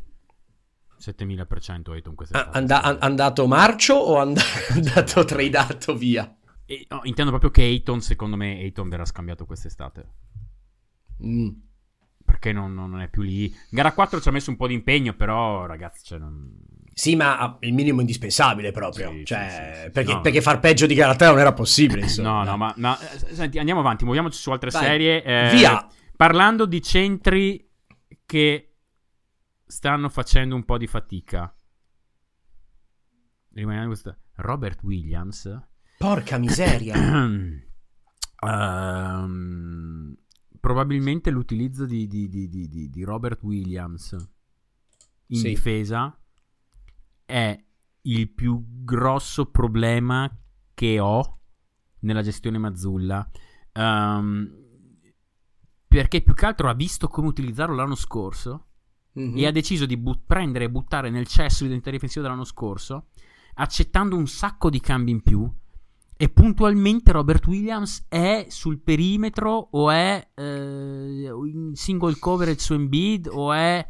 7000% 1.05 1.93
Ayton 1.93 2.15
quest'estate. 2.15 2.73
Ah, 2.73 2.89
and- 2.89 2.99
andato 3.01 3.47
marcio 3.47 3.95
o 3.95 4.19
and- 4.19 4.39
andato 4.73 5.25
tradato 5.25 5.95
via? 5.97 6.37
E, 6.67 6.87
no, 6.89 7.01
intendo 7.05 7.31
proprio 7.31 7.51
che 7.51 7.63
Ayton, 7.63 8.01
secondo 8.01 8.37
me, 8.37 8.59
Ayton 8.59 8.89
verrà 8.89 9.05
scambiato 9.05 9.45
quest'estate. 9.45 10.09
Mm. 11.25 11.49
Perché 12.25 12.53
non, 12.53 12.73
non, 12.75 13.01
è 13.01 13.09
più 13.09 13.23
lì. 13.23 13.55
Gara 13.69 13.93
4 13.93 14.21
ci 14.21 14.29
ha 14.29 14.33
messo 14.33 14.51
un 14.51 14.57
po' 14.57 14.67
di 14.67 14.75
impegno, 14.75 15.13
però, 15.13 15.67
ragazzi, 15.67 16.05
cioè, 16.05 16.19
non... 16.19 16.51
Sì, 16.95 17.17
ma 17.17 17.59
il 17.61 17.75
minimo 17.75 18.01
indispensabile 18.01 18.71
proprio. 18.71 19.11
Sì, 19.11 19.25
cioè, 19.25 19.49
sì, 19.49 19.83
sì, 19.83 19.91
perché, 19.91 20.13
no, 20.13 20.21
perché, 20.21 20.41
far 20.41 20.61
peggio 20.61 20.87
di 20.87 20.95
gara 20.95 21.15
3 21.15 21.27
non 21.27 21.39
era 21.39 21.53
possibile. 21.53 22.07
No, 22.23 22.45
no, 22.45 22.57
ma, 22.57 22.73
ma 22.79 22.97
senti, 22.97 23.59
andiamo 23.59 23.81
avanti, 23.81 24.05
muoviamoci 24.05 24.39
su 24.39 24.51
altre 24.51 24.71
Vai. 24.71 24.83
serie. 24.83 25.23
Eh, 25.23 25.51
Via! 25.53 25.87
Parlando 26.17 26.65
di 26.65 26.81
centri 26.81 27.69
che 28.25 28.74
stanno 29.67 30.09
facendo 30.09 30.55
un 30.55 30.65
po' 30.65 30.79
di 30.79 30.87
fatica. 30.87 31.55
Rimaniamo 33.51 33.89
questa. 33.89 34.19
Robert 34.37 34.83
Williams. 34.83 35.49
Porca 35.99 36.39
miseria. 36.39 36.97
um, 38.41 40.17
probabilmente 40.61 41.31
l'utilizzo 41.31 41.87
di, 41.87 42.07
di, 42.07 42.29
di, 42.29 42.91
di, 42.91 43.03
Robert 43.05 43.43
Williams 43.43 44.17
in 45.27 45.39
sì. 45.39 45.49
difesa 45.49 46.19
è 47.25 47.65
il 48.03 48.31
più 48.31 48.65
grosso 48.83 49.51
problema 49.51 50.31
che 50.75 50.99
ho 50.99 51.41
nella 52.01 52.23
gestione 52.23 52.59
Mazzulla. 52.59 53.31
Um, 53.75 54.63
perché 55.87 56.23
più 56.23 56.35
che 56.35 56.47
altro 56.47 56.69
ha 56.69 56.75
visto 56.75 57.09
come 57.09 57.29
utilizzarlo 57.29 57.75
l'anno 57.75 57.95
scorso 57.95 58.74
mm-hmm. 59.19 59.37
e 59.37 59.47
ha 59.47 59.51
deciso 59.51 59.87
di 59.87 59.97
but- 59.97 60.21
prendere 60.27 60.65
e 60.65 60.71
buttare 60.71 61.11
nel 61.11 61.27
cesso 61.27 61.65
l'identità 61.65 61.91
difensiva 61.91 62.23
dell'anno 62.23 62.45
scorso, 62.45 63.07
accettando 63.55 64.17
un 64.17 64.27
sacco 64.27 64.71
di 64.71 64.81
cambi 64.81 65.11
in 65.11 65.23
più. 65.23 65.51
E 66.17 66.29
puntualmente 66.29 67.11
Robert 67.11 67.45
Williams 67.47 68.07
è 68.09 68.47
sul 68.49 68.79
perimetro 68.79 69.69
o 69.73 69.91
è 69.91 70.29
eh, 70.35 70.43
in 70.43 71.73
single 71.75 72.17
coverage 72.19 72.61
su 72.61 72.75
Embiid 72.75 73.29
o 73.31 73.53
è 73.53 73.85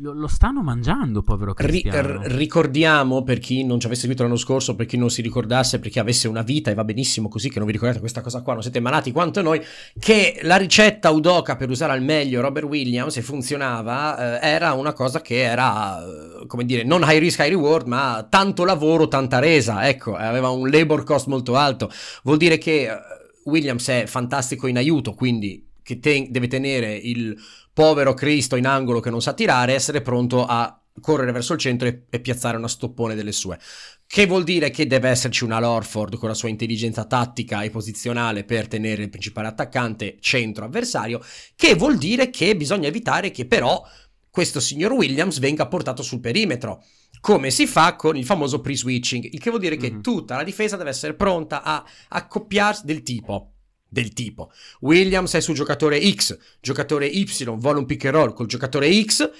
lo, 0.00 0.12
lo, 0.12 0.28
stanno 0.28 0.62
mangiando, 0.62 1.22
povero 1.22 1.54
Cristiano. 1.54 2.22
R- 2.22 2.26
ricordiamo, 2.32 3.22
per 3.22 3.38
chi 3.38 3.64
non 3.64 3.80
ci 3.80 3.86
avesse 3.86 4.02
seguito 4.02 4.22
l'anno 4.22 4.36
scorso, 4.36 4.74
per 4.74 4.86
chi 4.86 4.96
non 4.96 5.10
si 5.10 5.22
ricordasse, 5.22 5.78
per 5.78 5.90
chi 5.90 5.98
avesse 5.98 6.28
una 6.28 6.42
vita, 6.42 6.70
e 6.70 6.74
va 6.74 6.84
benissimo 6.84 7.28
così 7.28 7.48
che 7.48 7.58
non 7.58 7.66
vi 7.66 7.72
ricordate 7.72 8.00
questa 8.00 8.20
cosa 8.20 8.42
qua, 8.42 8.52
non 8.52 8.62
siete 8.62 8.80
malati 8.80 9.12
quanto 9.12 9.42
noi, 9.42 9.60
che 9.98 10.40
la 10.42 10.56
ricetta 10.56 11.10
Udoca 11.10 11.56
per 11.56 11.70
usare 11.70 11.92
al 11.92 12.02
meglio 12.02 12.40
Robert 12.40 12.66
Williams, 12.66 13.16
e 13.16 13.22
funzionava, 13.22 14.40
eh, 14.40 14.48
era 14.48 14.72
una 14.72 14.92
cosa 14.92 15.20
che 15.20 15.40
era, 15.40 16.00
eh, 16.02 16.46
come 16.46 16.64
dire, 16.64 16.84
non 16.84 17.02
high 17.04 17.18
risk, 17.18 17.40
high 17.40 17.48
reward, 17.48 17.86
ma 17.86 18.26
tanto 18.28 18.64
lavoro, 18.64 19.08
tanta 19.08 19.38
resa, 19.38 19.88
ecco, 19.88 20.14
aveva 20.14 20.50
un 20.50 20.70
labor 20.70 21.04
cost 21.04 21.26
molto 21.26 21.56
alto. 21.56 21.90
Vuol 22.22 22.36
dire 22.36 22.58
che 22.58 22.84
eh, 22.84 22.96
Williams 23.44 23.88
è 23.88 24.04
fantastico 24.06 24.66
in 24.66 24.76
aiuto, 24.76 25.14
quindi 25.14 25.66
che 25.82 26.00
te- 26.00 26.28
deve 26.30 26.48
tenere 26.48 26.94
il 26.94 27.34
povero 27.78 28.12
Cristo 28.12 28.56
in 28.56 28.66
angolo 28.66 28.98
che 28.98 29.08
non 29.08 29.22
sa 29.22 29.34
tirare, 29.34 29.72
essere 29.72 30.02
pronto 30.02 30.44
a 30.44 30.82
correre 31.00 31.30
verso 31.30 31.52
il 31.52 31.60
centro 31.60 31.86
e, 31.86 32.06
e 32.10 32.18
piazzare 32.18 32.56
una 32.56 32.66
stoppone 32.66 33.14
delle 33.14 33.30
sue. 33.30 33.56
Che 34.04 34.26
vuol 34.26 34.42
dire 34.42 34.70
che 34.70 34.88
deve 34.88 35.10
esserci 35.10 35.44
una 35.44 35.60
Lorford 35.60 36.16
con 36.16 36.26
la 36.26 36.34
sua 36.34 36.48
intelligenza 36.48 37.04
tattica 37.04 37.62
e 37.62 37.70
posizionale 37.70 38.42
per 38.42 38.66
tenere 38.66 39.04
il 39.04 39.10
principale 39.10 39.46
attaccante 39.46 40.16
centro 40.18 40.64
avversario, 40.64 41.20
che 41.54 41.76
vuol 41.76 41.98
dire 41.98 42.30
che 42.30 42.56
bisogna 42.56 42.88
evitare 42.88 43.30
che 43.30 43.46
però 43.46 43.80
questo 44.28 44.58
signor 44.58 44.90
Williams 44.90 45.38
venga 45.38 45.68
portato 45.68 46.02
sul 46.02 46.18
perimetro, 46.18 46.82
come 47.20 47.52
si 47.52 47.68
fa 47.68 47.94
con 47.94 48.16
il 48.16 48.24
famoso 48.24 48.60
pre-switching, 48.60 49.22
il 49.22 49.38
che 49.38 49.50
vuol 49.50 49.62
dire 49.62 49.78
mm-hmm. 49.78 49.98
che 49.98 50.00
tutta 50.00 50.34
la 50.34 50.42
difesa 50.42 50.76
deve 50.76 50.90
essere 50.90 51.14
pronta 51.14 51.62
a 51.62 51.84
accoppiarsi 52.08 52.86
del 52.86 53.04
tipo 53.04 53.52
del 53.88 54.12
tipo 54.12 54.52
Williams 54.80 55.34
è 55.34 55.40
sul 55.40 55.54
giocatore 55.54 55.98
X, 56.12 56.36
giocatore 56.60 57.06
Y 57.06 57.26
vuole 57.56 57.78
un 57.78 57.86
pick 57.86 58.04
and 58.04 58.14
roll 58.14 58.32
col 58.34 58.46
giocatore 58.46 59.02
X, 59.02 59.30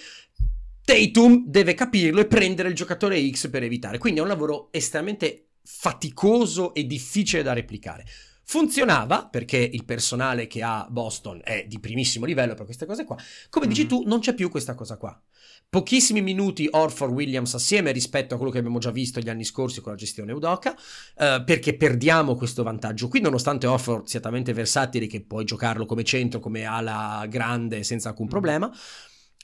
Tatum 0.85 1.45
deve 1.47 1.75
capirlo 1.75 2.21
e 2.21 2.27
prendere 2.27 2.71
il 2.71 2.75
giocatore 2.75 3.31
X 3.31 3.51
per 3.51 3.63
evitare. 3.63 3.99
Quindi 3.99 4.21
è 4.21 4.23
un 4.23 4.29
lavoro 4.29 4.69
estremamente 4.71 5.49
faticoso 5.63 6.73
e 6.73 6.87
difficile 6.87 7.43
da 7.43 7.53
replicare. 7.53 8.07
Funzionava 8.45 9.27
perché 9.27 9.59
il 9.59 9.85
personale 9.85 10.47
che 10.47 10.63
ha 10.63 10.87
Boston 10.89 11.43
è 11.45 11.67
di 11.69 11.79
primissimo 11.79 12.25
livello 12.25 12.55
per 12.55 12.65
queste 12.65 12.87
cose 12.87 13.05
qua. 13.05 13.19
Come 13.51 13.67
mm-hmm. 13.67 13.75
dici 13.75 13.87
tu, 13.87 14.05
non 14.07 14.21
c'è 14.21 14.33
più 14.33 14.49
questa 14.49 14.75
cosa 14.75 14.97
qua. 14.97 15.23
Pochissimi 15.71 16.23
minuti 16.23 16.67
Orford 16.71 17.13
Williams 17.13 17.53
assieme 17.53 17.93
rispetto 17.93 18.33
a 18.33 18.37
quello 18.39 18.51
che 18.51 18.57
abbiamo 18.57 18.79
già 18.79 18.91
visto 18.91 19.21
gli 19.21 19.29
anni 19.29 19.45
scorsi 19.45 19.83
con 19.83 19.93
la 19.93 19.99
gestione 19.99 20.33
Udoca, 20.33 20.75
eh, 20.75 21.43
perché 21.45 21.77
perdiamo 21.77 22.37
questo 22.37 22.63
vantaggio 22.63 23.09
qui, 23.09 23.21
nonostante 23.21 23.67
Orford 23.67 24.07
sia 24.07 24.21
talmente 24.21 24.55
versatile 24.55 25.07
che 25.07 25.21
puoi 25.21 25.45
giocarlo 25.45 25.85
come 25.85 26.05
centro, 26.05 26.41
come 26.41 26.65
ala 26.65 27.27
grande 27.29 27.83
senza 27.83 28.09
alcun 28.09 28.25
mm. 28.25 28.31
problema. 28.31 28.73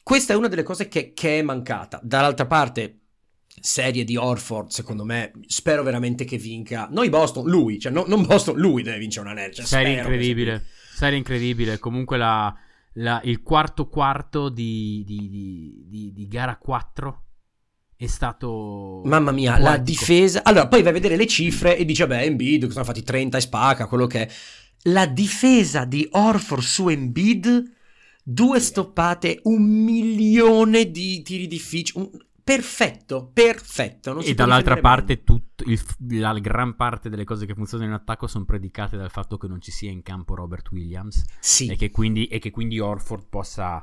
Questa 0.03 0.33
è 0.33 0.37
una 0.37 0.49
delle 0.49 0.63
cose 0.63 0.89
che, 0.89 1.13
che 1.13 1.41
è 1.41 1.43
mancata. 1.43 2.01
Dall'altra 2.03 2.47
parte, 2.47 3.01
serie 3.61 4.05
di 4.05 4.17
Orford, 4.17 4.71
secondo 4.71 5.05
me, 5.05 5.33
spero 5.47 5.83
veramente 5.83 6.25
che 6.25 6.39
vinca. 6.39 6.89
Noi 6.91 7.11
Boston, 7.11 7.47
lui, 7.47 7.79
cioè 7.79 7.93
no, 7.93 8.05
non 8.07 8.25
Boston, 8.25 8.57
lui 8.57 8.83
deve 8.83 8.97
vincere 8.97 9.27
un 9.27 9.33
anello. 9.33 9.53
Cioè, 9.53 9.67
serie 9.67 9.99
incredibile, 9.99 10.65
serie 10.95 11.19
incredibile. 11.19 11.79
Comunque 11.79 12.17
la, 12.17 12.55
la, 12.95 13.21
il 13.25 13.43
quarto 13.43 13.89
quarto 13.89 14.49
di, 14.49 15.03
di, 15.07 15.29
di, 15.89 16.13
di, 16.13 16.29
gara 16.29 16.57
4 16.57 17.23
è 17.97 18.07
stato... 18.07 19.03
Mamma 19.05 19.31
mia, 19.31 19.53
poetico. 19.53 19.71
la 19.71 19.79
difesa... 19.79 20.43
Allora, 20.45 20.69
poi 20.69 20.83
vai 20.83 20.91
a 20.91 20.95
vedere 20.95 21.17
le 21.17 21.27
cifre 21.27 21.77
e 21.77 21.85
dice, 21.85 22.07
beh, 22.07 22.23
Embiid, 22.23 22.69
sono 22.71 22.85
fatti 22.85 23.03
30 23.03 23.39
e 23.39 23.41
spacca, 23.41 23.87
quello 23.87 24.07
che 24.07 24.27
è. 24.27 24.33
La 24.89 25.07
difesa 25.07 25.85
di 25.85 26.07
Orford 26.11 26.63
su 26.63 26.89
Embiid... 26.89 27.73
Due 28.27 28.59
stoppate, 28.59 29.41
un 29.43 29.63
milione 29.65 30.91
di 30.91 31.21
tiri 31.21 31.47
difficili. 31.47 32.09
Perfetto, 32.45 33.31
perfetto. 33.33 34.21
e 34.21 34.35
dall'altra 34.35 34.77
parte, 34.77 35.25
tut, 35.25 35.63
il, 35.65 35.83
la 36.21 36.39
gran 36.39 36.77
parte 36.77 37.09
delle 37.09 37.25
cose 37.25 37.47
che 37.47 37.55
funzionano 37.55 37.89
in 37.89 37.97
attacco 37.97 38.27
sono 38.27 38.45
predicate 38.45 38.99
dal 38.99 39.11
fatto 39.11 39.39
che 39.39 39.49
non 39.49 39.63
ci 39.63 39.71
sia 39.71 39.91
in 39.91 40.03
campo 40.03 40.35
Robert 40.35 40.71
Williams. 40.71 41.25
Sì. 41.41 41.69
E 41.69 41.77
che 41.77 41.91
quindi, 41.91 42.27
e 42.27 42.39
che 42.39 42.51
quindi 42.51 42.79
Orford 42.79 43.29
possa 43.31 43.83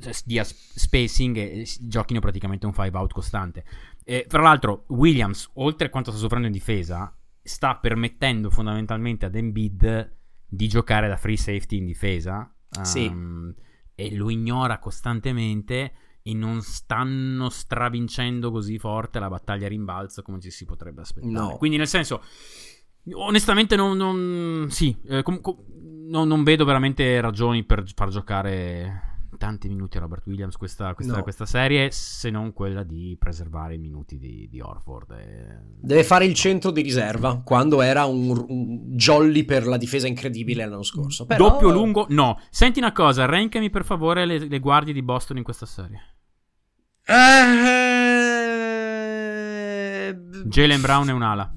cioè, 0.00 0.12
dia 0.24 0.42
spacing 0.42 1.36
e 1.36 1.68
giochino 1.82 2.18
praticamente 2.18 2.66
un 2.66 2.72
five 2.72 2.96
out 2.96 3.12
costante. 3.12 3.64
E, 4.04 4.26
tra 4.28 4.42
l'altro, 4.42 4.84
Williams, 4.88 5.48
oltre 5.54 5.86
a 5.86 5.90
quanto 5.90 6.10
sta 6.10 6.18
soffrendo 6.18 6.48
in 6.48 6.52
difesa, 6.52 7.16
sta 7.40 7.76
permettendo 7.76 8.50
fondamentalmente 8.50 9.26
ad 9.26 9.36
Embiid 9.36 10.16
di 10.44 10.66
giocare 10.66 11.06
da 11.06 11.16
free 11.16 11.36
safety 11.36 11.76
in 11.76 11.86
difesa. 11.86 12.52
Sì. 12.82 13.06
Um, 13.06 13.54
e 13.94 14.14
lo 14.16 14.28
ignora 14.28 14.78
costantemente 14.78 15.92
e 16.26 16.34
non 16.34 16.60
stanno 16.60 17.48
stravincendo 17.48 18.50
così 18.50 18.80
forte 18.80 19.20
la 19.20 19.28
battaglia 19.28 19.68
rimbalzo 19.68 20.22
come 20.22 20.40
ci 20.40 20.50
si 20.50 20.64
potrebbe 20.64 21.02
aspettare. 21.02 21.32
No. 21.32 21.56
Quindi, 21.56 21.76
nel 21.76 21.86
senso, 21.86 22.20
onestamente, 23.12 23.76
non, 23.76 23.96
non 23.96 24.66
sì, 24.68 24.96
eh, 25.06 25.22
com, 25.22 25.40
com, 25.40 25.56
non, 26.08 26.26
non, 26.26 26.42
vedo 26.42 26.64
veramente 26.64 27.20
ragioni 27.20 27.62
per 27.62 27.84
far 27.94 28.08
giocare 28.08 29.14
tanti 29.38 29.68
minuti 29.68 29.98
a 29.98 30.00
Robert 30.00 30.26
Williams 30.26 30.56
questa, 30.56 30.94
questa, 30.94 31.14
no. 31.14 31.22
questa 31.22 31.46
serie, 31.46 31.92
se 31.92 32.28
non 32.30 32.52
quella 32.52 32.82
di 32.82 33.14
preservare 33.16 33.74
i 33.74 33.78
minuti 33.78 34.18
di, 34.18 34.48
di 34.50 34.60
Orford. 34.60 35.10
E... 35.12 35.60
Deve 35.78 36.02
fare 36.02 36.24
il 36.24 36.34
centro 36.34 36.72
di 36.72 36.82
riserva 36.82 37.40
quando 37.44 37.82
era 37.82 38.04
un, 38.06 38.46
un 38.48 38.96
jolly 38.96 39.44
per 39.44 39.64
la 39.64 39.76
difesa 39.76 40.08
incredibile 40.08 40.66
l'anno 40.66 40.82
scorso. 40.82 41.24
Però... 41.24 41.50
Doppio 41.50 41.70
lungo? 41.70 42.06
No. 42.08 42.40
Senti 42.50 42.80
una 42.80 42.92
cosa, 42.92 43.26
rankami 43.26 43.70
per 43.70 43.84
favore 43.84 44.26
le, 44.26 44.38
le 44.48 44.58
guardie 44.58 44.92
di 44.92 45.02
Boston 45.02 45.36
in 45.36 45.44
questa 45.44 45.66
serie. 45.66 46.15
Eh... 47.08 48.16
Jalen 50.44 50.80
Brown 50.80 51.08
è 51.08 51.12
un'ala. 51.12 51.52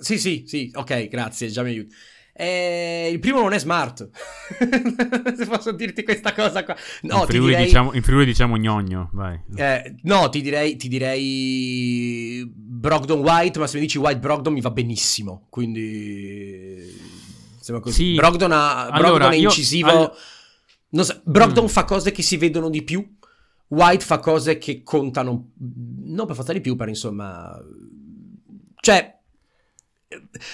Sì, 0.00 0.18
sì, 0.18 0.44
sì, 0.46 0.70
ok, 0.74 1.08
grazie, 1.08 1.48
già 1.48 1.62
mi 1.62 1.70
aiuti. 1.70 1.94
Eh, 2.34 3.10
il 3.12 3.18
primo 3.18 3.40
non 3.40 3.52
è 3.52 3.58
smart. 3.58 4.08
Se 5.36 5.46
posso 5.46 5.72
dirti 5.72 6.02
questa 6.02 6.32
cosa 6.32 6.64
qua. 6.64 6.74
No, 7.02 7.20
in 7.20 7.26
Friuli, 7.26 7.48
direi... 7.48 7.64
diciamo, 7.64 7.92
in 7.92 8.02
Friuli 8.02 8.24
diciamo 8.24 8.56
gnogno, 8.56 9.10
vai. 9.12 9.38
Eh, 9.54 9.96
no, 10.02 10.30
ti 10.30 10.40
direi, 10.40 10.76
ti 10.76 10.88
direi 10.88 12.50
Brogdon 12.50 13.20
White, 13.20 13.58
ma 13.58 13.66
se 13.66 13.76
mi 13.76 13.82
dici 13.82 13.98
White 13.98 14.18
Brogdon 14.20 14.54
mi 14.54 14.62
va 14.62 14.70
benissimo. 14.70 15.46
Quindi... 15.50 16.98
Sembra 17.60 17.84
così. 17.84 18.04
Sì. 18.04 18.14
Brogdon, 18.14 18.52
ha, 18.52 18.86
Brogdon 18.86 19.04
allora, 19.04 19.30
è 19.30 19.36
incisivo. 19.36 19.90
Io, 19.90 20.16
all... 20.92 21.04
so, 21.04 21.20
Brogdon 21.24 21.64
mm. 21.64 21.68
fa 21.68 21.84
cose 21.84 22.10
che 22.10 22.22
si 22.22 22.38
vedono 22.38 22.70
di 22.70 22.82
più 22.82 23.06
White 23.72 24.04
fa 24.04 24.18
cose 24.18 24.58
che 24.58 24.82
contano 24.82 25.52
non 25.56 26.26
per 26.26 26.36
forza 26.36 26.52
di 26.52 26.60
più, 26.60 26.76
però 26.76 26.90
insomma... 26.90 27.58
Cioè, 28.74 29.21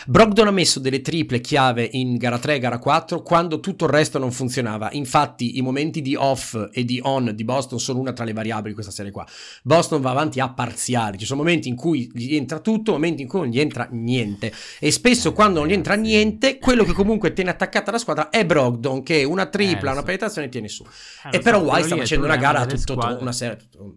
Brogdon 0.07 0.49
ha 0.49 0.51
messo 0.51 0.81
delle 0.81 1.01
triple 1.01 1.41
chiave 1.41 1.89
in 1.93 2.17
gara 2.17 2.39
3 2.39 2.55
e 2.55 2.59
gara 2.59 2.79
4 2.79 3.23
quando 3.23 3.61
tutto 3.61 3.85
il 3.85 3.91
resto 3.91 4.19
non 4.19 4.33
funzionava. 4.33 4.91
Infatti, 4.93 5.59
i 5.59 5.63
momenti 5.63 6.03
di 6.03 6.15
off 6.15 6.69
e 6.73 6.85
di 6.85 7.01
on 7.03 7.33
di 7.35 7.45
Boston 7.45 7.79
sono 7.79 7.99
una 7.99 8.13
tra 8.13 8.25
le 8.25 8.33
variabili 8.33 8.69
di 8.69 8.75
questa 8.75 8.93
serie 8.93 9.11
qua. 9.11 9.27
Boston 9.63 10.01
va 10.01 10.11
avanti 10.11 10.41
a 10.41 10.49
parziali. 10.49 11.19
Ci 11.19 11.27
sono 11.27 11.43
momenti 11.43 11.69
in 11.69 11.77
cui 11.77 12.11
gli 12.13 12.35
entra 12.35 12.59
tutto, 12.61 12.93
momenti 12.93 13.23
in 13.23 13.29
cui 13.29 13.41
non 13.41 13.49
gli 13.49 13.61
entra 13.61 13.89
niente. 13.91 14.53
E 14.79 14.91
spesso, 14.91 15.33
quando 15.33 15.61
non 15.61 15.69
gli 15.69 15.73
entra 15.73 15.95
niente, 15.95 16.59
quello 16.59 16.85
che 16.85 16.93
comunque 16.93 17.33
tiene 17.33 17.51
attaccata 17.51 17.91
la 17.91 17.99
squadra 17.99 18.31
è 18.31 18.45
Brogdon, 18.45 19.03
che 19.03 19.25
una 19.25 19.47
tripla, 19.47 19.91
eh, 19.91 19.93
una 19.93 20.03
penetrazione 20.03 20.49
tiene 20.49 20.69
su. 20.69 20.85
Eh, 21.31 21.37
e 21.37 21.41
però 21.41 21.59
so, 21.59 21.67
White 21.67 21.87
sta 21.87 21.97
facendo 21.97 22.25
una 22.27 22.37
gara 22.37 22.67
tutto, 22.67 22.95
tutto, 22.95 23.19
una 23.21 23.33
serie. 23.33 23.57
Tutto. 23.57 23.97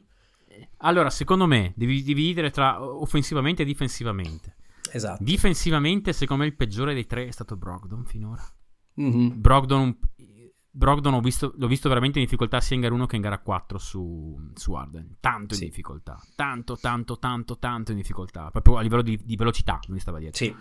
Allora, 0.83 1.09
secondo 1.09 1.45
me, 1.45 1.73
devi 1.75 2.01
dividere 2.03 2.49
tra 2.49 2.81
offensivamente 2.81 3.61
e 3.61 3.65
difensivamente. 3.65 4.55
Esatto. 4.91 5.23
Difensivamente, 5.23 6.13
secondo 6.13 6.43
me, 6.43 6.49
il 6.49 6.55
peggiore 6.55 6.93
dei 6.93 7.05
tre 7.05 7.27
è 7.27 7.31
stato 7.31 7.55
Brogdon 7.55 8.05
finora. 8.05 8.43
Mm-hmm. 8.99 9.39
Brogdon, 9.39 9.97
Brogdon 10.69 11.13
ho 11.13 11.21
visto, 11.21 11.53
l'ho 11.57 11.67
visto 11.67 11.89
veramente 11.89 12.19
in 12.19 12.25
difficoltà 12.25 12.61
sia 12.61 12.75
in 12.75 12.81
gara 12.81 12.93
1 12.93 13.05
che 13.05 13.15
in 13.15 13.21
gara 13.21 13.39
4 13.39 13.77
su, 13.77 14.51
su 14.53 14.73
Arden. 14.73 15.17
Tanto 15.19 15.55
sì. 15.55 15.63
in 15.63 15.69
difficoltà. 15.69 16.19
Tanto, 16.35 16.77
tanto, 16.77 17.19
tanto, 17.19 17.57
tanto 17.57 17.91
in 17.91 17.97
difficoltà. 17.97 18.49
Proprio 18.51 18.77
a 18.77 18.81
livello 18.81 19.01
di, 19.01 19.19
di 19.23 19.35
velocità, 19.35 19.79
mi 19.87 19.99
stava 19.99 20.19
dietro. 20.19 20.45
Sì. 20.45 20.55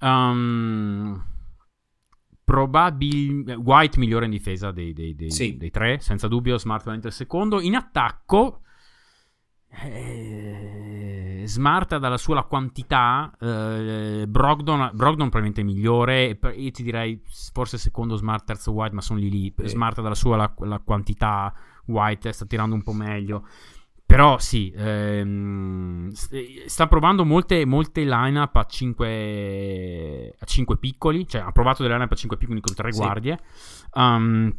Um, 0.00 1.22
probabil- 2.44 3.54
White 3.56 3.98
migliore 3.98 4.24
in 4.24 4.30
difesa 4.30 4.70
dei, 4.72 4.92
dei, 4.92 5.14
dei, 5.14 5.30
sì. 5.30 5.56
dei 5.56 5.70
tre, 5.70 6.00
senza 6.00 6.28
dubbio. 6.28 6.58
Smart 6.58 6.86
il 6.86 7.12
secondo. 7.12 7.60
In 7.60 7.76
attacco 7.76 8.62
eh, 9.72 11.42
smarta 11.46 11.98
dalla 11.98 12.16
sua 12.16 12.44
quantità, 12.44 13.32
eh, 13.40 14.24
Brogdon, 14.28 14.90
Brogdon 14.92 15.28
probabilmente 15.28 15.60
è 15.60 15.64
migliore, 15.64 16.38
io 16.56 16.70
ti 16.70 16.82
direi 16.82 17.20
forse 17.52 17.78
secondo 17.78 18.16
Smart, 18.16 18.44
terzo 18.44 18.72
White, 18.72 18.94
ma 18.94 19.00
sono 19.00 19.18
lì 19.20 19.30
lì, 19.30 19.54
eh. 19.56 19.68
Smarta 19.68 20.02
dalla 20.02 20.14
sua 20.14 20.36
la, 20.36 20.52
la, 20.58 20.80
quantità, 20.80 21.54
White 21.86 22.32
sta 22.32 22.46
tirando 22.46 22.74
un 22.74 22.82
po' 22.82 22.92
meglio. 22.92 23.46
Però 24.04 24.38
sì, 24.38 24.72
ehm, 24.74 26.10
sta 26.10 26.88
provando 26.88 27.24
molte, 27.24 27.64
molte 27.64 28.02
line-up 28.02 28.56
a 28.56 28.64
5, 28.64 30.34
a 30.36 30.44
5 30.44 30.78
piccoli, 30.78 31.28
cioè 31.28 31.42
ha 31.42 31.52
provato 31.52 31.82
delle 31.82 31.94
line-up 31.94 32.10
a 32.10 32.16
5 32.16 32.36
piccoli 32.36 32.60
con 32.60 32.74
3 32.74 32.92
sì. 32.92 32.98
guardie. 32.98 33.38
Um, 33.92 34.52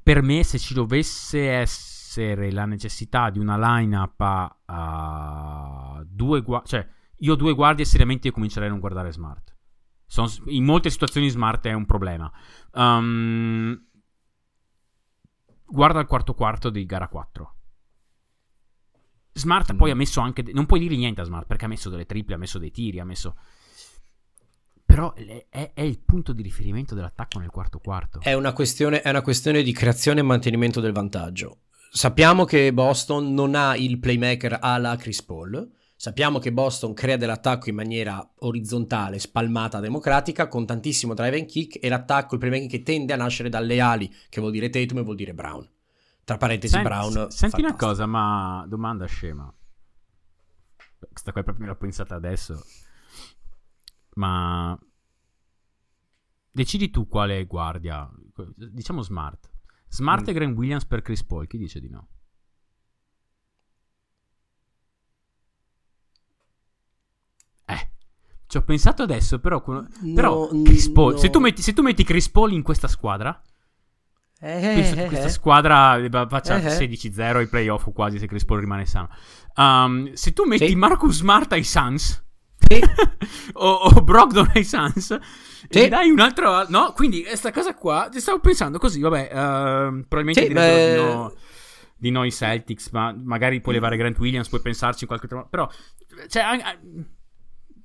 per 0.00 0.22
me 0.22 0.44
se 0.44 0.58
ci 0.58 0.72
dovesse 0.72 1.50
essere 1.50 1.95
essere 2.16 2.50
la 2.50 2.64
necessità 2.64 3.30
di 3.30 3.38
una 3.38 3.56
lineup 3.56 4.20
a, 4.20 4.58
a 4.64 6.04
due 6.06 6.40
guardie, 6.40 6.68
cioè 6.68 6.88
io 7.18 7.34
due 7.34 7.54
guardie 7.54 7.84
seriamente 7.84 8.28
io 8.28 8.32
comincerei 8.32 8.68
a 8.68 8.70
non 8.70 8.80
guardare 8.80 9.12
Smart. 9.12 9.54
Sono, 10.06 10.30
in 10.46 10.64
molte 10.64 10.88
situazioni 10.90 11.28
Smart 11.28 11.66
è 11.66 11.72
un 11.72 11.84
problema. 11.84 12.30
Um, 12.72 13.86
guarda 15.66 16.00
il 16.00 16.06
quarto 16.06 16.34
quarto 16.34 16.70
di 16.70 16.86
gara 16.86 17.08
4. 17.08 17.54
Smart 19.32 19.74
mm. 19.74 19.76
poi 19.76 19.90
ha 19.90 19.94
messo 19.94 20.20
anche. 20.20 20.42
Non 20.52 20.66
puoi 20.66 20.80
dire 20.80 20.96
niente 20.96 21.20
a 21.20 21.24
Smart 21.24 21.46
perché 21.46 21.66
ha 21.66 21.68
messo 21.68 21.90
delle 21.90 22.06
triple, 22.06 22.34
ha 22.34 22.38
messo 22.38 22.58
dei 22.58 22.70
tiri, 22.70 23.00
ha 23.00 23.04
messo. 23.04 23.36
Però 24.86 25.12
è, 25.14 25.72
è, 25.74 25.80
il 25.82 25.98
punto 25.98 26.32
di 26.32 26.42
riferimento 26.42 26.94
dell'attacco 26.94 27.40
nel 27.40 27.50
quarto 27.50 27.80
quarto. 27.80 28.20
È 28.20 28.32
una 28.34 28.52
questione, 28.52 29.02
è 29.02 29.10
una 29.10 29.20
questione 29.20 29.62
di 29.62 29.72
creazione 29.72 30.20
e 30.20 30.22
mantenimento 30.22 30.80
del 30.80 30.92
vantaggio 30.92 31.65
sappiamo 31.90 32.44
che 32.44 32.72
Boston 32.72 33.32
non 33.32 33.54
ha 33.54 33.76
il 33.76 33.98
playmaker 33.98 34.58
alla 34.60 34.96
Chris 34.96 35.22
Paul. 35.22 35.70
Sappiamo 35.98 36.38
che 36.38 36.52
Boston 36.52 36.92
crea 36.92 37.16
dell'attacco 37.16 37.70
in 37.70 37.74
maniera 37.74 38.22
orizzontale, 38.40 39.18
spalmata, 39.18 39.80
democratica, 39.80 40.46
con 40.46 40.66
tantissimo 40.66 41.14
drive 41.14 41.38
and 41.38 41.46
kick 41.46 41.82
e 41.82 41.88
l'attacco, 41.88 42.34
il 42.34 42.40
playmaking 42.40 42.70
che 42.70 42.82
tende 42.82 43.14
a 43.14 43.16
nascere 43.16 43.48
dalle 43.48 43.80
ali, 43.80 44.14
che 44.28 44.40
vuol 44.40 44.52
dire 44.52 44.68
Tatum 44.68 44.98
e 44.98 45.02
vuol 45.02 45.16
dire 45.16 45.32
Brown. 45.32 45.66
Tra 46.22 46.36
parentesi, 46.36 46.74
Senti, 46.74 46.88
Brown. 46.88 47.12
Senti 47.12 47.36
fantastico. 47.36 47.66
una 47.66 47.76
cosa, 47.76 48.06
ma 48.06 48.66
domanda 48.68 49.06
scema. 49.06 49.50
Questa 51.08 51.32
qua 51.32 51.42
proprio 51.42 51.66
l'ho 51.66 51.76
pensata 51.76 52.14
adesso. 52.14 52.62
Ma 54.16 54.78
decidi 56.50 56.90
tu 56.90 57.06
quale 57.08 57.44
guardia, 57.46 58.10
diciamo 58.54 59.00
smart. 59.00 59.50
Smart 59.88 60.24
mm. 60.24 60.28
e 60.28 60.32
Grant 60.32 60.56
Williams 60.56 60.84
per 60.84 61.02
Chris 61.02 61.24
Paul. 61.24 61.46
Chi 61.46 61.58
dice 61.58 61.80
di 61.80 61.88
no? 61.88 62.08
Eh, 67.64 67.90
ci 68.46 68.56
ho 68.56 68.62
pensato 68.62 69.02
adesso, 69.02 69.38
però. 69.38 69.62
però 69.62 70.48
no, 70.52 70.62
Chris 70.62 70.88
Paul, 70.90 71.12
no. 71.12 71.18
se, 71.18 71.30
tu 71.30 71.38
metti, 71.38 71.62
se, 71.62 71.72
tu 71.72 71.82
metti, 71.82 72.04
Chris 72.04 72.28
Paul 72.28 72.52
in 72.52 72.62
questa 72.62 72.88
squadra. 72.88 73.40
Eh, 74.38 74.60
penso 74.60 74.94
che 74.94 75.06
questa 75.06 75.26
eh, 75.26 75.30
squadra 75.30 76.26
faccia 76.28 76.60
eh, 76.60 76.86
16-0 76.86 77.36
ai 77.36 77.46
playoff 77.46 77.90
quasi 77.94 78.18
se 78.18 78.26
Chris 78.26 78.44
Paul 78.44 78.60
rimane 78.60 78.84
sano. 78.84 79.08
Um, 79.54 80.12
se 80.12 80.32
tu 80.34 80.44
metti 80.44 80.68
sì. 80.68 80.74
Marcus 80.74 81.16
Smart 81.16 81.50
ai 81.52 81.64
Suns 81.64 82.25
sì. 82.68 82.80
o, 83.54 83.68
o 83.68 84.02
Brogdon 84.02 84.50
ai 84.54 84.64
Suns 84.64 85.18
sì. 85.68 85.84
E 85.84 85.88
dai 85.88 86.10
un 86.10 86.20
altro. 86.20 86.66
No, 86.68 86.92
quindi 86.94 87.22
questa 87.22 87.52
cosa 87.52 87.74
qua. 87.74 88.08
Stavo 88.12 88.40
pensando 88.40 88.78
così, 88.78 89.00
vabbè. 89.00 89.28
Uh, 89.32 90.04
probabilmente 90.06 90.46
sì, 90.46 90.52
beh... 90.52 90.94
di, 90.94 91.02
no, 91.02 91.34
di, 91.96 92.10
noi 92.10 92.30
Celtics, 92.30 92.90
ma 92.90 93.14
magari 93.16 93.60
puoi 93.60 93.74
levare 93.74 93.96
Grant 93.96 94.18
Williams, 94.18 94.48
puoi 94.48 94.60
pensarci 94.60 95.04
in 95.04 95.08
qualche 95.08 95.26
altro. 95.26 95.48
Però, 95.48 95.68
cioè. 96.28 96.44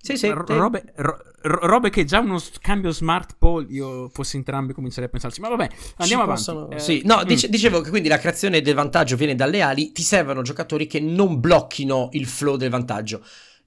Sì, 0.03 0.17
sì, 0.17 0.29
R- 0.29 0.43
robe, 0.47 0.93
ro- 0.95 1.19
robe, 1.41 1.91
che 1.91 2.05
già 2.05 2.21
uno 2.21 2.39
scambio 2.39 2.89
smart 2.89 3.35
Paul 3.37 3.67
io 3.69 4.09
fossi 4.09 4.35
entrambi 4.35 4.73
comincerei 4.73 5.05
a 5.05 5.11
pensarci 5.11 5.39
ma 5.41 5.49
vabbè 5.49 5.69
andiamo 5.97 6.23
Ci 6.23 6.29
avanti 6.29 6.43
possono... 6.45 6.69
eh, 6.71 6.79
sì, 6.79 7.03
no, 7.05 7.19
mm. 7.19 7.27
dice- 7.27 7.49
dicevo 7.49 7.81
che 7.81 7.91
quindi 7.91 8.09
la 8.09 8.17
creazione 8.17 8.61
del 8.61 8.73
vantaggio 8.73 9.15
viene 9.15 9.35
dalle 9.35 9.61
ali 9.61 9.91
ti 9.91 10.01
servono 10.01 10.41
giocatori 10.41 10.87
che 10.87 10.99
non 10.99 11.39
blocchino 11.39 12.09
il 12.13 12.25
flow 12.25 12.55
del 12.55 12.71
vantaggio 12.71 13.23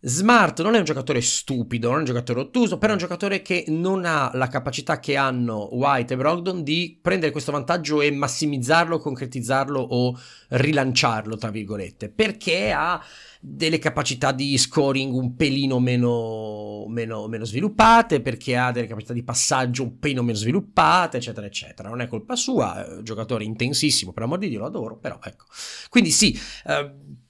Smart 0.06 0.60
non 0.60 0.74
è 0.74 0.78
un 0.78 0.84
giocatore 0.84 1.22
stupido, 1.22 1.88
non 1.88 1.96
è 1.96 2.00
un 2.00 2.04
giocatore 2.04 2.40
ottuso, 2.40 2.76
però 2.76 2.90
è 2.90 2.94
un 2.96 3.00
giocatore 3.00 3.40
che 3.40 3.64
non 3.68 4.04
ha 4.04 4.30
la 4.34 4.48
capacità 4.48 5.00
che 5.00 5.16
hanno 5.16 5.74
White 5.74 6.12
e 6.12 6.16
Brogdon 6.18 6.62
di 6.62 6.98
prendere 7.00 7.32
questo 7.32 7.52
vantaggio 7.52 8.02
e 8.02 8.10
massimizzarlo, 8.10 8.98
concretizzarlo 8.98 9.80
o 9.80 10.14
rilanciarlo, 10.48 11.38
tra 11.38 11.48
virgolette, 11.48 12.10
perché 12.10 12.70
ha 12.70 13.02
delle 13.40 13.78
capacità 13.78 14.32
di 14.32 14.58
scoring 14.58 15.14
un 15.14 15.34
pelino 15.36 15.80
meno, 15.80 16.84
meno, 16.86 17.26
meno 17.26 17.46
sviluppate, 17.46 18.20
perché 18.20 18.58
ha 18.58 18.72
delle 18.72 18.86
capacità 18.86 19.14
di 19.14 19.22
passaggio 19.22 19.84
un 19.84 19.98
pelino 19.98 20.22
meno 20.22 20.36
sviluppate, 20.36 21.16
eccetera, 21.16 21.46
eccetera. 21.46 21.88
Non 21.88 22.02
è 22.02 22.08
colpa 22.08 22.36
sua, 22.36 22.84
è 22.84 22.96
un 22.96 23.04
giocatore 23.04 23.44
intensissimo, 23.44 24.12
per 24.12 24.24
amor 24.24 24.36
di 24.36 24.50
Dio 24.50 24.58
lo 24.58 24.66
adoro, 24.66 24.98
però 24.98 25.18
ecco. 25.22 25.46
Quindi 25.88 26.10
sì... 26.10 26.38
Eh, 26.66 27.22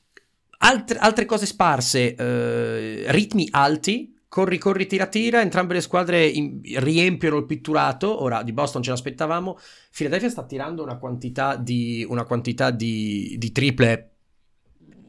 Altre, 0.65 0.99
altre 0.99 1.27
cose 1.27 1.45
sparse, 1.45 2.15
eh, 2.15 3.05
ritmi 3.09 3.49
alti, 3.51 4.19
corri, 4.29 4.57
corri, 4.57 4.87
tira, 4.87 5.07
tira, 5.07 5.43
entrambe 5.43 5.75
le 5.75 5.83
squadre 5.83 6.27
in, 6.27 6.61
riempiono 6.77 7.37
il 7.37 7.45
pitturato, 7.45 8.23
ora 8.23 8.43
di 8.43 8.53
Boston 8.53 8.83
ce 8.83 8.89
l'aspettavamo, 8.91 9.59
Philadelphia 9.95 10.31
sta 10.31 10.45
tirando 10.45 10.83
una 10.83 10.97
quantità 10.97 11.57
di, 11.57 12.05
una 12.09 12.25
quantità 12.25 12.71
di, 12.71 13.37
di 13.39 13.53
triple 13.53 14.09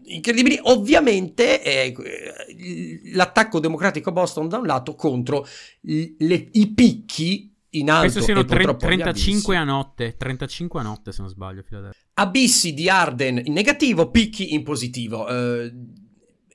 incredibili, 0.08 0.60
ovviamente 0.64 1.64
eh, 1.64 1.94
l'attacco 3.14 3.60
democratico 3.60 4.12
Boston 4.12 4.48
da 4.48 4.58
un 4.58 4.66
lato 4.66 4.94
contro 4.94 5.48
le, 5.82 6.48
i 6.52 6.74
picchi 6.74 7.55
in 7.80 7.90
alto 7.90 8.04
Penso 8.04 8.22
siano 8.22 8.46
30, 8.46 8.76
35 8.76 9.56
a 9.56 9.64
notte, 9.64 10.16
35 10.18 10.80
a 10.80 10.84
notte 10.84 11.12
se 11.12 11.22
non 11.22 11.30
sbaglio. 11.30 11.64
Abissi 12.16 12.74
di 12.74 12.90
Arden 12.90 13.42
in 13.44 13.54
negativo, 13.54 14.10
picchi 14.10 14.54
in 14.54 14.64
positivo. 14.64 15.26
Uh, 15.26 15.72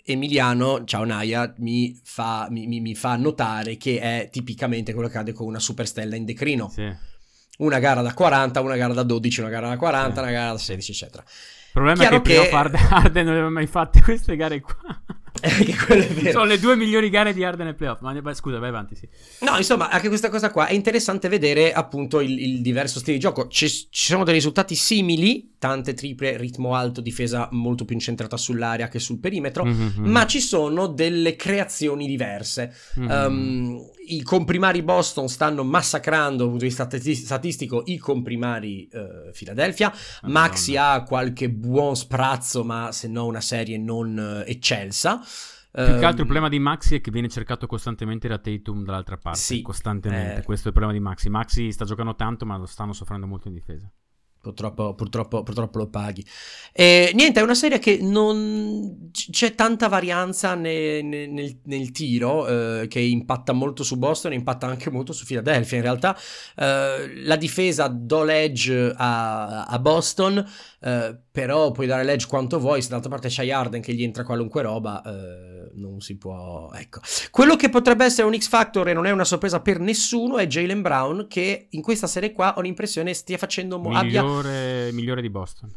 Emiliano, 0.02 0.84
ciao 0.84 1.04
Naya, 1.04 1.52
mi 1.58 1.98
fa, 2.02 2.48
mi, 2.50 2.66
mi, 2.66 2.80
mi 2.80 2.94
fa, 2.94 3.16
notare 3.16 3.76
che 3.76 4.00
è 4.00 4.28
tipicamente 4.30 4.92
quello 4.92 5.08
che 5.08 5.16
accade 5.16 5.32
con 5.32 5.46
una 5.46 5.60
superstella 5.60 6.16
in 6.16 6.24
declino. 6.24 6.68
Sì. 6.68 6.90
Una 7.58 7.78
gara 7.78 8.00
da 8.00 8.14
40, 8.14 8.60
una 8.60 8.76
gara 8.76 8.94
da 8.94 9.02
12, 9.02 9.40
una 9.40 9.50
gara 9.50 9.68
da 9.68 9.76
40, 9.76 10.14
sì. 10.14 10.20
una 10.20 10.30
gara 10.30 10.52
da 10.52 10.58
16, 10.58 10.90
eccetera. 10.92 11.22
Il 11.22 11.72
problema 11.72 12.00
Chiaro 12.00 12.16
è 12.16 12.22
che, 12.22 12.48
che... 12.48 12.50
Arden 12.90 13.24
non 13.24 13.34
aveva 13.34 13.50
mai 13.50 13.66
fatte 13.66 14.00
queste 14.00 14.34
gare 14.34 14.60
qua. 14.60 15.02
Sono 16.30 16.44
le 16.44 16.58
due 16.58 16.76
migliori 16.76 17.10
gare 17.10 17.32
di 17.32 17.44
Arden 17.44 17.66
nel 17.66 17.74
playoff. 17.74 18.00
Ma 18.00 18.34
scusa, 18.34 18.58
vai 18.58 18.68
avanti. 18.68 18.94
Sì. 18.96 19.08
No, 19.40 19.56
insomma, 19.56 19.88
anche 19.88 20.08
questa 20.08 20.28
cosa 20.28 20.50
qua 20.50 20.66
è 20.66 20.74
interessante 20.74 21.28
vedere 21.28 21.72
appunto 21.72 22.20
il, 22.20 22.38
il 22.38 22.60
diverso 22.60 22.98
stile 22.98 23.16
di 23.16 23.22
gioco. 23.22 23.48
Ci, 23.48 23.68
ci, 23.68 23.88
sono 23.90 24.24
dei 24.24 24.34
risultati 24.34 24.74
simili, 24.74 25.54
tante 25.58 25.94
triple, 25.94 26.36
ritmo 26.36 26.74
alto, 26.74 27.00
difesa 27.00 27.48
molto 27.52 27.84
più 27.84 27.94
incentrata 27.94 28.36
sull'area 28.36 28.88
che 28.88 28.98
sul 28.98 29.18
perimetro, 29.18 29.64
mm-hmm. 29.64 30.04
ma 30.04 30.26
ci 30.26 30.40
sono 30.40 30.86
delle 30.86 31.36
creazioni 31.36 32.06
diverse. 32.06 32.74
Mm-hmm. 32.98 33.10
Um, 33.10 33.90
I 34.06 34.22
comprimari 34.22 34.82
Boston 34.82 35.28
stanno 35.28 35.62
massacrando 35.62 36.38
dal 36.38 36.48
punto 36.48 36.64
di 36.64 36.70
vista 36.70 36.88
statistico 37.24 37.82
i 37.86 37.98
comprimari 37.98 38.88
uh, 38.92 39.30
Philadelphia. 39.32 39.92
Maxi 40.22 40.76
ha 40.76 41.02
qualche 41.04 41.48
buon 41.50 41.96
sprazzo, 41.96 42.64
ma 42.64 42.90
se 42.92 43.08
no 43.08 43.26
una 43.26 43.40
serie 43.40 43.78
non 43.78 44.42
uh, 44.44 44.48
eccelsa. 44.48 45.20
Più 45.72 45.98
che 45.98 46.04
altro 46.04 46.22
il 46.22 46.28
problema 46.28 46.48
di 46.48 46.58
Maxi 46.58 46.96
è 46.96 47.00
che 47.00 47.10
viene 47.12 47.28
cercato 47.28 47.66
costantemente 47.66 48.26
da 48.26 48.38
Tatum 48.38 48.84
dall'altra 48.84 49.16
parte. 49.16 49.38
Sì, 49.38 49.62
costantemente. 49.62 50.40
Eh... 50.40 50.42
Questo 50.42 50.64
è 50.64 50.68
il 50.68 50.76
problema 50.76 50.92
di 50.92 51.04
Maxi. 51.04 51.28
Maxi 51.28 51.70
sta 51.70 51.84
giocando 51.84 52.16
tanto, 52.16 52.44
ma 52.44 52.56
lo 52.56 52.66
stanno 52.66 52.92
soffrendo 52.92 53.26
molto 53.26 53.48
in 53.48 53.54
difesa. 53.54 53.90
Purtroppo, 54.42 54.94
purtroppo, 54.94 55.42
purtroppo, 55.42 55.76
lo 55.76 55.88
paghi. 55.88 56.24
E, 56.72 57.10
niente, 57.12 57.40
è 57.40 57.42
una 57.42 57.54
serie 57.54 57.78
che 57.78 57.98
non 58.00 59.10
c'è 59.12 59.54
tanta 59.54 59.88
varianza 59.88 60.54
ne, 60.54 61.02
ne, 61.02 61.26
nel, 61.26 61.60
nel, 61.64 61.90
tiro 61.90 62.46
eh, 62.46 62.88
che 62.88 63.00
impatta 63.00 63.52
molto 63.52 63.84
su 63.84 63.98
Boston, 63.98 64.32
impatta 64.32 64.66
anche 64.66 64.90
molto 64.90 65.12
su 65.12 65.26
Philadelphia. 65.26 65.76
In 65.76 65.82
realtà 65.82 66.16
eh, 66.56 67.22
la 67.22 67.36
difesa 67.36 67.86
do 67.88 68.24
l'edge 68.24 68.94
a, 68.96 69.66
a 69.66 69.78
Boston, 69.78 70.42
eh, 70.82 71.14
però 71.30 71.70
puoi 71.72 71.86
dare 71.86 72.04
l'edge 72.04 72.26
quanto 72.26 72.58
vuoi. 72.58 72.82
Se 72.82 72.88
d'altra 72.88 73.10
parte 73.10 73.28
c'hai 73.30 73.50
Arden 73.50 73.82
che 73.82 73.92
gli 73.92 74.02
entra 74.02 74.24
qualunque 74.24 74.62
roba, 74.62 75.02
eh, 75.02 75.70
non 75.74 76.00
si 76.00 76.16
può. 76.16 76.70
Ecco. 76.74 77.00
Quello 77.30 77.56
che 77.56 77.68
potrebbe 77.68 78.04
essere 78.04 78.26
un 78.26 78.38
X 78.38 78.48
Factor 78.48 78.88
e 78.88 78.94
non 78.94 79.06
è 79.06 79.10
una 79.10 79.24
sorpresa 79.24 79.60
per 79.60 79.78
nessuno 79.78 80.38
è 80.38 80.46
Jalen 80.46 80.82
Brown, 80.82 81.26
che 81.28 81.68
in 81.70 81.82
questa 81.82 82.06
serie 82.06 82.32
qua 82.32 82.54
ho 82.56 82.60
l'impressione 82.60 83.12
stia 83.14 83.38
facendo. 83.38 83.78
Mo- 83.78 83.90
migliore, 83.90 84.48
abbia... 84.48 84.92
migliore 84.92 85.20
di 85.20 85.30
Boston. 85.30 85.70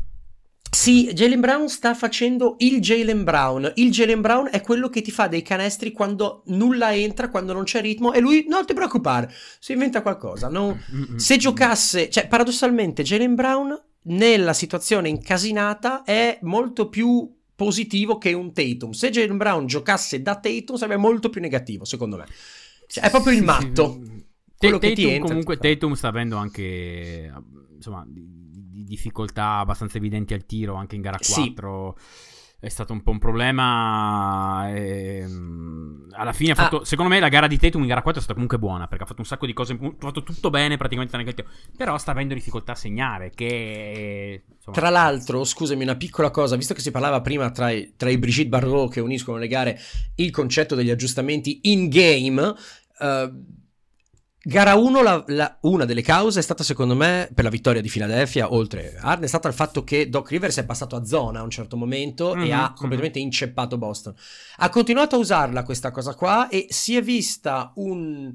Sì, 0.74 1.14
Jalen 1.14 1.40
Brown 1.40 1.70
sta 1.70 1.94
facendo 1.94 2.56
il 2.60 2.82
Jalen 2.82 3.24
Brown. 3.24 3.72
Il 3.76 3.92
Jalen 3.92 4.22
Brown 4.22 4.50
è 4.52 4.62
quello 4.62 4.90
che 4.90 5.02
ti 5.02 5.12
fa 5.12 5.28
dei 5.28 5.44
canestri 5.44 5.92
quando 5.92 6.42
nulla 6.48 6.96
entra, 6.96 7.30
quando 7.30 7.54
non 7.54 7.64
c'è 7.64 7.80
ritmo, 7.80 8.12
e 8.12 8.20
lui 8.20 8.46
non 8.50 8.66
ti 8.66 8.74
preoccupare, 8.74 9.32
si 9.60 9.74
inventa 9.74 10.02
qualcosa. 10.02 10.50
No? 10.50 10.80
Se 11.16 11.38
giocasse, 11.38 12.10
cioè, 12.10 12.28
paradossalmente, 12.28 13.04
Jalen 13.04 13.36
Brown 13.36 13.80
nella 14.04 14.54
situazione 14.54 15.10
incasinata 15.10 16.04
è 16.04 16.40
molto 16.42 16.90
più 16.90 17.32
positivo 17.56 18.18
che 18.18 18.34
un 18.34 18.54
Tatum. 18.54 18.92
Se 18.92 19.10
Jalen 19.10 19.38
Brown 19.38 19.66
giocasse 19.66 20.22
da 20.22 20.40
Tatum 20.40 20.76
sarebbe 20.76 21.00
molto 21.00 21.30
più 21.30 21.42
negativo, 21.42 21.86
secondo 21.86 22.18
me. 22.18 22.26
Cioè, 22.88 23.06
è 23.06 23.10
proprio 23.10 23.38
il 23.38 23.44
matto. 23.44 24.02
Quello 24.58 24.78
Tatum, 24.78 24.80
che 24.80 24.94
ti 24.94 25.10
entra, 25.10 25.28
comunque 25.28 25.58
Tatum 25.58 25.94
sta 25.94 26.08
avendo 26.08 26.38
anche 26.38 27.32
insomma, 27.76 28.06
di, 28.08 28.84
difficoltà 28.86 29.58
abbastanza 29.58 29.98
evidenti 29.98 30.34
al 30.34 30.46
tiro 30.46 30.76
anche 30.76 30.96
in 30.96 31.02
gara 31.02 31.18
4. 31.18 31.96
Sì 31.98 32.32
è 32.64 32.70
stato 32.70 32.94
un 32.94 33.04
po' 33.04 33.12
un 33.12 33.20
problema. 33.20 34.70
E, 34.74 35.18
ehm, 35.18 36.08
alla 36.12 36.32
fine 36.32 36.52
ha 36.52 36.56
fatto. 36.56 36.80
Ah. 36.80 36.86
Secondo 36.86 37.12
me 37.12 37.20
la 37.20 37.28
gara 37.28 37.46
di 37.46 37.58
Tatum 37.58 37.82
in 37.82 37.90
gara 37.90 38.02
4 38.02 38.22
è 38.22 38.24
stata 38.24 38.34
comunque 38.34 38.58
buona. 38.58 38.88
Perché 38.88 39.04
ha 39.04 39.08
fatto 39.08 39.20
un 39.20 39.28
sacco 39.28 39.46
di 39.46 39.52
cose. 39.52 39.74
Ha 39.74 39.92
fatto 39.98 40.24
tutto 40.24 40.50
bene 40.50 40.78
praticamente 40.78 41.18
nel 41.18 41.34
tiro. 41.34 41.50
Però 41.76 41.98
sta 41.98 42.12
avendo 42.12 42.34
difficoltà 42.34 42.72
a 42.72 42.76
segnare. 42.76 43.32
Che. 43.36 44.44
Insomma, 44.56 44.78
tra 44.78 44.90
l'altro, 44.90 45.44
scusami, 45.44 45.84
una 45.84 45.98
piccola 45.98 46.32
cosa. 46.32 46.56
Visto 46.56 46.74
che 46.74 46.80
si 46.80 46.92
parlava 46.92 47.20
prima 47.20 47.52
tra 47.52 47.70
i, 47.70 47.96
tra 47.98 48.10
i 48.10 48.18
Brigitte 48.18 48.48
Bardot 48.48 48.94
che 48.94 49.02
uniscono 49.02 49.38
le 49.38 49.48
gare 49.50 49.78
il 50.16 50.32
concetto 50.32 50.74
degli 50.74 50.90
aggiustamenti 50.90 51.60
in 51.64 51.90
game. 51.90 52.56
Uh, 52.98 53.62
Gara 54.46 54.76
1, 54.76 55.24
una 55.62 55.86
delle 55.86 56.02
cause 56.02 56.40
è 56.40 56.44
stata 56.44 56.66
secondo 56.66 56.96
me 56.96 57.30
per 57.34 57.46
la 57.46 57.50
vittoria 57.50 57.80
di 57.80 57.88
Philadelphia, 57.88 58.52
oltre 58.54 58.98
a 58.98 59.12
Arden, 59.12 59.24
è 59.24 59.28
stata 59.30 59.48
il 59.48 59.54
fatto 59.54 59.86
che 59.86 60.10
Doc 60.10 60.32
Rivers 60.32 60.58
è 60.58 60.66
passato 60.66 60.98
a 60.98 61.06
zona 61.06 61.40
a 61.40 61.44
un 61.44 61.50
certo 61.50 61.78
momento 61.78 62.36
mm-hmm, 62.36 62.46
e 62.46 62.52
ha 62.52 62.68
mhm. 62.68 62.76
completamente 62.76 63.20
inceppato 63.20 63.78
Boston. 63.78 64.14
Ha 64.58 64.70
continuato 64.70 65.16
a 65.16 65.20
usarla 65.20 65.64
questa 65.64 65.92
cosa 65.92 66.14
qua 66.14 66.50
e 66.50 66.66
si 66.70 66.98
è 66.98 67.02
vista 67.02 67.72
un 67.76 68.34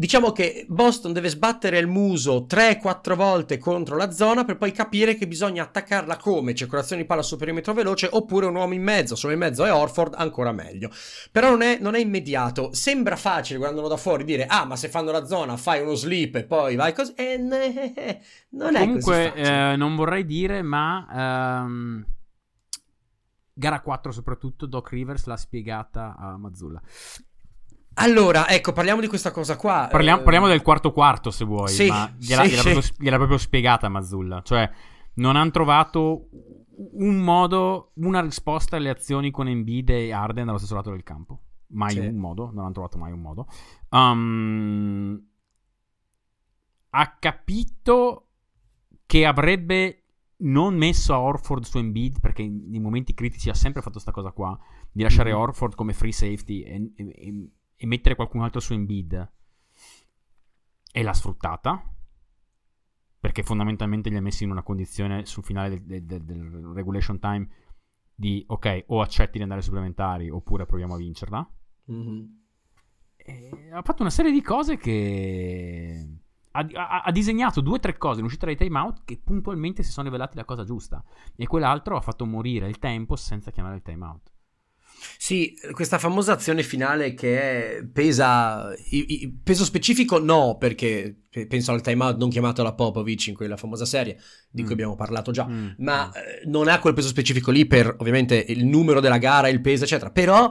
Diciamo 0.00 0.32
che 0.32 0.64
Boston 0.66 1.12
deve 1.12 1.28
sbattere 1.28 1.76
il 1.76 1.86
muso 1.86 2.46
3-4 2.48 3.14
volte 3.14 3.58
contro 3.58 3.98
la 3.98 4.10
zona 4.10 4.46
per 4.46 4.56
poi 4.56 4.72
capire 4.72 5.14
che 5.14 5.28
bisogna 5.28 5.64
attaccarla 5.64 6.16
come? 6.16 6.54
Circolazione 6.54 7.02
di 7.02 7.06
palla 7.06 7.20
sul 7.20 7.36
perimetro 7.36 7.74
veloce 7.74 8.08
oppure 8.10 8.46
un 8.46 8.54
uomo 8.54 8.72
in 8.72 8.82
mezzo, 8.82 9.14
solo 9.14 9.34
in 9.34 9.38
mezzo 9.38 9.62
è 9.62 9.70
Orford, 9.70 10.14
ancora 10.16 10.52
meglio. 10.52 10.88
Però 11.30 11.50
non 11.50 11.60
è, 11.60 11.76
non 11.78 11.94
è 11.96 11.98
immediato, 11.98 12.72
sembra 12.72 13.14
facile 13.16 13.58
guardandolo 13.58 13.88
da 13.88 13.98
fuori 13.98 14.24
dire 14.24 14.46
ah 14.46 14.64
ma 14.64 14.74
se 14.74 14.88
fanno 14.88 15.10
la 15.10 15.26
zona 15.26 15.58
fai 15.58 15.82
uno 15.82 15.94
slip 15.94 16.34
e 16.36 16.44
poi 16.44 16.76
vai 16.76 16.94
così, 16.94 17.12
e 17.14 17.36
ne, 17.36 18.22
non 18.56 18.76
è 18.76 18.80
Comunque, 18.80 19.34
eh, 19.34 19.76
non 19.76 19.96
vorrei 19.96 20.24
dire 20.24 20.62
ma... 20.62 21.62
Um... 21.66 22.06
Gara 23.52 23.82
4 23.82 24.12
soprattutto, 24.12 24.64
Doc 24.64 24.88
Rivers 24.88 25.26
l'ha 25.26 25.36
spiegata 25.36 26.16
a 26.18 26.38
Mazzulla. 26.38 26.80
Allora, 27.94 28.48
ecco, 28.48 28.72
parliamo 28.72 29.00
di 29.00 29.08
questa 29.08 29.30
cosa 29.30 29.56
qua. 29.56 29.88
Parliamo, 29.90 30.20
eh... 30.20 30.22
parliamo 30.22 30.46
del 30.48 30.62
quarto 30.62 30.92
quarto, 30.92 31.30
se 31.30 31.44
vuoi. 31.44 31.68
Sì, 31.68 31.88
ma 31.88 32.12
gliela, 32.16 32.42
sì, 32.44 32.48
gliela, 32.50 32.62
sì. 32.62 32.70
Proprio, 32.70 32.92
gliela 32.98 33.16
proprio 33.16 33.38
spiegata 33.38 33.88
Mazzulla. 33.88 34.42
Cioè, 34.42 34.70
non 35.14 35.36
hanno 35.36 35.50
trovato 35.50 36.28
un 36.92 37.16
modo, 37.16 37.92
una 37.96 38.20
risposta 38.20 38.76
alle 38.76 38.90
azioni 38.90 39.30
con 39.30 39.48
Embiid 39.48 39.90
e 39.90 40.12
Arden 40.12 40.46
dallo 40.46 40.58
stesso 40.58 40.74
lato 40.74 40.90
del 40.90 41.02
campo. 41.02 41.40
Mai 41.72 41.98
un 41.98 42.16
modo, 42.16 42.50
non 42.52 42.64
hanno 42.64 42.72
trovato 42.72 42.98
mai 42.98 43.12
un 43.12 43.20
modo. 43.20 43.46
Um, 43.90 45.22
ha 46.90 47.16
capito 47.18 48.28
che 49.06 49.26
avrebbe 49.26 50.04
non 50.38 50.74
messo 50.74 51.12
a 51.12 51.20
Orford 51.20 51.64
su 51.64 51.78
Embiid 51.78 52.20
perché 52.20 52.46
nei 52.46 52.80
momenti 52.80 53.12
critici 53.12 53.50
ha 53.50 53.54
sempre 53.54 53.82
fatto 53.82 53.94
questa 53.94 54.12
cosa 54.12 54.30
qua 54.30 54.58
di 54.90 55.02
lasciare 55.02 55.30
mm-hmm. 55.30 55.40
Orford 55.40 55.74
come 55.74 55.92
free 55.92 56.12
safety 56.12 56.62
e, 56.62 56.92
e, 56.96 57.04
e 57.14 57.48
mettere 57.86 58.14
qualcun 58.14 58.42
altro 58.42 58.60
su 58.60 58.72
Embiid 58.72 59.32
e 60.92 61.02
l'ha 61.02 61.12
sfruttata 61.12 61.84
perché 63.20 63.42
fondamentalmente 63.42 64.08
li 64.08 64.16
ha 64.16 64.22
messi 64.22 64.44
in 64.44 64.50
una 64.50 64.62
condizione 64.62 65.26
sul 65.26 65.44
finale 65.44 65.84
del, 65.84 66.04
del, 66.04 66.22
del 66.24 66.72
regulation 66.74 67.18
time 67.18 67.48
di 68.14 68.42
ok 68.46 68.84
o 68.88 69.00
accetti 69.02 69.36
di 69.36 69.42
andare 69.42 69.62
supplementari 69.62 70.30
oppure 70.30 70.64
proviamo 70.64 70.94
a 70.94 70.96
vincerla. 70.96 71.50
Mm-hmm. 71.92 72.24
ha 73.72 73.82
fatto 73.82 74.02
una 74.02 74.10
serie 74.10 74.30
di 74.30 74.42
cose 74.42 74.76
che 74.76 76.18
ha, 76.52 76.66
ha, 76.72 77.02
ha 77.02 77.10
disegnato 77.10 77.60
due 77.60 77.74
o 77.76 77.80
tre 77.80 77.96
cose 77.98 78.20
in 78.20 78.26
uscita 78.26 78.46
dai 78.46 78.56
timeout 78.56 79.02
che 79.04 79.20
puntualmente 79.22 79.82
si 79.82 79.90
sono 79.90 80.06
rivelati 80.06 80.36
la 80.36 80.44
cosa 80.44 80.64
giusta. 80.64 81.04
E 81.36 81.46
quell'altro 81.46 81.96
ha 81.96 82.00
fatto 82.00 82.24
morire 82.24 82.68
il 82.68 82.78
tempo 82.78 83.16
senza 83.16 83.50
chiamare 83.50 83.76
il 83.76 83.82
timeout 83.82 84.32
sì, 85.16 85.54
questa 85.72 85.98
famosa 85.98 86.32
azione 86.32 86.62
finale 86.62 87.14
che 87.14 87.40
è 87.40 87.84
pesa, 87.84 88.72
i, 88.90 89.22
i, 89.22 89.40
peso 89.42 89.64
specifico 89.64 90.18
no, 90.18 90.56
perché 90.58 91.22
penso 91.48 91.72
al 91.72 91.80
timeout 91.80 92.18
non 92.18 92.28
chiamato 92.28 92.62
da 92.62 92.74
Popovic 92.74 93.28
in 93.28 93.34
quella 93.34 93.56
famosa 93.56 93.84
serie 93.84 94.18
di 94.50 94.62
cui 94.62 94.70
mm. 94.70 94.74
abbiamo 94.74 94.96
parlato 94.96 95.30
già, 95.30 95.46
mm. 95.46 95.68
ma 95.78 96.06
mm. 96.06 96.10
Eh, 96.16 96.42
non 96.46 96.68
ha 96.68 96.78
quel 96.78 96.94
peso 96.94 97.08
specifico 97.08 97.50
lì 97.50 97.66
per 97.66 97.94
ovviamente 97.98 98.44
il 98.48 98.64
numero 98.64 99.00
della 99.00 99.18
gara, 99.18 99.48
il 99.48 99.60
peso, 99.60 99.84
eccetera, 99.84 100.10
però 100.10 100.50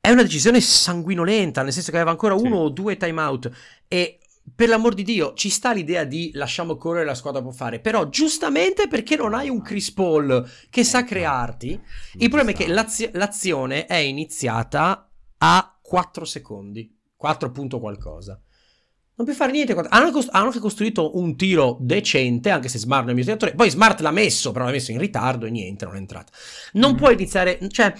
è 0.00 0.10
una 0.10 0.22
decisione 0.22 0.60
sanguinolenta, 0.60 1.62
nel 1.62 1.72
senso 1.72 1.90
che 1.90 1.96
aveva 1.96 2.12
ancora 2.12 2.34
uno 2.34 2.58
o 2.58 2.68
due 2.68 2.96
timeout 2.96 3.50
e 3.88 4.20
per 4.54 4.68
l'amor 4.68 4.94
di 4.94 5.02
Dio, 5.02 5.34
ci 5.34 5.48
sta 5.50 5.72
l'idea 5.72 6.04
di 6.04 6.30
lasciamo 6.34 6.76
correre 6.76 7.04
la 7.04 7.14
squadra 7.14 7.42
può 7.42 7.50
fare, 7.50 7.80
però 7.80 8.08
giustamente 8.08 8.88
perché 8.88 9.16
non 9.16 9.34
hai 9.34 9.48
un 9.48 9.60
Chris 9.60 9.92
Paul 9.92 10.48
che 10.70 10.84
sa 10.84 11.00
ecco. 11.00 11.08
crearti, 11.08 11.80
il 12.18 12.28
problema 12.28 12.50
è 12.50 12.54
che 12.54 12.68
l'azio- 12.68 13.10
l'azione 13.12 13.86
è 13.86 13.96
iniziata 13.96 15.10
a 15.38 15.78
4 15.82 16.24
secondi, 16.24 16.96
4 17.16 17.50
punto 17.50 17.80
qualcosa. 17.80 18.40
Non 19.18 19.24
puoi 19.24 19.34
fare 19.34 19.50
niente. 19.50 19.72
Hanno, 19.88 20.10
cost- 20.10 20.28
hanno 20.30 20.46
anche 20.46 20.58
costruito 20.58 21.16
un 21.18 21.36
tiro 21.36 21.78
decente, 21.80 22.50
anche 22.50 22.68
se 22.68 22.78
Smart 22.78 23.06
non 23.06 23.08
è 23.08 23.10
il 23.12 23.16
mio 23.16 23.24
tiratore. 23.24 23.54
Poi 23.54 23.70
Smart 23.70 24.00
l'ha 24.00 24.10
messo, 24.10 24.52
però 24.52 24.66
l'ha 24.66 24.72
messo 24.72 24.92
in 24.92 24.98
ritardo 24.98 25.46
e 25.46 25.50
niente, 25.50 25.86
non 25.86 25.94
è 25.94 25.98
entrata. 25.98 26.32
Non 26.72 26.92
mm 26.92 26.96
puoi 26.96 27.14
iniziare, 27.14 27.58
cioè, 27.70 27.94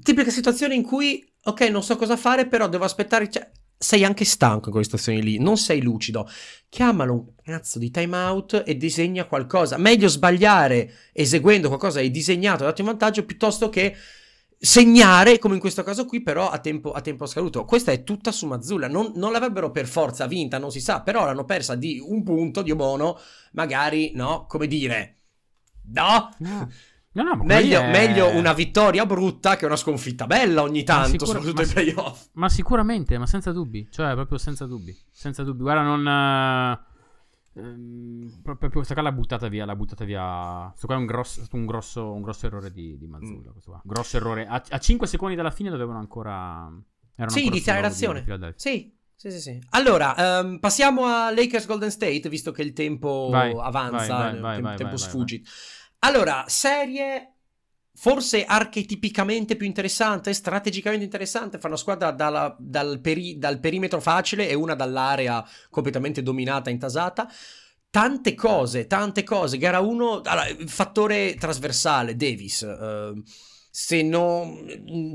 tipica 0.00 0.30
situazione 0.30 0.74
in 0.74 0.82
cui, 0.82 1.24
ok, 1.42 1.60
non 1.70 1.82
so 1.82 1.96
cosa 1.96 2.16
fare, 2.16 2.46
però 2.46 2.68
devo 2.68 2.84
aspettare, 2.84 3.28
cioè, 3.28 3.50
sei 3.84 4.02
anche 4.02 4.24
stanco 4.24 4.66
in 4.66 4.70
quelle 4.70 4.84
situazioni 4.84 5.22
lì, 5.22 5.38
non 5.38 5.58
sei 5.58 5.82
lucido. 5.82 6.26
Chiamalo 6.70 7.12
un 7.12 7.26
cazzo 7.42 7.78
di 7.78 7.90
timeout 7.90 8.62
e 8.66 8.76
disegna 8.76 9.26
qualcosa. 9.26 9.76
Meglio 9.76 10.08
sbagliare 10.08 10.90
eseguendo 11.12 11.68
qualcosa 11.68 11.98
hai 11.98 12.10
disegnato 12.10 12.64
dato 12.64 12.80
in 12.80 12.86
vantaggio 12.86 13.24
piuttosto 13.24 13.68
che 13.68 13.94
segnare, 14.58 15.38
come 15.38 15.54
in 15.54 15.60
questo 15.60 15.82
caso 15.82 16.06
qui, 16.06 16.22
però 16.22 16.48
a 16.48 16.58
tempo, 16.58 16.92
a 16.92 17.02
tempo 17.02 17.26
scaduto. 17.26 17.66
Questa 17.66 17.92
è 17.92 18.02
tutta 18.02 18.32
su 18.32 18.46
Mazzulla. 18.46 18.88
Non, 18.88 19.12
non, 19.16 19.32
l'avrebbero 19.32 19.70
per 19.70 19.86
forza 19.86 20.26
vinta, 20.26 20.56
non 20.56 20.70
si 20.70 20.80
sa, 20.80 21.02
però 21.02 21.26
l'hanno 21.26 21.44
persa 21.44 21.74
di 21.74 22.00
un 22.02 22.22
punto, 22.22 22.62
Dio 22.62 22.76
buono, 22.76 23.18
magari, 23.52 24.12
no, 24.14 24.46
come 24.48 24.66
dire... 24.66 25.18
No? 25.92 26.30
no. 26.38 26.70
No, 27.14 27.22
no, 27.22 27.44
meglio, 27.44 27.80
è... 27.80 27.90
meglio, 27.90 28.28
una 28.28 28.52
vittoria 28.52 29.06
brutta 29.06 29.56
che 29.56 29.66
una 29.66 29.76
sconfitta 29.76 30.26
bella 30.26 30.62
ogni 30.62 30.82
tanto, 30.82 31.24
sicura... 31.24 31.38
soprattutto 31.38 31.60
ai 31.62 31.68
playoff. 31.68 32.28
Ma 32.32 32.48
sicuramente, 32.48 33.18
ma 33.18 33.26
senza 33.26 33.52
dubbi. 33.52 33.86
Cioè, 33.88 34.14
proprio 34.14 34.36
senza 34.36 34.66
dubbi. 34.66 34.96
Senza 35.10 35.44
dubbi. 35.44 35.62
Guarda, 35.62 35.82
non... 35.82 36.78
Ehm, 37.56 38.40
proprio 38.42 38.68
questa 38.70 38.94
qua 38.94 39.02
l'ha 39.04 39.12
buttata 39.12 39.46
via. 39.46 39.64
L'ha 39.64 39.76
buttata 39.76 40.04
via. 40.04 40.66
Questo 40.70 40.86
qua 40.86 40.96
è 40.96 40.98
un 40.98 41.06
grosso, 41.06 41.46
un 41.52 41.66
grosso, 41.66 42.12
un 42.12 42.22
grosso 42.22 42.46
errore 42.46 42.72
di, 42.72 42.98
di 42.98 43.06
Mazzulla. 43.06 43.52
Mm. 43.52 43.80
Grosso 43.84 44.16
errore. 44.16 44.46
A, 44.46 44.62
a 44.68 44.78
5 44.78 45.06
secondi 45.06 45.36
dalla 45.36 45.52
fine 45.52 45.70
dovevano 45.70 45.98
ancora. 45.98 46.68
Erano 47.14 47.30
sì, 47.30 47.46
iniziare 47.46 47.80
l'azione. 47.80 48.24
Sì, 48.56 48.92
sì, 49.14 49.30
sì, 49.30 49.40
sì. 49.40 49.58
Allora, 49.70 50.40
um, 50.42 50.58
passiamo 50.58 51.04
a 51.04 51.30
Lakers 51.30 51.66
Golden 51.66 51.92
State, 51.92 52.28
visto 52.28 52.50
che 52.50 52.62
il 52.62 52.72
tempo 52.72 53.28
vai, 53.30 53.56
avanza, 53.56 54.32
vai, 54.32 54.60
vai, 54.60 54.72
il 54.72 54.78
tempo 54.78 54.96
sfuggi. 54.96 55.44
Allora, 56.04 56.44
serie 56.48 57.30
forse 57.96 58.44
archetipicamente 58.44 59.56
più 59.56 59.66
interessante, 59.66 60.34
strategicamente 60.34 61.04
interessante, 61.04 61.58
fa 61.58 61.68
una 61.68 61.76
squadra 61.76 62.10
dalla, 62.10 62.54
dal, 62.58 63.00
peri, 63.00 63.38
dal, 63.38 63.58
perimetro 63.58 64.00
facile 64.00 64.48
e 64.48 64.54
una 64.54 64.74
dall'area 64.74 65.42
completamente 65.70 66.22
dominata, 66.22 66.68
intasata. 66.68 67.26
Tante 67.88 68.34
cose, 68.34 68.86
tante 68.86 69.22
cose. 69.22 69.56
Gara 69.56 69.80
1, 69.80 70.20
allora, 70.24 70.46
fattore 70.66 71.36
trasversale, 71.36 72.16
Davis. 72.16 72.60
Uh, 72.60 73.22
se 73.70 74.02
no, 74.02 74.58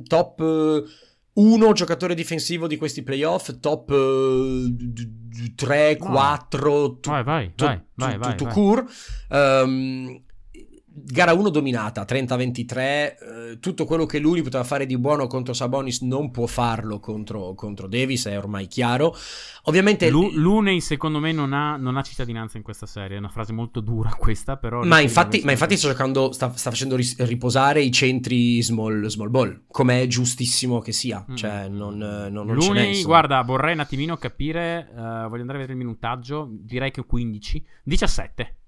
top 0.08 0.40
1 1.34 1.72
giocatore 1.74 2.16
difensivo 2.16 2.66
di 2.66 2.78
questi 2.78 3.04
playoff, 3.04 3.60
top 3.60 3.94
3, 5.56 5.98
4, 5.98 7.00
vai, 7.04 7.24
vai, 7.24 7.54
vai, 7.56 7.82
vai, 7.96 8.18
vai, 8.18 8.18
vai, 8.18 8.36
vai. 9.28 10.28
Gara 11.04 11.34
1 11.34 11.50
dominata, 11.50 12.06
30-23, 12.08 12.78
eh, 12.78 13.58
tutto 13.60 13.86
quello 13.86 14.06
che 14.06 14.20
lui 14.20 14.42
poteva 14.42 14.64
fare 14.64 14.86
di 14.86 14.98
buono 14.98 15.28
contro 15.28 15.54
Sabonis 15.54 16.02
non 16.02 16.32
può 16.32 16.46
farlo 16.46 17.00
contro, 17.00 17.54
contro 17.54 17.88
Davis, 17.88 18.28
è 18.28 18.38
ormai 18.38 18.68
chiaro. 18.68 19.16
Ovviamente... 19.64 20.10
Lu- 20.10 20.32
Lunei 20.32 20.82
secondo 20.82 21.20
me 21.20 21.32
non 21.32 21.54
ha, 21.54 21.76
non 21.78 21.98
ha, 21.98 22.02
cittadinanza 22.02 22.58
in 22.58 22.64
questa 22.64 22.86
serie, 22.86 23.16
è 23.16 23.20
una 23.20 23.30
frase 23.30 23.54
molto 23.54 23.80
dura 23.80 24.12
questa, 24.20 24.58
però... 24.58 24.84
Ma 24.84 25.00
infatti, 25.00 25.42
ma 25.44 25.52
infatti 25.52 25.78
sta, 25.78 25.90
giocando, 25.90 26.32
sta, 26.32 26.52
sta, 26.56 26.70
facendo 26.70 26.96
riposare 26.96 27.82
i 27.82 27.92
centri 27.92 28.62
small, 28.62 29.06
small 29.08 29.30
ball, 29.30 29.64
come 29.70 30.02
è 30.02 30.08
giustissimo 30.08 30.80
che 30.80 30.92
sia, 30.92 31.26
mm. 31.30 31.36
cioè 31.36 31.68
non, 31.68 31.98
non, 31.98 32.32
non 32.32 32.54
Lunei, 32.54 33.04
guarda, 33.04 33.42
vorrei 33.42 33.74
un 33.74 33.80
attimino 33.80 34.18
capire, 34.18 34.90
uh, 34.92 35.28
voglio 35.28 35.42
andare 35.42 35.58
a 35.58 35.62
vedere 35.62 35.72
il 35.74 35.78
minutaggio, 35.78 36.48
direi 36.50 36.92
che 36.92 37.06
15, 37.06 37.66
17. 37.84 38.59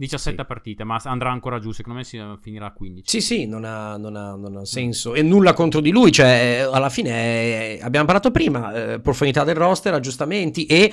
17 0.00 0.36
sì. 0.38 0.46
partite, 0.46 0.82
ma 0.84 0.98
andrà 1.04 1.30
ancora 1.30 1.58
giù. 1.58 1.72
Secondo 1.72 1.98
me 1.98 2.04
si 2.04 2.18
finirà 2.40 2.66
a 2.66 2.72
15. 2.72 3.02
Sì, 3.06 3.20
sì, 3.20 3.46
non 3.46 3.64
ha, 3.64 3.98
non 3.98 4.16
ha, 4.16 4.34
non 4.34 4.56
ha 4.56 4.64
senso. 4.64 5.14
E 5.14 5.22
nulla 5.22 5.52
contro 5.52 5.80
di 5.80 5.90
lui. 5.90 6.10
Cioè, 6.10 6.66
alla 6.72 6.88
fine 6.88 7.10
eh, 7.10 7.80
abbiamo 7.82 8.06
parlato 8.06 8.30
prima: 8.30 8.92
eh, 8.94 9.00
profondità 9.00 9.44
del 9.44 9.56
roster, 9.56 9.92
aggiustamenti 9.92 10.64
e 10.64 10.90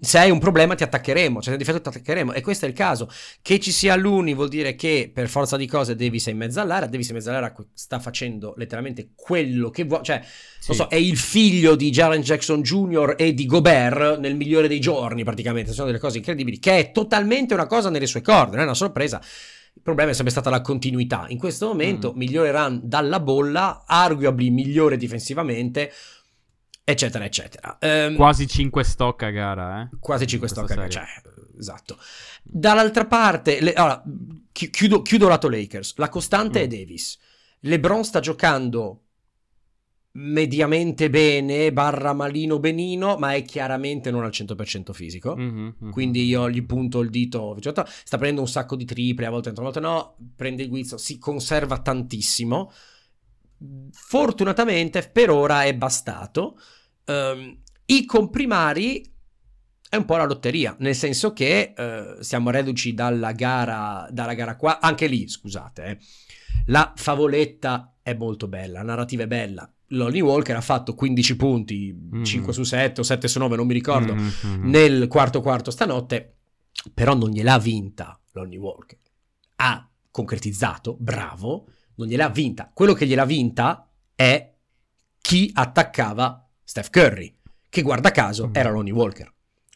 se 0.00 0.18
hai 0.18 0.30
un 0.30 0.40
problema 0.40 0.74
ti 0.74 0.82
attaccheremo, 0.82 1.34
cioè 1.34 1.42
se 1.42 1.50
hai 1.50 1.56
un 1.56 1.62
difetto 1.62 1.80
ti 1.80 1.88
attaccheremo 1.88 2.32
e 2.32 2.40
questo 2.40 2.64
è 2.64 2.68
il 2.68 2.74
caso. 2.74 3.08
Che 3.40 3.60
ci 3.60 3.70
sia 3.70 3.94
l'uni 3.94 4.34
vuol 4.34 4.48
dire 4.48 4.74
che 4.74 5.10
per 5.12 5.28
forza 5.28 5.56
di 5.56 5.66
cose 5.66 5.94
Davis 5.94 6.26
è 6.26 6.30
in 6.30 6.36
mezzo 6.38 6.60
all'area, 6.60 6.88
Davis 6.88 7.08
in 7.08 7.14
mezzo 7.14 7.30
all'area 7.30 7.54
sta 7.72 8.00
facendo 8.00 8.54
letteralmente 8.56 9.10
quello 9.14 9.70
che 9.70 9.84
vuole, 9.84 10.02
cioè 10.02 10.20
sì. 10.22 10.68
non 10.68 10.76
so, 10.76 10.88
è 10.88 10.96
il 10.96 11.16
figlio 11.16 11.76
di 11.76 11.90
Jaren 11.90 12.22
Jackson 12.22 12.62
Jr. 12.62 13.14
e 13.16 13.34
di 13.34 13.46
Gobert 13.46 14.18
nel 14.18 14.34
migliore 14.34 14.66
dei 14.66 14.80
giorni 14.80 15.22
praticamente, 15.22 15.72
sono 15.72 15.86
delle 15.86 16.00
cose 16.00 16.18
incredibili, 16.18 16.58
che 16.58 16.78
è 16.78 16.92
totalmente 16.92 17.54
una 17.54 17.66
cosa 17.66 17.88
nelle 17.88 18.06
sue 18.06 18.20
corde, 18.20 18.52
non 18.52 18.60
è 18.60 18.64
una 18.64 18.74
sorpresa. 18.74 19.20
Il 19.74 19.80
problema 19.80 20.10
è 20.10 20.14
sempre 20.14 20.32
stata 20.32 20.50
la 20.50 20.60
continuità. 20.60 21.24
In 21.28 21.38
questo 21.38 21.66
momento 21.66 22.12
mm. 22.12 22.18
migliore 22.18 22.50
run 22.50 22.80
dalla 22.84 23.20
bolla, 23.20 23.84
arguably 23.86 24.50
migliore 24.50 24.96
difensivamente, 24.96 25.90
eccetera, 26.84 27.24
eccetera. 27.24 27.78
Um, 27.80 28.14
quasi 28.14 28.46
5 28.46 28.84
stock 28.84 29.22
a 29.22 29.30
gara, 29.30 29.82
eh? 29.82 29.96
Quasi 30.00 30.26
5 30.26 30.48
stock 30.48 30.70
a 30.70 30.74
gara, 30.74 30.88
cioè, 30.88 31.04
esatto. 31.58 31.98
Dall'altra 32.42 33.06
parte, 33.06 33.60
le, 33.60 33.72
allora, 33.72 34.02
chiudo, 34.52 35.02
chiudo 35.02 35.28
lato 35.28 35.48
Lakers. 35.48 35.96
La 35.96 36.08
costante 36.08 36.60
mm. 36.60 36.62
è 36.62 36.66
Davis. 36.66 37.18
LeBron 37.60 38.04
sta 38.04 38.20
giocando 38.20 39.02
mediamente 40.14 41.08
bene, 41.08 41.72
barra 41.72 42.12
malino 42.12 42.58
benino, 42.58 43.16
ma 43.16 43.34
è 43.34 43.42
chiaramente 43.44 44.10
non 44.10 44.24
al 44.24 44.30
100% 44.30 44.92
fisico. 44.92 45.36
Mm-hmm, 45.36 45.58
mm-hmm. 45.58 45.90
Quindi 45.90 46.24
io 46.26 46.50
gli 46.50 46.64
punto 46.64 47.00
il 47.00 47.10
dito. 47.10 47.56
Sta 47.60 47.84
prendendo 48.10 48.40
un 48.40 48.48
sacco 48.48 48.76
di 48.76 48.84
triple, 48.84 49.26
a 49.26 49.30
volte 49.30 49.48
entra, 49.48 49.62
a 49.62 49.66
volte 49.66 49.80
no. 49.80 50.16
Prende 50.36 50.62
il 50.62 50.68
guizzo, 50.68 50.98
si 50.98 51.18
conserva 51.18 51.78
tantissimo 51.78 52.72
fortunatamente 53.90 55.08
per 55.12 55.30
ora 55.30 55.64
è 55.64 55.74
bastato. 55.74 56.58
Um, 57.06 57.60
I 57.86 58.04
comprimari 58.04 59.10
è 59.88 59.96
un 59.96 60.04
po' 60.06 60.16
la 60.16 60.24
lotteria, 60.24 60.74
nel 60.78 60.94
senso 60.94 61.34
che 61.34 61.74
uh, 61.76 62.22
siamo 62.22 62.48
reduci 62.48 62.94
dalla 62.94 63.32
gara, 63.32 64.08
dalla 64.10 64.32
gara 64.32 64.56
qua, 64.56 64.80
anche 64.80 65.06
lì, 65.06 65.28
scusate, 65.28 65.84
eh, 65.84 65.98
la 66.66 66.94
favoletta 66.96 67.98
è 68.00 68.14
molto 68.14 68.48
bella, 68.48 68.78
la 68.78 68.84
narrativa 68.84 69.24
è 69.24 69.26
bella. 69.26 69.70
Lonnie 69.88 70.22
Walker 70.22 70.56
ha 70.56 70.62
fatto 70.62 70.94
15 70.94 71.36
punti, 71.36 71.94
mm. 71.94 72.24
5 72.24 72.52
su 72.54 72.62
7 72.62 73.00
o 73.00 73.04
7 73.04 73.28
su 73.28 73.38
9, 73.38 73.56
non 73.56 73.66
mi 73.66 73.74
ricordo, 73.74 74.14
mm-hmm. 74.14 74.66
nel 74.66 75.06
quarto 75.08 75.42
quarto 75.42 75.70
stanotte, 75.70 76.36
però 76.94 77.14
non 77.14 77.28
gliel'ha 77.28 77.58
vinta 77.58 78.18
Lonnie 78.32 78.56
Walker. 78.56 78.98
Ha 79.56 79.90
concretizzato, 80.10 80.96
bravo, 80.98 81.66
non 81.96 82.08
gliel'ha 82.08 82.28
vinta. 82.28 82.70
Quello 82.72 82.92
che 82.92 83.06
gliel'ha 83.06 83.24
vinta 83.24 83.88
è 84.14 84.52
chi 85.20 85.50
attaccava 85.52 86.48
Steph 86.62 86.90
Curry, 86.90 87.36
che 87.68 87.82
guarda 87.82 88.10
caso 88.10 88.50
era 88.52 88.70
Lonnie 88.70 88.92
Walker. 88.92 89.32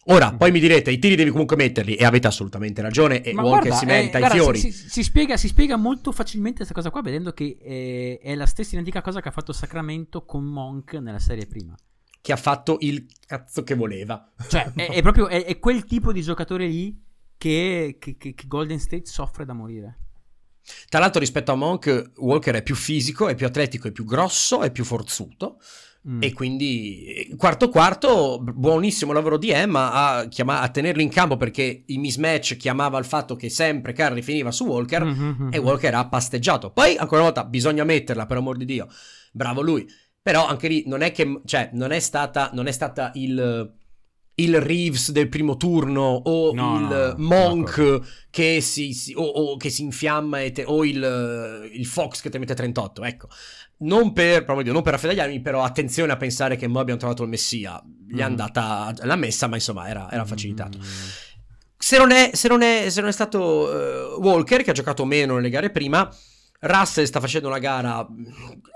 Ora, 0.09 0.35
poi 0.35 0.53
mi 0.53 0.61
direte, 0.61 0.93
i 0.93 0.99
tiri 0.99 1.17
devi 1.17 1.31
comunque 1.31 1.57
metterli, 1.57 1.97
e 1.97 2.05
avete 2.05 2.29
assolutamente 2.29 2.81
ragione, 2.81 3.23
e 3.23 3.33
Ma 3.33 3.43
Walker 3.43 3.69
guarda, 3.69 3.77
si 3.77 3.87
merita 3.87 4.19
eh, 4.19 4.27
i 4.27 4.31
fiori. 4.31 4.59
Si, 4.59 4.71
si, 4.71 4.89
si, 4.89 5.03
spiega, 5.03 5.37
si, 5.37 5.49
spiega, 5.49 5.77
molto 5.77 6.12
facilmente 6.12 6.59
questa 6.59 6.75
cosa 6.75 6.91
qua, 6.91 7.03
vedendo 7.03 7.33
che 7.33 7.59
eh, 7.61 8.21
è 8.23 8.35
la 8.37 8.47
stessa 8.47 8.75
identica 8.75 9.03
cosa 9.03 9.21
che 9.21 9.29
ha 9.29 9.33
fatto 9.33 9.53
Sacramento 9.53 10.25
con 10.25 10.45
Monk 10.45 10.95
nella 10.95 11.19
serie 11.19 11.47
prima. 11.47 11.75
Che 12.21 12.33
ha 12.33 12.37
fatto 12.37 12.77
il 12.81 13.07
cazzo 13.27 13.64
che 13.64 13.75
voleva. 13.75 14.33
Cioè, 14.49 14.71
è, 14.77 14.91
è 14.93 15.03
proprio 15.03 15.27
è, 15.27 15.45
è, 15.45 15.59
quel 15.59 15.85
tipo 15.85 16.12
di 16.12 16.23
giocatore 16.23 16.69
lì 16.69 17.03
che, 17.37 17.97
che, 17.99 18.17
che 18.17 18.35
Golden 18.47 18.79
State 18.79 19.07
soffre 19.07 19.45
da 19.45 19.55
morire. 19.55 20.05
Tra 20.89 21.01
l'altro, 21.01 21.21
rispetto 21.21 21.53
a 21.53 21.57
Monk, 21.57 22.12
Walker 22.17 22.55
è 22.55 22.62
più 22.62 22.75
fisico, 22.75 23.29
è 23.29 23.35
più 23.35 23.47
atletico, 23.47 23.89
è 23.89 23.93
più 23.93 24.05
grosso, 24.05 24.62
è 24.62 24.71
più 24.71 24.85
forzuto. 24.85 25.59
Mm. 26.09 26.23
E 26.23 26.33
quindi 26.33 27.35
quarto 27.37 27.69
quarto, 27.69 28.41
buonissimo 28.41 29.12
lavoro 29.12 29.37
di 29.37 29.51
Emma 29.51 29.93
a, 29.93 30.29
chiama- 30.29 30.61
a, 30.61 30.69
tenerlo 30.69 31.03
in 31.03 31.09
campo 31.09 31.37
perché 31.37 31.83
il 31.85 31.99
mismatch 31.99 32.57
chiamava 32.57 32.97
il 32.99 33.05
fatto 33.05 33.35
che 33.35 33.49
sempre 33.51 33.93
Curry 33.93 34.23
finiva 34.23 34.53
su 34.53 34.67
Walker 34.67 35.05
mm-hmm. 35.05 35.49
e 35.51 35.59
Walker 35.59 35.95
ha 35.95 36.07
pasteggiato. 36.07 36.71
Poi 36.71 36.97
ancora 36.97 37.23
una 37.23 37.31
volta 37.33 37.45
bisogna 37.45 37.83
metterla 37.83 38.25
per 38.27 38.37
amor 38.37 38.57
di 38.57 38.64
Dio, 38.64 38.87
bravo 39.33 39.62
lui. 39.62 39.85
Però 40.23 40.47
anche 40.47 40.69
lì 40.69 40.85
non 40.87 41.03
è 41.03 41.11
che, 41.11 41.41
cioè, 41.45 41.71
non 41.73 41.91
è 41.91 41.99
stata, 41.99 42.51
non 42.53 42.69
è 42.69 42.73
stata 42.73 43.11
il 43.14 43.75
il 44.39 44.61
Reeves 44.61 45.12
del 45.12 45.28
primo 45.28 45.57
turno 45.57 46.03
o 46.03 46.53
no, 46.53 46.78
il 46.78 47.14
no, 47.16 47.24
Monk 47.24 47.78
no, 47.78 48.05
che, 48.30 48.61
si, 48.61 48.93
si 48.93 49.14
o, 49.14 49.22
o, 49.22 49.57
che 49.57 49.70
si 49.70 49.82
infiamma 49.82 50.39
te, 50.51 50.64
o 50.66 50.84
il, 50.84 51.70
il, 51.72 51.87
Fox 51.87 52.20
che 52.20 52.28
te 52.28 52.39
mette 52.39 52.55
38 52.55 53.05
ecco 53.05 53.28
non 53.78 54.12
per, 54.12 54.45
Dio, 54.62 54.72
non 54.72 54.82
per 54.82 54.95
affedagliarmi 54.95 55.41
però 55.41 55.62
attenzione 55.62 56.12
a 56.12 56.16
pensare 56.16 56.57
che 56.57 56.66
noi 56.66 56.80
abbiamo 56.80 57.01
trovato 57.01 57.22
il 57.22 57.30
messia 57.30 57.82
gli 58.07 58.16
mm. 58.16 58.18
è 58.18 58.22
andata 58.22 58.93
la 59.03 59.16
messa 59.16 59.47
ma 59.47 59.55
insomma 59.55 59.89
era, 59.89 60.11
era 60.11 60.26
facilitato 60.26 60.78
mm. 60.78 60.82
se, 61.78 61.97
non 61.97 62.11
è, 62.11 62.30
se, 62.34 62.49
non 62.49 62.61
è, 62.61 62.91
se 62.91 63.01
non 63.01 63.09
è 63.09 63.12
stato 63.12 63.41
uh, 63.41 64.20
Walker 64.20 64.62
che 64.62 64.70
ha 64.70 64.74
giocato 64.74 65.07
meno 65.07 65.37
nelle 65.37 65.51
gare 65.51 65.70
prima 65.70 66.11
Russell 66.61 67.04
sta 67.04 67.20
facendo 67.20 67.48
una 67.48 67.59
gara 67.59 68.07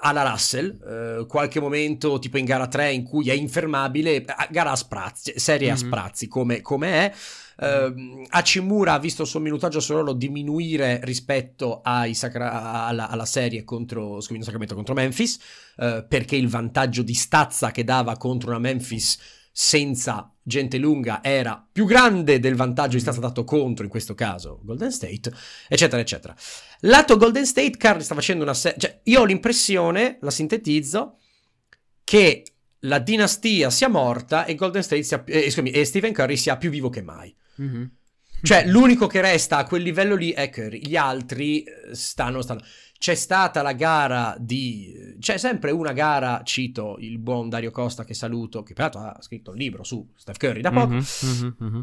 alla 0.02 0.28
Russell, 0.28 1.20
eh, 1.22 1.26
qualche 1.26 1.60
momento 1.60 2.18
tipo 2.18 2.38
in 2.38 2.44
gara 2.44 2.66
3 2.66 2.92
in 2.92 3.02
cui 3.04 3.30
è 3.30 3.32
infermabile, 3.32 4.24
gara 4.50 4.72
a 4.72 4.76
sprazzi, 4.76 5.32
serie 5.36 5.68
mm-hmm. 5.68 5.76
a 5.76 5.80
mhm. 5.80 5.86
sprazzi 5.86 6.28
come, 6.28 6.60
come 6.60 6.88
è. 6.92 7.12
Uh, 7.60 8.24
Hachimura 8.30 8.94
ha 8.94 8.98
visto 8.98 9.20
il 9.20 9.28
suo 9.28 9.38
minutaggio 9.38 9.80
solo 9.80 10.14
diminuire 10.14 10.98
rispetto 11.02 11.82
sacra- 12.12 12.86
alla, 12.86 13.10
alla, 13.10 13.26
serie 13.26 13.64
contro, 13.64 14.22
scusami, 14.22 14.42
Sacramento 14.42 14.74
contro 14.74 14.94
Memphis, 14.94 15.38
uh, 15.76 16.06
perché 16.08 16.36
il 16.36 16.48
vantaggio 16.48 17.02
di 17.02 17.12
stazza 17.12 17.70
che 17.70 17.84
dava 17.84 18.16
contro 18.16 18.48
una 18.48 18.58
Memphis 18.58 19.18
senza 19.52 20.32
gente 20.42 20.78
lunga 20.78 21.22
era 21.22 21.62
più 21.70 21.84
grande 21.84 22.40
del 22.40 22.54
vantaggio 22.54 22.94
di 22.94 23.00
stata 23.00 23.20
dato 23.20 23.44
contro, 23.44 23.84
in 23.84 23.90
questo 23.90 24.14
caso 24.14 24.60
Golden 24.62 24.90
State, 24.90 25.30
eccetera, 25.68 26.00
eccetera. 26.00 26.34
Lato 26.80 27.16
Golden 27.16 27.46
State, 27.46 27.76
Curry 27.76 28.02
sta 28.02 28.14
facendo 28.14 28.42
una 28.42 28.54
serie... 28.54 28.78
Cioè, 28.78 29.00
io 29.04 29.20
ho 29.20 29.24
l'impressione, 29.24 30.18
la 30.20 30.30
sintetizzo, 30.30 31.18
che 32.04 32.44
la 32.80 32.98
dinastia 32.98 33.70
sia 33.70 33.88
morta 33.88 34.44
e 34.44 34.54
Golden 34.54 34.82
State 34.82 35.02
sia... 35.02 35.22
Eh, 35.26 35.44
scusami, 35.44 35.70
e 35.70 35.84
Stephen 35.84 36.12
Curry 36.12 36.36
sia 36.36 36.56
più 36.56 36.70
vivo 36.70 36.88
che 36.88 37.02
mai. 37.02 37.34
Mm-hmm. 37.60 37.84
Cioè, 38.42 38.66
l'unico 38.66 39.06
che 39.06 39.20
resta 39.20 39.58
a 39.58 39.64
quel 39.64 39.82
livello 39.82 40.14
lì 40.14 40.32
è 40.32 40.48
Curry, 40.48 40.80
gli 40.80 40.96
altri 40.96 41.62
eh, 41.62 41.94
stanno... 41.94 42.40
stanno 42.42 42.62
c'è 43.00 43.14
stata 43.14 43.62
la 43.62 43.72
gara 43.72 44.36
di... 44.38 44.94
C'è 45.18 45.38
sempre 45.38 45.70
una 45.70 45.92
gara, 45.92 46.42
cito 46.44 46.98
il 47.00 47.18
buon 47.18 47.48
Dario 47.48 47.70
Costa 47.70 48.04
che 48.04 48.12
saluto, 48.12 48.62
che 48.62 48.74
peraltro 48.74 49.00
ha 49.00 49.16
scritto 49.20 49.52
un 49.52 49.56
libro 49.56 49.82
su 49.84 50.06
Steph 50.14 50.36
Curry 50.36 50.60
da 50.60 50.70
poco, 50.70 50.92
mm-hmm, 50.92 51.50
mm-hmm. 51.64 51.80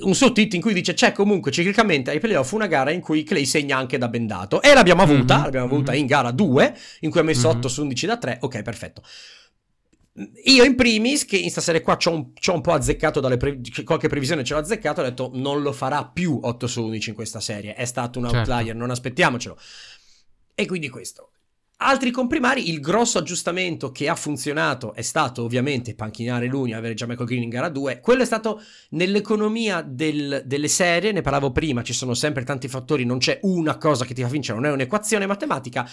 un 0.00 0.14
sottotitolo 0.14 0.56
in 0.56 0.60
cui 0.60 0.74
dice 0.74 0.92
c'è 0.92 1.12
comunque 1.12 1.50
ciclicamente 1.50 2.10
ai 2.10 2.20
playoff 2.20 2.52
una 2.52 2.66
gara 2.66 2.90
in 2.90 3.00
cui 3.00 3.22
Clay 3.22 3.46
segna 3.46 3.78
anche 3.78 3.96
da 3.96 4.08
bendato. 4.08 4.60
E 4.60 4.74
l'abbiamo 4.74 5.00
avuta, 5.00 5.36
mm-hmm, 5.36 5.44
l'abbiamo 5.44 5.64
avuta 5.64 5.94
in 5.94 6.04
gara 6.04 6.30
2, 6.30 6.76
in 7.00 7.10
cui 7.10 7.20
ha 7.20 7.24
messo 7.24 7.48
8 7.48 7.56
mm-hmm. 7.56 7.66
su 7.66 7.80
11 7.80 8.06
da 8.06 8.18
3, 8.18 8.38
ok 8.42 8.62
perfetto. 8.62 9.02
Io 10.44 10.64
in 10.64 10.76
primis, 10.76 11.24
che 11.24 11.36
in 11.36 11.42
questa 11.42 11.62
serie 11.62 11.80
qua 11.80 11.96
c'ho 11.96 12.12
un, 12.12 12.32
c'ho 12.34 12.52
un 12.52 12.60
po' 12.60 12.72
azzeccato 12.72 13.20
dalle 13.20 13.38
pre- 13.38 13.60
qualche 13.82 14.08
previsione 14.08 14.44
ce 14.44 14.52
l'ho 14.52 14.60
azzeccato, 14.60 15.00
ho 15.00 15.04
detto 15.04 15.30
non 15.32 15.62
lo 15.62 15.72
farà 15.72 16.04
più 16.04 16.38
8 16.42 16.66
su 16.66 16.82
11 16.82 17.08
in 17.08 17.14
questa 17.14 17.40
serie, 17.40 17.72
è 17.72 17.86
stato 17.86 18.18
un 18.18 18.26
certo. 18.26 18.38
outlier, 18.40 18.64
certo. 18.66 18.78
non 18.78 18.90
aspettiamocelo 18.90 19.56
E 20.54 20.66
quindi 20.66 20.88
questo. 20.88 21.30
Altri 21.82 22.10
comprimari, 22.10 22.68
il 22.68 22.78
grosso 22.78 23.16
aggiustamento 23.16 23.90
che 23.90 24.06
ha 24.06 24.14
funzionato 24.14 24.92
è 24.92 25.00
stato 25.00 25.44
ovviamente 25.44 25.94
panchinare 25.94 26.46
l'Uni, 26.46 26.74
avere 26.74 26.92
già 26.92 27.06
Michael 27.06 27.26
Green 27.26 27.42
in 27.42 27.48
gara 27.48 27.70
2. 27.70 28.00
Quello 28.00 28.20
è 28.20 28.26
stato 28.26 28.60
nell'economia 28.90 29.80
del, 29.80 30.42
delle 30.44 30.68
serie, 30.68 31.10
ne 31.12 31.22
parlavo 31.22 31.52
prima, 31.52 31.82
ci 31.82 31.94
sono 31.94 32.12
sempre 32.12 32.44
tanti 32.44 32.68
fattori, 32.68 33.06
non 33.06 33.16
c'è 33.16 33.38
una 33.44 33.78
cosa 33.78 34.04
che 34.04 34.12
ti 34.12 34.20
fa 34.20 34.28
vincere, 34.28 34.58
non 34.58 34.68
è 34.68 34.72
un'equazione 34.72 35.24
matematica. 35.24 35.88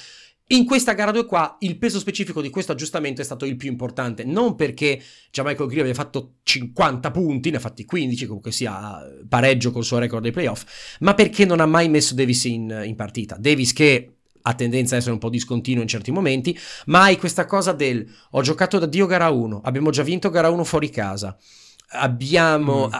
In 0.47 0.65
questa 0.65 0.91
gara 0.91 1.11
2 1.11 1.25
qua 1.25 1.55
il 1.59 1.77
peso 1.77 1.99
specifico 1.99 2.41
di 2.41 2.49
questo 2.49 2.73
aggiustamento 2.73 3.21
è 3.21 3.23
stato 3.23 3.45
il 3.45 3.55
più 3.55 3.69
importante, 3.69 4.25
non 4.25 4.55
perché 4.57 5.01
Michael 5.37 5.69
Green 5.69 5.81
abbia 5.83 5.93
fatto 5.93 6.35
50 6.43 7.11
punti, 7.11 7.49
ne 7.49 7.57
ha 7.57 7.59
fatti 7.61 7.85
15, 7.85 8.25
comunque 8.25 8.51
sia 8.51 8.99
pareggio 9.27 9.71
col 9.71 9.85
suo 9.85 9.99
record 9.99 10.23
dei 10.23 10.31
playoff, 10.31 10.97
ma 10.99 11.13
perché 11.13 11.45
non 11.45 11.61
ha 11.61 11.65
mai 11.65 11.87
messo 11.87 12.13
Davis 12.13 12.43
in, 12.43 12.83
in 12.85 12.95
partita. 12.95 13.37
Davis 13.39 13.71
che 13.71 14.16
ha 14.47 14.53
tendenza 14.53 14.95
a 14.95 14.97
essere 14.97 15.13
un 15.13 15.19
po' 15.19 15.29
discontinuo 15.29 15.81
in 15.81 15.87
certi 15.87 16.11
momenti, 16.11 16.57
ma 16.85 17.03
hai 17.03 17.17
questa 17.17 17.45
cosa 17.45 17.73
del 17.73 18.09
ho 18.31 18.41
giocato 18.41 18.79
da 18.79 18.85
Dio 18.85 19.05
gara 19.05 19.29
1, 19.29 19.61
abbiamo 19.63 19.89
già 19.91 20.03
vinto 20.03 20.29
gara 20.29 20.49
1 20.49 20.63
fuori 20.63 20.89
casa. 20.89 21.37
Abbiamo, 21.89 22.87
mm. 22.87 22.91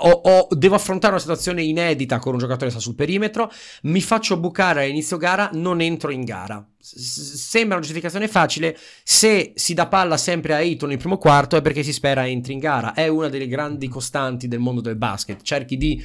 ho, 0.00 0.10
ho, 0.10 0.48
devo 0.50 0.74
affrontare 0.74 1.12
una 1.12 1.20
situazione 1.20 1.62
inedita 1.62 2.18
con 2.18 2.32
un 2.32 2.40
giocatore 2.40 2.66
che 2.66 2.72
sta 2.72 2.80
sul 2.80 2.96
perimetro. 2.96 3.48
Mi 3.82 4.00
faccio 4.00 4.36
bucare 4.36 4.82
all'inizio 4.82 5.16
gara, 5.16 5.48
non 5.52 5.80
entro 5.80 6.10
in 6.10 6.24
gara. 6.24 6.64
S- 6.76 7.34
sembra 7.34 7.76
una 7.76 7.84
giustificazione 7.84 8.26
facile. 8.26 8.76
Se 9.04 9.52
si 9.54 9.74
dà 9.74 9.86
palla 9.86 10.16
sempre 10.16 10.54
a 10.54 10.56
Ayton 10.56 10.88
nel 10.88 10.98
primo 10.98 11.18
quarto, 11.18 11.56
è 11.56 11.62
perché 11.62 11.84
si 11.84 11.92
spera 11.92 12.26
entri 12.26 12.52
in 12.54 12.58
gara. 12.58 12.94
È 12.94 13.06
una 13.06 13.28
delle 13.28 13.46
grandi 13.46 13.86
costanti 13.86 14.48
del 14.48 14.58
mondo 14.58 14.80
del 14.80 14.96
basket. 14.96 15.40
Cerchi 15.42 15.76
di 15.76 16.02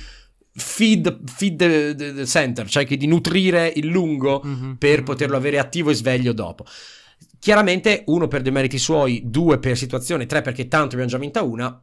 feed, 0.58 1.30
feed 1.30 1.56
the, 1.58 2.14
the 2.14 2.26
center, 2.26 2.68
cioè 2.68 2.86
di 2.86 3.08
nutrire 3.08 3.72
il 3.76 3.88
lungo 3.88 4.42
mm-hmm. 4.46 4.74
per 4.74 5.04
poterlo 5.04 5.38
avere 5.38 5.60
attivo 5.60 5.92
e 5.92 5.94
sveglio 5.94 6.34
dopo. 6.34 6.66
Chiaramente 7.40 8.04
uno 8.08 8.28
per 8.28 8.42
dei 8.42 8.52
meriti 8.52 8.80
suoi, 8.80 9.22
due 9.26 9.60
per 9.60 9.78
situazione, 9.78 10.26
tre 10.26 10.42
perché 10.42 10.68
tanto 10.68 10.96
abbiamo 10.96 11.10
già 11.10 11.18
vinta 11.18 11.44
una 11.44 11.82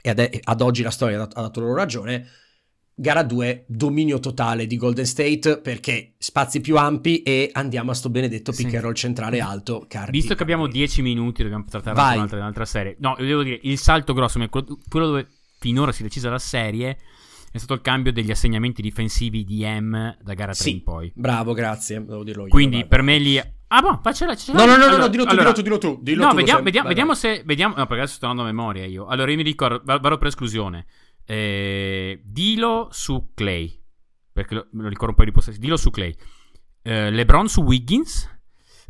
e 0.00 0.10
ad, 0.10 0.40
ad 0.42 0.60
oggi 0.60 0.82
la 0.82 0.90
storia 0.90 1.22
ha 1.22 1.40
dato 1.40 1.60
loro 1.60 1.74
ragione. 1.74 2.28
Gara 2.96 3.24
2, 3.24 3.64
dominio 3.66 4.20
totale 4.20 4.68
di 4.68 4.76
Golden 4.76 5.04
State 5.04 5.58
perché 5.58 6.14
spazi 6.16 6.60
più 6.60 6.76
ampi 6.76 7.22
e 7.22 7.50
andiamo 7.52 7.90
a 7.90 7.94
sto 7.94 8.08
benedetto 8.08 8.52
pick 8.52 8.72
and 8.74 8.84
roll 8.84 8.92
centrale 8.92 9.40
alto. 9.40 9.86
Cardi, 9.88 10.12
Visto 10.12 10.36
che 10.36 10.44
abbiamo 10.44 10.68
10 10.68 11.02
minuti, 11.02 11.42
dobbiamo 11.42 11.64
trattare 11.68 12.14
un'altra, 12.14 12.38
un'altra 12.38 12.64
serie. 12.64 12.94
No, 13.00 13.16
devo 13.18 13.42
dire, 13.42 13.58
il 13.64 13.78
salto 13.78 14.12
grosso, 14.12 14.38
quello 14.48 15.06
dove 15.06 15.26
finora 15.58 15.90
si 15.90 16.02
è 16.02 16.04
decisa 16.04 16.30
la 16.30 16.38
serie 16.38 16.96
è 17.54 17.58
stato 17.58 17.74
il 17.74 17.82
cambio 17.82 18.10
degli 18.10 18.32
assegnamenti 18.32 18.82
difensivi 18.82 19.44
di 19.44 19.64
M 19.64 20.16
da 20.20 20.34
gara 20.34 20.52
3 20.52 20.60
sì, 20.60 20.70
in 20.72 20.82
poi. 20.82 21.12
Bravo, 21.14 21.52
grazie, 21.52 22.04
devo 22.04 22.24
dirlo 22.24 22.42
io. 22.42 22.48
Quindi 22.48 22.78
vai. 22.78 22.88
per 22.88 23.02
me 23.02 23.16
lì... 23.18 23.38
Ah, 23.38 23.80
boh, 23.80 24.00
faccela. 24.02 24.34
No, 24.48 24.64
no, 24.64 24.64
no, 24.64 24.72
allora, 24.72 24.96
no, 24.96 25.06
dillo 25.06 25.22
tu, 25.22 25.30
allora, 25.30 25.52
dillo 25.52 25.78
tu, 25.78 26.00
dillo 26.02 26.22
tu. 26.22 26.26
no, 26.26 26.34
vediamo, 26.34 26.62
vediamo, 26.64 26.88
vediamo 26.88 27.14
se... 27.14 27.42
Vediamo, 27.44 27.76
no, 27.76 27.86
perché 27.86 28.02
adesso 28.02 28.16
sto 28.16 28.26
andando 28.26 28.50
a 28.50 28.52
memoria 28.52 28.84
io. 28.86 29.06
Allora, 29.06 29.30
io 29.30 29.36
mi 29.36 29.44
ricordo, 29.44 29.80
vado 29.84 30.18
per 30.18 30.26
esclusione. 30.26 30.86
Eh, 31.24 32.22
Dilo 32.24 32.88
su 32.90 33.30
Clay, 33.34 33.80
perché 34.32 34.56
lo, 34.56 34.66
me 34.72 34.82
lo 34.82 34.88
ricordo 34.88 35.10
un 35.10 35.16
po' 35.18 35.24
di 35.24 35.30
possessi. 35.30 35.60
Dilo 35.60 35.76
su 35.76 35.90
Clay. 35.90 36.12
Eh, 36.82 37.12
LeBron 37.12 37.48
su 37.48 37.62
Wiggins. 37.62 38.32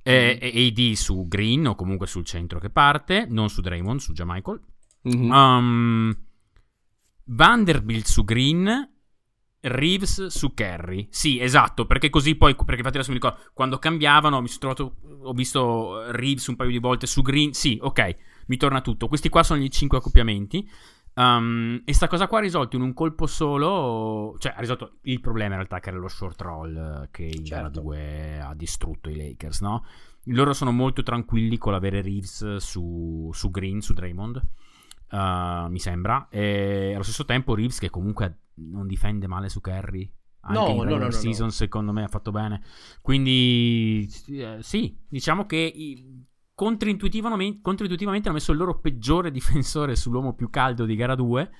Eh, 0.02 0.38
mm. 0.42 0.58
AD 0.58 0.94
su 0.94 1.26
Green 1.28 1.66
o 1.66 1.74
comunque 1.74 2.06
sul 2.06 2.24
centro 2.24 2.58
che 2.58 2.70
parte, 2.70 3.26
non 3.28 3.50
su 3.50 3.60
Draymond, 3.60 4.00
su 4.00 4.14
Jamichael. 4.14 4.58
Mm-hmm. 5.06 5.30
Um, 5.30 6.16
Vanderbilt 7.25 8.07
su 8.07 8.25
Green, 8.25 8.91
Reeves 9.61 10.27
su 10.27 10.53
Kerry. 10.53 11.09
Sì, 11.11 11.41
esatto, 11.41 11.87
perché 11.87 12.11
così 12.11 12.35
poi, 12.35 12.55
perché 12.55 12.77
infatti 12.77 12.97
adesso 12.97 13.11
mi 13.11 13.16
ricordo, 13.16 13.39
quando 13.53 13.79
cambiavano 13.79 14.41
mi 14.41 14.49
sono 14.49 14.75
trovato, 14.75 14.97
ho 15.22 15.33
visto 15.33 16.11
Reeves 16.11 16.47
un 16.49 16.57
paio 16.57 16.70
di 16.70 16.79
volte 16.79 17.07
su 17.07 17.22
Green, 17.22 17.53
sì, 17.53 17.79
ok, 17.81 18.16
mi 18.47 18.57
torna 18.57 18.81
tutto. 18.81 19.09
Questi 19.09 19.29
qua 19.29 19.43
sono 19.43 19.61
gli 19.61 19.68
cinque 19.68 19.99
accoppiamenti. 19.99 20.68
Um, 21.16 21.81
e 21.85 21.95
sta 21.95 22.09
cosa 22.09 22.27
qua 22.27 22.39
ha 22.39 22.43
risolto 22.43 22.75
in 22.75 22.83
un 22.83 22.93
colpo 22.93 23.27
solo, 23.27 24.35
cioè 24.39 24.53
ha 24.57 24.59
risolto 24.59 24.99
il 25.03 25.20
problema 25.20 25.51
in 25.51 25.59
realtà 25.59 25.79
che 25.79 25.91
era 25.91 25.99
lo 25.99 26.09
short 26.09 26.41
roll 26.41 27.09
che 27.12 27.22
in 27.22 27.45
certo. 27.45 27.81
2 27.83 28.41
ha 28.41 28.53
distrutto 28.55 29.11
i 29.11 29.16
Lakers, 29.16 29.61
no? 29.61 29.85
Loro 30.25 30.53
sono 30.53 30.72
molto 30.72 31.05
tranquilli 31.05 31.57
con 31.57 31.70
l'avere 31.70 32.03
Reeves 32.03 32.57
su, 32.57 33.31
su 33.33 33.51
Green, 33.51 33.81
su 33.81 33.93
Draymond. 33.93 34.43
Uh, 35.14 35.68
mi 35.68 35.78
sembra. 35.78 36.26
E 36.28 36.92
allo 36.92 37.04
stesso 37.04 37.24
tempo 37.24 37.54
Reeves 37.54 37.78
che 37.78 37.88
comunque 37.88 38.38
non 38.54 38.88
difende 38.88 39.28
male 39.28 39.48
su 39.48 39.60
Kerry. 39.60 40.12
Anche 40.40 40.72
no, 40.74 40.82
in 40.82 40.88
no, 40.88 40.96
no, 40.96 41.04
no, 41.04 41.10
season 41.12 41.52
secondo 41.52 41.92
me 41.92 42.02
ha 42.02 42.08
fatto 42.08 42.32
bene. 42.32 42.62
Quindi 43.00 44.10
eh, 44.30 44.58
sì, 44.60 44.98
diciamo 45.08 45.46
che 45.46 45.56
i, 45.56 46.26
controintuitivamente, 46.52 47.60
controintuitivamente 47.62 48.28
hanno 48.28 48.38
messo 48.38 48.50
il 48.50 48.58
loro 48.58 48.80
peggiore 48.80 49.30
difensore 49.30 49.94
sull'uomo 49.94 50.34
più 50.34 50.50
caldo 50.50 50.84
di 50.84 50.96
gara 50.96 51.14
2. 51.14 51.50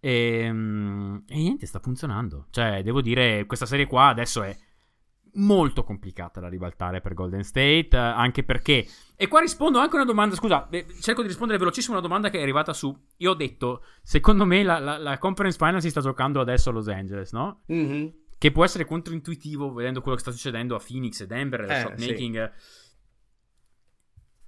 E, 0.00 0.38
ehm, 0.44 1.24
e 1.28 1.36
niente, 1.36 1.66
sta 1.66 1.80
funzionando. 1.80 2.46
Cioè, 2.48 2.82
devo 2.82 3.02
dire, 3.02 3.44
questa 3.44 3.66
serie 3.66 3.86
qua 3.86 4.08
adesso 4.08 4.42
è 4.42 4.56
molto 5.34 5.84
complicata 5.84 6.40
da 6.40 6.48
ribaltare 6.48 7.00
per 7.00 7.14
Golden 7.14 7.44
State, 7.44 7.88
eh, 7.92 7.96
anche 7.96 8.42
perché... 8.42 8.86
E 9.16 9.28
qua 9.28 9.40
rispondo 9.40 9.78
anche 9.78 9.92
a 9.92 9.96
una 9.96 10.04
domanda, 10.04 10.34
scusa, 10.34 10.68
cerco 11.00 11.22
di 11.22 11.28
rispondere 11.28 11.58
velocissimo 11.58 11.94
a 11.94 11.98
una 11.98 12.06
domanda 12.06 12.28
che 12.30 12.38
è 12.38 12.42
arrivata 12.42 12.72
su... 12.72 12.94
Io 13.18 13.30
ho 13.30 13.34
detto, 13.34 13.84
secondo 14.02 14.44
me 14.44 14.62
la, 14.62 14.78
la, 14.78 14.98
la 14.98 15.18
Conference 15.18 15.56
Final 15.56 15.80
si 15.80 15.90
sta 15.90 16.00
giocando 16.00 16.40
adesso 16.40 16.70
a 16.70 16.72
Los 16.72 16.88
Angeles, 16.88 17.32
no? 17.32 17.62
Mm-hmm. 17.72 18.06
Che 18.36 18.50
può 18.50 18.64
essere 18.64 18.84
controintuitivo 18.84 19.72
vedendo 19.72 20.00
quello 20.00 20.16
che 20.16 20.22
sta 20.22 20.32
succedendo 20.32 20.74
a 20.74 20.82
Phoenix 20.84 21.20
e 21.20 21.26
Denver, 21.26 21.60
e 21.60 21.76
eh, 21.76 21.80
shot 21.80 21.98
making. 21.98 22.52
Sì. 22.54 22.80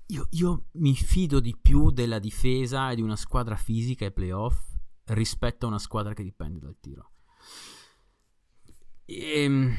Io, 0.06 0.26
io 0.32 0.64
mi 0.72 0.94
fido 0.94 1.40
di 1.40 1.56
più 1.60 1.90
della 1.90 2.18
difesa 2.18 2.90
e 2.90 2.96
di 2.96 3.02
una 3.02 3.16
squadra 3.16 3.56
fisica 3.56 4.04
e 4.04 4.10
playoff 4.10 4.60
rispetto 5.06 5.66
a 5.66 5.68
una 5.68 5.78
squadra 5.78 6.12
che 6.12 6.22
dipende 6.22 6.58
dal 6.58 6.76
tiro. 6.78 7.10
Ehm 9.06 9.76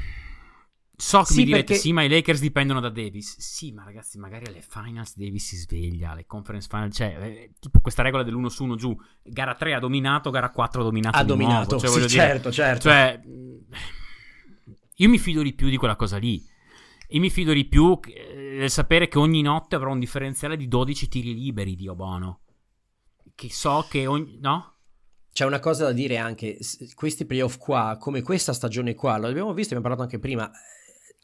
So 0.97 1.19
che 1.19 1.25
sì, 1.25 1.37
mi 1.39 1.45
direte, 1.45 1.65
perché... 1.65 1.81
sì, 1.81 1.91
ma 1.91 2.03
i 2.03 2.09
Lakers 2.09 2.39
dipendono 2.39 2.79
da 2.79 2.89
Davis. 2.89 3.37
Sì, 3.37 3.71
ma 3.71 3.83
ragazzi, 3.83 4.17
magari 4.17 4.45
alle 4.47 4.61
finals 4.61 5.17
Davis 5.17 5.47
si 5.47 5.57
sveglia, 5.57 6.11
alle 6.11 6.25
conference 6.25 6.67
finals, 6.69 6.95
cioè, 6.95 7.17
eh, 7.19 7.51
tipo 7.59 7.81
questa 7.81 8.01
regola 8.01 8.23
dell'1 8.23 8.45
su 8.45 8.63
1 8.63 8.75
giù. 8.75 8.95
Gara 9.23 9.55
3 9.55 9.73
ha 9.73 9.79
dominato, 9.79 10.29
gara 10.29 10.51
4 10.51 10.81
ha 10.81 10.83
dominato. 10.83 11.17
Ha 11.17 11.23
dominato, 11.23 11.79
cioè, 11.79 11.89
sì, 11.89 11.95
dire, 11.97 12.07
certo, 12.09 12.51
certo. 12.51 12.81
Cioè, 12.81 13.21
io 14.95 15.09
mi 15.09 15.17
fido 15.17 15.41
di 15.41 15.53
più 15.53 15.69
di 15.69 15.77
quella 15.77 15.95
cosa 15.95 16.17
lì. 16.17 16.43
E 17.07 17.19
mi 17.19 17.29
fido 17.29 17.53
di 17.53 17.65
più 17.65 17.99
eh, 18.07 18.57
del 18.59 18.69
sapere 18.69 19.07
che 19.07 19.19
ogni 19.19 19.41
notte 19.41 19.75
avrò 19.75 19.91
un 19.91 19.99
differenziale 19.99 20.57
di 20.57 20.67
12 20.67 21.07
tiri 21.07 21.33
liberi 21.33 21.75
di 21.75 21.87
Obono. 21.87 22.39
Che 23.35 23.51
so 23.51 23.85
che 23.89 24.07
ogni... 24.07 24.37
no? 24.39 24.75
C'è 25.31 25.45
una 25.45 25.59
cosa 25.59 25.83
da 25.83 25.91
dire 25.91 26.17
anche, 26.17 26.57
questi 26.95 27.25
playoff 27.25 27.57
qua, 27.57 27.97
come 27.99 28.21
questa 28.21 28.53
stagione 28.53 28.95
qua, 28.95 29.17
l'abbiamo 29.17 29.53
visto, 29.53 29.75
abbiamo 29.75 29.81
parlato 29.81 30.03
anche 30.03 30.17
prima, 30.17 30.49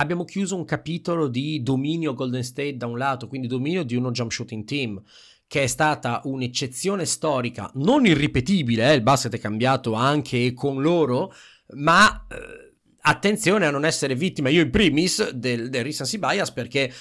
abbiamo 0.01 0.25
chiuso 0.25 0.55
un 0.55 0.65
capitolo 0.65 1.27
di 1.27 1.61
dominio 1.61 2.13
Golden 2.13 2.43
State 2.43 2.75
da 2.75 2.87
un 2.87 2.97
lato, 2.97 3.27
quindi 3.27 3.47
dominio 3.47 3.83
di 3.83 3.95
uno 3.95 4.11
jump 4.11 4.31
shooting 4.31 4.65
team 4.65 5.01
che 5.47 5.63
è 5.63 5.67
stata 5.67 6.21
un'eccezione 6.23 7.05
storica, 7.05 7.69
non 7.75 8.05
irripetibile, 8.05 8.89
eh, 8.89 8.95
il 8.95 9.01
basket 9.01 9.35
è 9.35 9.39
cambiato 9.39 9.93
anche 9.93 10.53
con 10.53 10.81
loro, 10.81 11.33
ma 11.73 12.25
eh, 12.29 12.75
attenzione 13.01 13.65
a 13.65 13.69
non 13.69 13.85
essere 13.85 14.15
vittima, 14.15 14.49
io 14.49 14.61
in 14.61 14.69
primis, 14.69 15.31
del, 15.31 15.69
del 15.69 15.83
recency 15.83 16.17
bias 16.17 16.51
perché 16.51 16.91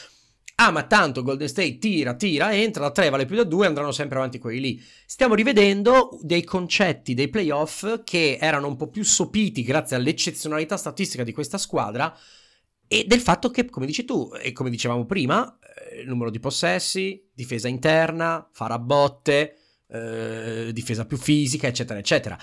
ah 0.57 0.71
ma 0.71 0.83
tanto 0.83 1.23
Golden 1.23 1.49
State 1.49 1.79
tira, 1.79 2.15
tira, 2.15 2.53
entra, 2.53 2.83
da 2.83 2.91
3 2.91 3.09
vale 3.09 3.25
più 3.25 3.37
da 3.37 3.45
2, 3.45 3.67
andranno 3.67 3.93
sempre 3.93 4.19
avanti 4.19 4.39
quelli 4.39 4.61
lì. 4.61 4.85
Stiamo 5.07 5.35
rivedendo 5.35 6.19
dei 6.21 6.45
concetti 6.45 7.15
dei 7.15 7.29
playoff 7.29 8.03
che 8.05 8.37
erano 8.39 8.67
un 8.67 8.77
po' 8.77 8.89
più 8.89 9.05
sopiti 9.05 9.63
grazie 9.63 9.97
all'eccezionalità 9.97 10.77
statistica 10.77 11.25
di 11.25 11.33
questa 11.33 11.57
squadra, 11.57 12.15
e 12.93 13.05
del 13.07 13.21
fatto 13.21 13.53
che, 13.53 13.67
come 13.67 13.87
dici 13.87 14.05
tu, 14.05 14.33
e 14.43 14.51
come 14.51 14.69
dicevamo 14.69 15.07
prima, 15.07 15.61
eh, 15.93 16.03
numero 16.03 16.29
di 16.29 16.41
possessi, 16.41 17.25
difesa 17.33 17.69
interna, 17.69 18.51
botte, 18.81 19.59
eh, 19.87 20.71
difesa 20.73 21.07
più 21.07 21.17
fisica, 21.17 21.69
eccetera, 21.69 22.01
eccetera. 22.01 22.37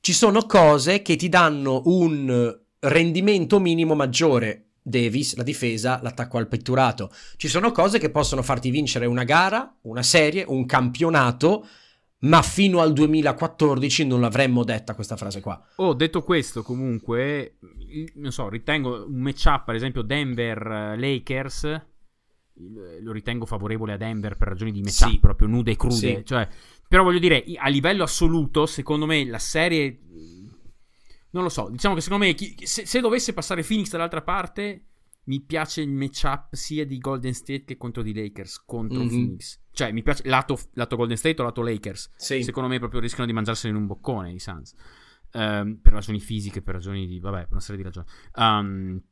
Ci 0.00 0.14
sono 0.14 0.46
cose 0.46 1.02
che 1.02 1.16
ti 1.16 1.28
danno 1.28 1.82
un 1.84 2.58
rendimento 2.78 3.60
minimo 3.60 3.94
maggiore. 3.94 4.68
Davis, 4.80 5.36
la 5.36 5.42
difesa, 5.42 6.00
l'attacco 6.02 6.38
al 6.38 6.48
petturato. 6.48 7.12
Ci 7.36 7.48
sono 7.48 7.70
cose 7.70 7.98
che 7.98 8.10
possono 8.10 8.40
farti 8.42 8.70
vincere 8.70 9.04
una 9.04 9.24
gara, 9.24 9.70
una 9.82 10.02
serie, 10.02 10.46
un 10.48 10.64
campionato 10.64 11.66
ma 12.24 12.42
fino 12.42 12.80
al 12.80 12.92
2014 12.92 14.06
non 14.06 14.20
l'avremmo 14.20 14.64
detta 14.64 14.94
questa 14.94 15.16
frase 15.16 15.40
qua. 15.40 15.62
Oh, 15.76 15.94
detto 15.94 16.22
questo, 16.22 16.62
comunque, 16.62 17.58
non 18.16 18.32
so, 18.32 18.48
ritengo 18.48 19.06
un 19.06 19.20
matchup, 19.20 19.64
per 19.64 19.74
esempio 19.74 20.02
Denver-Lakers, 20.02 21.86
lo 23.02 23.12
ritengo 23.12 23.46
favorevole 23.46 23.94
a 23.94 23.96
Denver 23.96 24.36
per 24.36 24.48
ragioni 24.48 24.72
di 24.72 24.80
matchup 24.80 25.10
sì. 25.10 25.18
proprio 25.18 25.48
nude 25.48 25.72
e 25.72 25.76
crude, 25.76 25.96
sì. 25.96 26.22
cioè, 26.24 26.48
però 26.88 27.02
voglio 27.02 27.18
dire, 27.18 27.44
a 27.56 27.68
livello 27.68 28.04
assoluto, 28.04 28.66
secondo 28.66 29.06
me 29.06 29.26
la 29.26 29.38
serie 29.38 30.00
non 31.34 31.42
lo 31.42 31.48
so, 31.48 31.68
diciamo 31.68 31.96
che 31.96 32.00
secondo 32.00 32.24
me 32.24 32.34
chi, 32.34 32.54
se, 32.62 32.86
se, 32.86 33.00
dovesse 33.00 33.32
passare 33.32 33.64
Phoenix 33.64 33.90
dall'altra 33.90 34.22
parte 34.22 34.90
mi 35.24 35.40
piace 35.40 35.80
il 35.80 35.90
matchup 35.90 36.52
sia 36.54 36.84
di 36.84 36.98
Golden 36.98 37.32
State 37.34 37.64
che 37.64 37.76
contro 37.76 38.02
di 38.02 38.14
Lakers 38.14 38.62
contro 38.64 39.00
Mhm. 39.02 39.08
Phoenix. 39.08 39.60
Cioè, 39.72 39.90
mi 39.92 40.02
piace 40.02 40.22
lato, 40.28 40.58
lato 40.74 40.96
Golden 40.96 41.16
State 41.16 41.40
o 41.40 41.44
lato 41.44 41.62
Lakers. 41.62 42.10
Sì. 42.16 42.42
Secondo 42.42 42.68
me 42.68 42.78
proprio 42.78 43.00
rischiano 43.00 43.26
di 43.26 43.32
mangiarsene 43.32 43.74
in 43.74 43.80
un 43.80 43.86
boccone 43.86 44.32
i 44.32 44.38
Suns. 44.38 44.74
Ehm, 45.32 45.78
per 45.82 45.92
ragioni 45.92 46.20
fisiche, 46.20 46.62
per 46.62 46.74
ragioni 46.74 47.06
di... 47.06 47.18
vabbè, 47.18 47.40
per 47.40 47.48
una 47.52 47.60
serie 47.60 47.78
di 47.78 47.82
ragioni. 47.82 48.06
Ehm, 48.36 49.02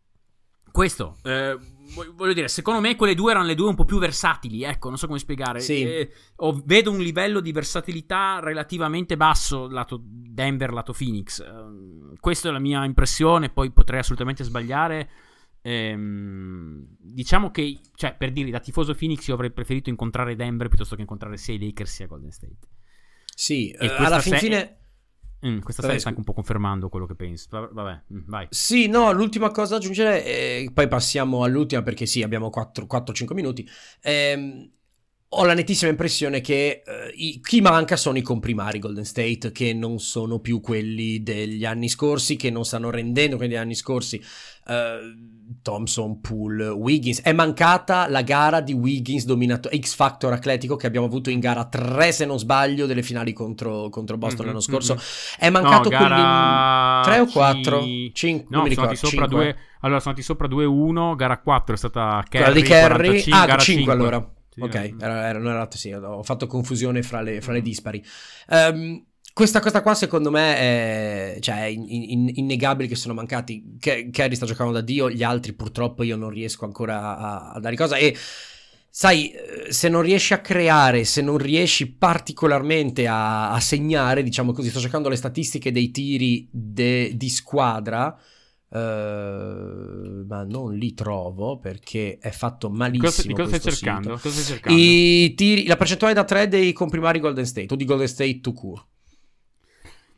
questo, 0.70 1.18
eh, 1.24 1.58
vo- 1.94 2.12
voglio 2.14 2.32
dire, 2.32 2.48
secondo 2.48 2.80
me 2.80 2.96
quelle 2.96 3.14
due 3.14 3.32
erano 3.32 3.44
le 3.46 3.54
due 3.54 3.68
un 3.68 3.74
po' 3.74 3.84
più 3.84 3.98
versatili, 3.98 4.62
ecco, 4.62 4.88
non 4.88 4.96
so 4.96 5.06
come 5.06 5.18
spiegare. 5.18 5.60
Sì. 5.60 5.82
Eh, 5.82 6.10
vedo 6.64 6.90
un 6.92 6.98
livello 7.00 7.40
di 7.40 7.52
versatilità 7.52 8.38
relativamente 8.40 9.16
basso 9.16 9.68
lato 9.68 10.00
Denver, 10.02 10.72
lato 10.72 10.92
Phoenix. 10.92 11.40
Ehm, 11.40 12.14
questa 12.20 12.48
è 12.48 12.52
la 12.52 12.58
mia 12.60 12.84
impressione, 12.84 13.50
poi 13.50 13.70
potrei 13.72 13.98
assolutamente 14.00 14.44
sbagliare. 14.44 15.10
Ehm, 15.62 16.86
diciamo 16.98 17.50
che, 17.50 17.78
cioè, 17.94 18.14
per 18.14 18.32
dire, 18.32 18.50
da 18.50 18.60
tifoso 18.60 18.94
Phoenix 18.94 19.26
io 19.28 19.34
avrei 19.34 19.50
preferito 19.52 19.90
incontrare 19.90 20.34
Denver 20.36 20.68
piuttosto 20.68 20.94
che 20.96 21.02
incontrare 21.02 21.36
sia 21.36 21.54
i 21.54 21.58
Lakers 21.58 21.92
sia 21.92 22.06
Golden 22.06 22.30
State. 22.32 22.56
Sì, 23.34 23.70
E 23.70 23.86
eh, 23.86 23.88
questa 23.88 24.04
alla 24.06 24.18
fin 24.20 24.32
se- 24.32 24.38
fine... 24.38 24.76
Mm, 25.44 25.58
questa 25.58 25.82
serie 25.82 25.98
sta 25.98 26.08
anche 26.08 26.20
un 26.20 26.24
po' 26.26 26.34
confermando 26.34 26.88
quello 26.88 27.06
che 27.06 27.16
pensi. 27.16 27.48
Va- 27.50 27.68
Vabbè, 27.72 28.02
mm, 28.12 28.20
vai. 28.26 28.46
Sì, 28.50 28.86
no, 28.86 29.10
l'ultima 29.12 29.50
cosa 29.50 29.70
da 29.70 29.76
aggiungere, 29.78 30.24
e 30.24 30.70
poi 30.72 30.86
passiamo 30.86 31.42
all'ultima 31.42 31.82
perché 31.82 32.06
sì, 32.06 32.22
abbiamo 32.22 32.48
4-5 32.48 33.34
minuti. 33.34 33.68
Ehm, 34.02 34.70
ho 35.34 35.44
la 35.46 35.54
nettissima 35.54 35.90
impressione 35.90 36.40
che 36.42 36.82
eh, 36.84 37.12
i- 37.14 37.40
chi 37.42 37.60
manca 37.62 37.96
sono 37.96 38.18
i 38.18 38.22
comprimari 38.22 38.78
Golden 38.78 39.04
State, 39.04 39.50
che 39.52 39.72
non 39.72 39.98
sono 39.98 40.40
più 40.40 40.60
quelli 40.60 41.22
degli 41.22 41.64
anni 41.64 41.88
scorsi, 41.88 42.36
che 42.36 42.50
non 42.50 42.64
stanno 42.64 42.90
rendendo 42.90 43.36
quelli 43.36 43.52
degli 43.52 43.60
anni 43.60 43.74
scorsi. 43.74 44.20
Eh, 44.66 44.98
Thompson, 45.62 46.20
Poole, 46.20 46.68
Wiggins. 46.68 47.20
È 47.22 47.32
mancata 47.32 48.08
la 48.08 48.22
gara 48.22 48.60
di 48.60 48.72
Wiggins 48.72 49.24
dominato 49.24 49.68
X 49.74 49.94
Factor 49.94 50.32
atletico 50.32 50.76
che 50.76 50.86
abbiamo 50.86 51.06
avuto 51.06 51.30
in 51.30 51.40
gara 51.40 51.64
3, 51.66 52.10
se 52.12 52.24
non 52.24 52.38
sbaglio, 52.38 52.86
delle 52.86 53.02
finali 53.02 53.32
contro, 53.32 53.88
contro 53.90 54.16
Boston 54.18 54.40
Mhm, 54.40 54.46
l'anno 54.46 54.60
scorso. 54.60 54.94
mhm. 54.94 55.00
È 55.38 55.50
mancato 55.50 55.88
No, 55.90 55.96
gara 55.98 57.00
3 57.04 57.18
o 57.20 57.26
4? 57.26 57.82
ci- 57.82 58.10
5, 58.14 58.46
No, 58.50 58.56
non 58.58 58.62
mi 58.64 58.68
ricordo. 58.70 58.94
sopra 58.94 59.26
5. 59.26 59.28
due. 59.28 59.56
Allora, 59.80 59.98
sono 59.98 60.10
andati 60.14 60.22
sopra 60.22 60.46
2-1. 60.46 61.14
Gara 61.16 61.38
4 61.40 61.74
è 61.74 61.78
stata 61.78 62.22
Kerry. 62.28 62.52
di 62.52 62.62
Kerry, 62.62 62.86
45, 63.22 63.32
ah, 63.40 63.46
gara 63.46 63.60
5 63.62 63.92
allora. 63.92 64.32
Ok, 64.58 64.74
eh. 64.74 64.94
era, 64.98 65.26
era, 65.28 65.38
non 65.38 65.52
era, 65.52 65.68
sì, 65.72 65.92
ho 65.92 66.22
fatto 66.22 66.46
confusione 66.46 67.02
fra 67.02 67.20
le, 67.20 67.40
fra 67.40 67.52
le 67.52 67.62
dispari. 67.62 68.02
Ehm, 68.48 69.04
questa 69.32 69.60
cosa 69.60 69.80
qua 69.80 69.94
secondo 69.94 70.30
me 70.30 70.56
è, 70.56 71.36
cioè, 71.40 71.62
è 71.62 71.66
in- 71.66 71.86
in- 71.88 72.30
innegabile 72.34 72.88
che 72.88 72.94
sono 72.94 73.14
mancati. 73.14 73.76
Ke- 73.80 74.10
Kerry 74.10 74.34
sta 74.36 74.46
giocando 74.46 74.72
da 74.72 74.80
Dio, 74.82 75.08
gli 75.10 75.22
altri 75.22 75.54
purtroppo 75.54 76.02
io 76.02 76.16
non 76.16 76.30
riesco 76.30 76.64
ancora 76.66 77.16
a, 77.16 77.50
a 77.52 77.60
dare 77.60 77.76
cosa. 77.76 77.96
E 77.96 78.14
sai, 78.88 79.30
eh, 79.32 79.72
se 79.72 79.88
non 79.88 80.02
riesci 80.02 80.34
a 80.34 80.40
creare, 80.40 81.04
se 81.04 81.22
non 81.22 81.38
riesci 81.38 81.90
particolarmente 81.90 83.06
a, 83.06 83.52
a 83.52 83.60
segnare, 83.60 84.22
diciamo 84.22 84.52
così, 84.52 84.68
sto 84.68 84.80
cercando 84.80 85.08
le 85.08 85.16
statistiche 85.16 85.72
dei 85.72 85.90
tiri 85.90 86.46
de- 86.50 87.12
di 87.16 87.28
squadra. 87.30 88.16
Eh, 88.72 90.24
ma 90.26 90.44
non 90.44 90.74
li 90.74 90.94
trovo 90.94 91.58
perché 91.58 92.18
è 92.18 92.30
fatto 92.30 92.70
malissimo. 92.70 93.04
Cosa, 93.04 93.22
di 93.26 93.34
cosa 93.34 93.56
stai 93.58 93.72
cercando? 93.72 94.10
Cosa 94.12 94.30
stai 94.30 94.44
cercando? 94.44 94.80
I 94.80 95.34
tiri, 95.34 95.66
la 95.66 95.76
percentuale 95.76 96.14
da 96.14 96.24
3 96.24 96.48
dei 96.48 96.72
comprimari 96.72 97.20
Golden 97.20 97.46
State 97.46 97.72
o 97.72 97.76
di 97.76 97.84
Golden 97.84 98.08
State 98.08 98.40
to 98.40 98.52
court. 98.52 98.86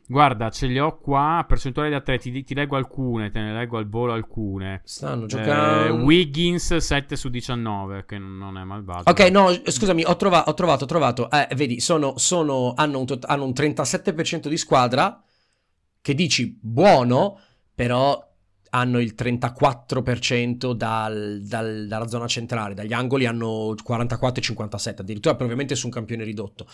Guarda, 0.07 0.51
ce 0.51 0.67
li 0.67 0.77
ho 0.77 0.99
qua. 0.99 1.43
Percentuali 1.47 1.89
da 1.89 1.99
3. 1.99 2.19
Ti, 2.19 2.43
ti 2.43 2.53
leggo 2.53 2.75
alcune. 2.75 3.31
Te 3.31 3.39
ne 3.39 3.51
leggo 3.53 3.77
al 3.79 3.89
volo 3.89 4.13
alcune. 4.13 4.81
Stanno 4.83 5.23
Eh, 5.23 5.27
giocando. 5.27 6.03
Wiggins 6.03 6.75
7 6.77 7.15
su 7.15 7.29
19. 7.29 8.05
Che 8.05 8.19
non 8.19 8.55
è 8.59 8.63
malvagio. 8.63 9.09
Ok, 9.09 9.19
no, 9.31 9.47
scusami, 9.63 10.03
ho, 10.05 10.15
trova- 10.15 10.43
ho 10.47 10.53
trovato, 10.53 10.83
ho 10.83 10.87
trovato. 10.87 11.27
Eh, 11.31 11.47
vedi, 11.55 11.79
sono, 11.79 12.19
sono- 12.19 12.73
hanno, 12.75 12.99
un 12.99 13.05
tot- 13.07 13.25
hanno 13.27 13.45
un 13.45 13.53
37% 13.53 14.47
di 14.47 14.57
squadra 14.57 15.19
che 16.01 16.13
dici 16.13 16.55
buono, 16.61 17.39
però 17.73 18.23
hanno 18.75 18.99
il 18.99 19.13
34% 19.17 20.73
dal- 20.73 21.41
dal- 21.41 21.85
dalla 21.87 22.07
zona 22.07 22.27
centrale, 22.27 22.73
dagli 22.73 22.91
angoli 22.93 23.25
hanno 23.25 23.73
44 23.81 24.41
e 24.41 24.43
57, 24.45 25.01
addirittura 25.01 25.35
probabilmente 25.35 25.75
su 25.75 25.85
un 25.85 25.93
campione 25.93 26.23
ridotto. 26.25 26.67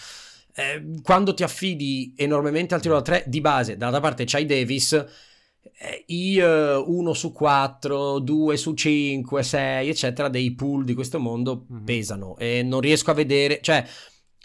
Eh, 0.55 0.99
quando 1.03 1.33
ti 1.33 1.43
affidi 1.43 2.13
enormemente 2.17 2.73
al 2.73 2.81
tiro 2.81 2.95
da 2.95 3.01
3 3.03 3.23
di 3.27 3.39
base, 3.39 3.77
dall'altra 3.77 4.01
parte 4.01 4.23
c'hai 4.25 4.45
Davis, 4.45 4.93
eh, 4.93 6.03
i 6.07 6.37
1 6.39 7.13
su 7.13 7.31
4, 7.31 8.19
2 8.19 8.57
su 8.57 8.73
5, 8.73 9.43
6, 9.43 9.87
eccetera, 9.89 10.27
dei 10.27 10.53
pool 10.55 10.83
di 10.83 10.95
questo 10.95 11.19
mondo 11.19 11.65
Mhm. 11.69 11.83
pesano 11.83 12.35
e 12.37 12.63
non 12.63 12.81
riesco 12.81 13.11
a 13.11 13.13
vedere, 13.13 13.59
cioè 13.61 13.85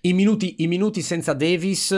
i 0.03 0.13
minuti, 0.13 0.57
i 0.59 0.67
minuti 0.67 1.01
senza 1.01 1.33
Davis, 1.33 1.91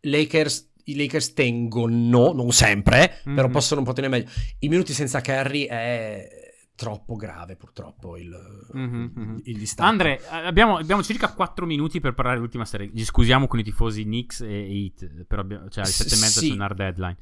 Lakers, 0.00 0.72
i 0.88 0.96
Lakers 0.96 1.32
tengono, 1.32 2.32
non 2.32 2.52
sempre, 2.52 3.20
però 3.24 3.46
Mhm. 3.46 3.52
possono 3.52 3.80
un 3.80 3.86
po' 3.86 3.92
tenere 3.92 4.12
meglio. 4.18 4.30
I 4.60 4.68
minuti 4.68 4.92
senza 4.92 5.20
Curry 5.20 5.64
è 5.64 6.44
troppo 6.76 7.16
grave 7.16 7.56
purtroppo 7.56 8.16
il, 8.18 8.36
Mhm, 8.72 9.12
mhm. 9.14 9.40
il 9.44 9.58
distacco. 9.58 9.88
Andre, 9.88 10.20
abbiamo, 10.28 10.76
abbiamo 10.76 11.02
circa 11.02 11.32
4 11.32 11.64
minuti 11.66 12.00
per 12.00 12.12
parlare 12.14 12.36
dell'ultima 12.36 12.64
serie. 12.66 12.90
Ci 12.94 13.04
scusiamo 13.04 13.46
con 13.46 13.58
i 13.58 13.62
tifosi 13.64 14.02
Knicks 14.04 14.42
e 14.42 14.92
Heat, 14.94 15.24
però 15.26 15.40
abbiamo, 15.40 15.68
cioè 15.68 15.84
alle 15.84 15.92
S- 15.92 16.02
7 16.04 16.14
e 16.14 16.18
mezza 16.18 16.40
sì. 16.40 16.56
c'è 16.56 16.74
deadline. 16.74 17.16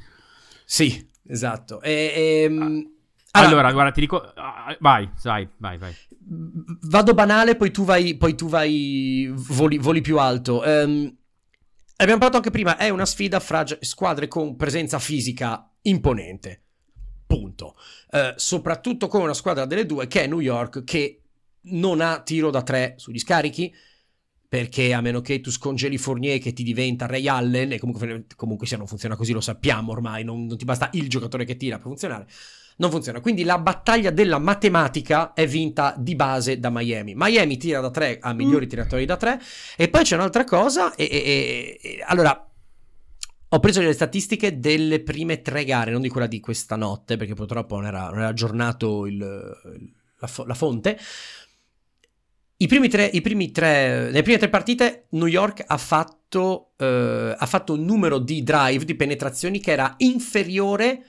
Sì, 0.64 1.08
esatto. 1.28 1.80
E, 1.82 2.42
ehm, 2.46 2.92
Allora, 3.36 3.72
guarda, 3.72 3.90
ti 3.92 4.00
dico... 4.00 4.20
ah, 4.20 4.76
vai, 4.80 5.08
vai, 5.22 5.48
vai, 5.58 5.78
vai. 5.78 5.92
Vado 6.26 7.14
banale, 7.14 7.56
poi 7.56 7.70
tu 7.70 7.84
vai, 7.84 8.16
poi 8.16 8.34
tu 8.34 8.48
vai 8.48 9.30
voli, 9.34 9.78
voli 9.78 10.00
più 10.00 10.18
alto. 10.18 10.64
Ehm, 10.64 11.16
abbiamo 11.96 12.18
parlato 12.18 12.36
anche 12.36 12.50
prima, 12.50 12.76
è 12.76 12.88
una 12.88 13.06
sfida 13.06 13.40
fra 13.40 13.64
squadre 13.80 14.28
con 14.28 14.56
presenza 14.56 14.98
fisica 14.98 15.70
imponente. 15.82 16.62
Punto. 17.26 17.76
Eh, 18.10 18.34
soprattutto 18.36 19.08
con 19.08 19.22
una 19.22 19.34
squadra 19.34 19.64
delle 19.64 19.86
due 19.86 20.06
che 20.06 20.22
è 20.22 20.26
New 20.26 20.40
York, 20.40 20.84
che 20.84 21.22
non 21.62 22.00
ha 22.00 22.20
tiro 22.22 22.50
da 22.50 22.62
tre 22.62 22.94
sugli 22.96 23.18
scarichi. 23.18 23.74
Perché 24.46 24.92
a 24.92 25.00
meno 25.00 25.20
che 25.20 25.40
tu 25.40 25.50
scongeli 25.50 25.98
Fournier 25.98 26.38
che 26.38 26.52
ti 26.52 26.62
diventa 26.62 27.06
Ray 27.06 27.26
Allen, 27.26 27.72
e 27.72 27.80
comunque, 27.80 28.26
comunque 28.36 28.68
sia 28.68 28.76
non 28.76 28.86
funziona 28.86 29.16
così, 29.16 29.32
lo 29.32 29.40
sappiamo 29.40 29.90
ormai, 29.90 30.22
non, 30.22 30.46
non 30.46 30.56
ti 30.56 30.64
basta 30.64 30.90
il 30.92 31.08
giocatore 31.08 31.44
che 31.44 31.56
tira 31.56 31.76
per 31.78 31.86
funzionare 31.86 32.28
non 32.76 32.90
funziona. 32.90 33.20
Quindi 33.20 33.44
la 33.44 33.58
battaglia 33.58 34.10
della 34.10 34.38
matematica 34.38 35.32
è 35.32 35.46
vinta 35.46 35.94
di 35.96 36.14
base 36.16 36.58
da 36.58 36.70
Miami. 36.70 37.14
Miami 37.16 37.56
tira 37.56 37.80
da 37.80 37.90
3, 37.90 38.18
ha 38.20 38.32
migliori 38.32 38.66
tiratori 38.66 39.04
da 39.04 39.16
3. 39.16 39.40
E 39.76 39.88
poi 39.88 40.02
c'è 40.02 40.16
un'altra 40.16 40.44
cosa. 40.44 40.94
E, 40.94 41.04
e- 41.04 41.78
e- 41.82 42.04
allora, 42.06 42.48
ho 43.48 43.60
preso 43.60 43.80
le 43.80 43.92
statistiche 43.92 44.58
delle 44.58 45.00
prime 45.00 45.40
tre 45.40 45.64
gare, 45.64 45.92
non 45.92 46.00
di 46.00 46.08
quella 46.08 46.26
di 46.26 46.40
questa 46.40 46.74
notte, 46.74 47.16
perché 47.16 47.34
purtroppo 47.34 47.76
non 47.76 47.86
era, 47.86 48.08
non 48.08 48.18
era 48.18 48.28
aggiornato 48.28 49.06
il- 49.06 49.18
la, 50.18 50.30
la 50.46 50.54
fonte. 50.54 50.98
I 52.56 52.66
primi 52.66 52.88
tre, 52.88 53.04
i 53.04 53.20
primi 53.20 53.50
tre, 53.50 54.04
nelle 54.06 54.22
prime 54.22 54.38
tre 54.38 54.48
partite 54.48 55.06
New 55.10 55.26
York 55.26 55.62
ha 55.66 55.76
fatto, 55.76 56.72
eh, 56.78 57.34
ha 57.36 57.46
fatto 57.46 57.74
un 57.74 57.84
numero 57.84 58.18
di 58.18 58.42
drive, 58.42 58.84
di 58.84 58.94
penetrazioni 58.94 59.60
che 59.60 59.72
era 59.72 59.94
inferiore 59.98 61.04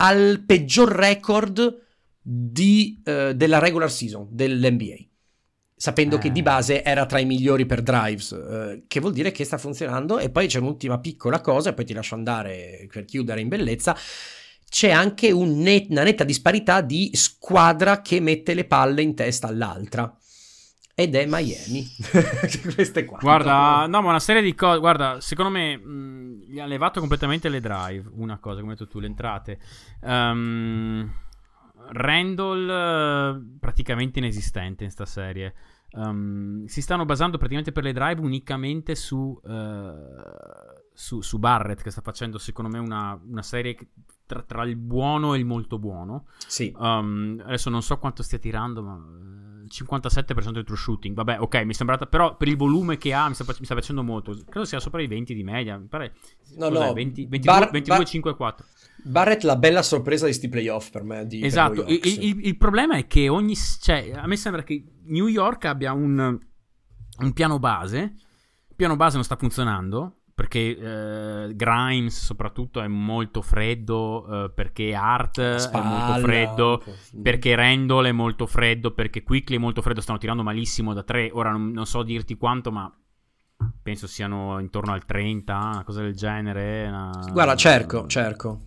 al 0.00 0.42
peggior 0.46 0.90
record 0.90 1.86
di, 2.20 3.00
eh, 3.04 3.34
della 3.34 3.58
regular 3.58 3.90
season 3.90 4.26
dell'NBA. 4.30 4.96
Sapendo 5.74 6.16
Eh. 6.16 6.18
che 6.18 6.32
di 6.32 6.42
base 6.42 6.82
era 6.82 7.06
tra 7.06 7.20
i 7.20 7.24
migliori 7.24 7.64
per 7.64 7.82
drives, 7.82 8.32
eh, 8.32 8.82
che 8.88 8.98
vuol 9.00 9.12
dire 9.12 9.30
che 9.30 9.44
sta 9.44 9.58
funzionando. 9.58 10.18
E 10.18 10.28
poi 10.30 10.48
c'è 10.48 10.58
un'ultima 10.58 10.98
piccola 10.98 11.40
cosa, 11.40 11.70
e 11.70 11.74
poi 11.74 11.84
ti 11.84 11.92
lascio 11.94 12.16
andare 12.16 12.88
per 12.92 13.04
chiudere 13.04 13.40
in 13.40 13.48
bellezza. 13.48 13.96
C'è 14.68 14.90
anche 14.90 15.30
un 15.30 15.58
net- 15.60 15.90
una 15.90 16.02
netta 16.02 16.24
disparità 16.24 16.80
di 16.80 17.10
squadra 17.14 18.02
che 18.02 18.20
mette 18.20 18.54
le 18.54 18.64
palle 18.64 19.02
in 19.02 19.14
testa 19.14 19.46
all'altra. 19.46 20.12
Ed 20.94 21.14
è 21.14 21.26
Miami. 21.26 21.86
Queste 22.74 23.04
qua. 23.04 23.18
Guarda, 23.20 23.86
no, 23.86 24.02
ma 24.02 24.08
una 24.08 24.20
serie 24.20 24.42
di 24.42 24.54
cose. 24.56 24.80
Guarda, 24.80 25.20
secondo 25.20 25.52
me 25.52 25.76
mh, 25.76 26.37
gli 26.48 26.58
ha 26.58 26.66
levato 26.66 27.00
completamente 27.00 27.48
le 27.48 27.60
drive. 27.60 28.10
Una 28.14 28.38
cosa, 28.38 28.60
come 28.60 28.72
hai 28.72 28.78
detto 28.78 28.90
tu, 28.90 28.98
le 28.98 29.06
entrate. 29.06 29.58
Ehm, 30.00 31.12
Randall 31.90 32.70
eh, 32.70 33.58
praticamente 33.60 34.18
inesistente 34.18 34.84
in 34.84 34.90
sta 34.90 35.04
serie. 35.04 35.54
Ehm, 35.90 36.64
si 36.64 36.80
stanno 36.80 37.04
basando 37.04 37.36
praticamente 37.36 37.72
per 37.72 37.84
le 37.84 37.92
drive 37.92 38.20
unicamente 38.20 38.94
su, 38.94 39.38
eh, 39.44 39.92
su, 40.92 41.20
su 41.20 41.38
Barrett, 41.38 41.82
che 41.82 41.90
sta 41.90 42.00
facendo 42.00 42.38
secondo 42.38 42.70
me 42.70 42.78
una, 42.78 43.18
una 43.22 43.42
serie 43.42 43.76
tra, 44.26 44.42
tra 44.42 44.64
il 44.64 44.76
buono 44.76 45.34
e 45.34 45.38
il 45.38 45.44
molto 45.44 45.78
buono. 45.78 46.26
Sì. 46.46 46.74
Um, 46.76 47.42
adesso 47.44 47.70
non 47.70 47.82
so 47.82 47.98
quanto 47.98 48.22
stia 48.22 48.38
tirando, 48.38 48.82
ma 48.82 48.96
eh, 48.96 49.47
57% 49.70 50.50
di 50.50 50.64
true 50.64 50.76
shooting. 50.76 51.14
Vabbè, 51.14 51.40
ok, 51.40 51.62
mi 51.64 51.72
è 51.72 51.74
sembrata. 51.74 52.06
Però 52.06 52.36
per 52.36 52.48
il 52.48 52.56
volume 52.56 52.96
che 52.98 53.12
ha, 53.12 53.28
mi 53.28 53.34
sta, 53.34 53.44
mi 53.46 53.64
sta 53.64 53.74
facendo 53.74 54.02
molto. 54.02 54.36
Credo 54.48 54.66
sia 54.66 54.80
sopra 54.80 55.00
i 55.02 55.06
20 55.06 55.34
di 55.34 55.42
media. 55.42 55.78
Mi 55.78 55.86
pare. 55.86 56.14
No, 56.56 56.68
no, 56.68 56.92
20, 56.92 57.26
22, 57.26 57.58
Bar- 57.58 57.70
22 57.70 58.04
5 58.04 58.36
4. 58.36 58.66
Barrett, 59.04 59.42
la 59.42 59.56
bella 59.56 59.82
sorpresa 59.82 60.26
di 60.26 60.32
sti 60.32 60.48
playoff 60.48 60.90
per 60.90 61.04
me. 61.04 61.26
Di, 61.26 61.44
esatto. 61.44 61.84
Per 61.84 61.92
il, 61.92 62.00
il, 62.04 62.46
il, 62.46 62.56
problema 62.56 62.96
è 62.96 63.06
che 63.06 63.28
ogni. 63.28 63.54
Cioè, 63.54 64.12
a 64.14 64.26
me 64.26 64.36
sembra 64.36 64.62
che 64.62 64.84
New 65.04 65.26
York 65.26 65.64
abbia 65.64 65.92
un, 65.92 66.38
un 67.18 67.32
piano 67.32 67.58
base. 67.58 67.98
Il 68.68 68.74
piano 68.74 68.96
base 68.96 69.14
non 69.14 69.24
sta 69.24 69.36
funzionando 69.36 70.17
perché 70.38 70.78
eh, 70.78 71.56
Grimes 71.56 72.26
soprattutto 72.26 72.80
è 72.80 72.86
molto 72.86 73.42
freddo, 73.42 74.44
eh, 74.44 74.50
perché 74.50 74.94
Art 74.94 75.56
Spalla, 75.56 75.84
è 75.84 75.88
molto 75.88 76.26
freddo, 76.28 76.84
perché 77.20 77.56
Randall 77.56 78.06
è 78.06 78.12
molto 78.12 78.46
freddo, 78.46 78.92
perché 78.92 79.24
Quickly 79.24 79.56
è 79.56 79.58
molto 79.58 79.82
freddo, 79.82 80.00
stanno 80.00 80.18
tirando 80.18 80.44
malissimo 80.44 80.94
da 80.94 81.02
tre, 81.02 81.28
ora 81.32 81.50
non, 81.50 81.72
non 81.72 81.86
so 81.86 82.04
dirti 82.04 82.36
quanto, 82.36 82.70
ma 82.70 82.88
penso 83.82 84.06
siano 84.06 84.60
intorno 84.60 84.92
al 84.92 85.04
30, 85.04 85.56
una 85.56 85.82
cosa 85.82 86.02
del 86.02 86.14
genere. 86.14 86.86
Una, 86.86 87.10
Guarda, 87.32 87.56
cerco, 87.56 88.06
cerco. 88.06 88.66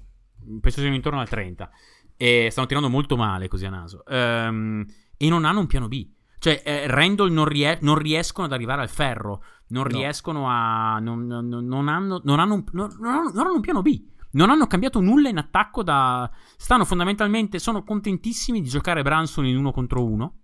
Penso 0.60 0.82
siano 0.82 0.96
intorno 0.96 1.22
al 1.22 1.30
30. 1.30 1.70
E 2.18 2.50
stanno 2.52 2.68
tirando 2.68 2.90
molto 2.90 3.16
male 3.16 3.48
così 3.48 3.66
a 3.66 3.70
naso. 3.70 4.04
Um, 4.08 4.86
e 5.16 5.30
non 5.30 5.46
hanno 5.46 5.62
un 5.62 5.68
piano 5.68 5.88
B. 5.88 6.06
Cioè, 6.42 6.64
eh, 6.66 6.88
Randall 6.88 7.32
non, 7.32 7.46
rie- 7.46 7.78
non 7.82 7.96
riescono 7.96 8.48
ad 8.48 8.54
arrivare 8.54 8.82
al 8.82 8.90
ferro 8.90 9.44
non 9.72 9.88
no. 9.90 9.98
riescono 9.98 10.50
a. 10.50 11.00
Non, 11.00 11.26
non, 11.26 11.48
non, 11.48 11.88
hanno, 11.88 12.22
hanno 12.24 12.54
un, 12.54 12.64
non, 12.72 12.92
hanno 13.02 13.54
un 13.54 13.62
piano 13.62 13.82
B. 13.82 14.10
Non 14.32 14.50
hanno 14.50 14.68
cambiato 14.68 15.00
nulla 15.02 15.30
in 15.30 15.38
attacco 15.38 15.84
da. 15.84 16.30
Stanno 16.58 16.86
fondamentalmente. 16.86 17.60
Sono 17.60 17.84
contentissimi 17.84 18.62
di 18.62 18.70
giocare 18.70 19.02
Branson 19.02 19.46
in 19.46 19.58
uno 19.58 19.72
contro 19.72 20.06
uno. 20.06 20.41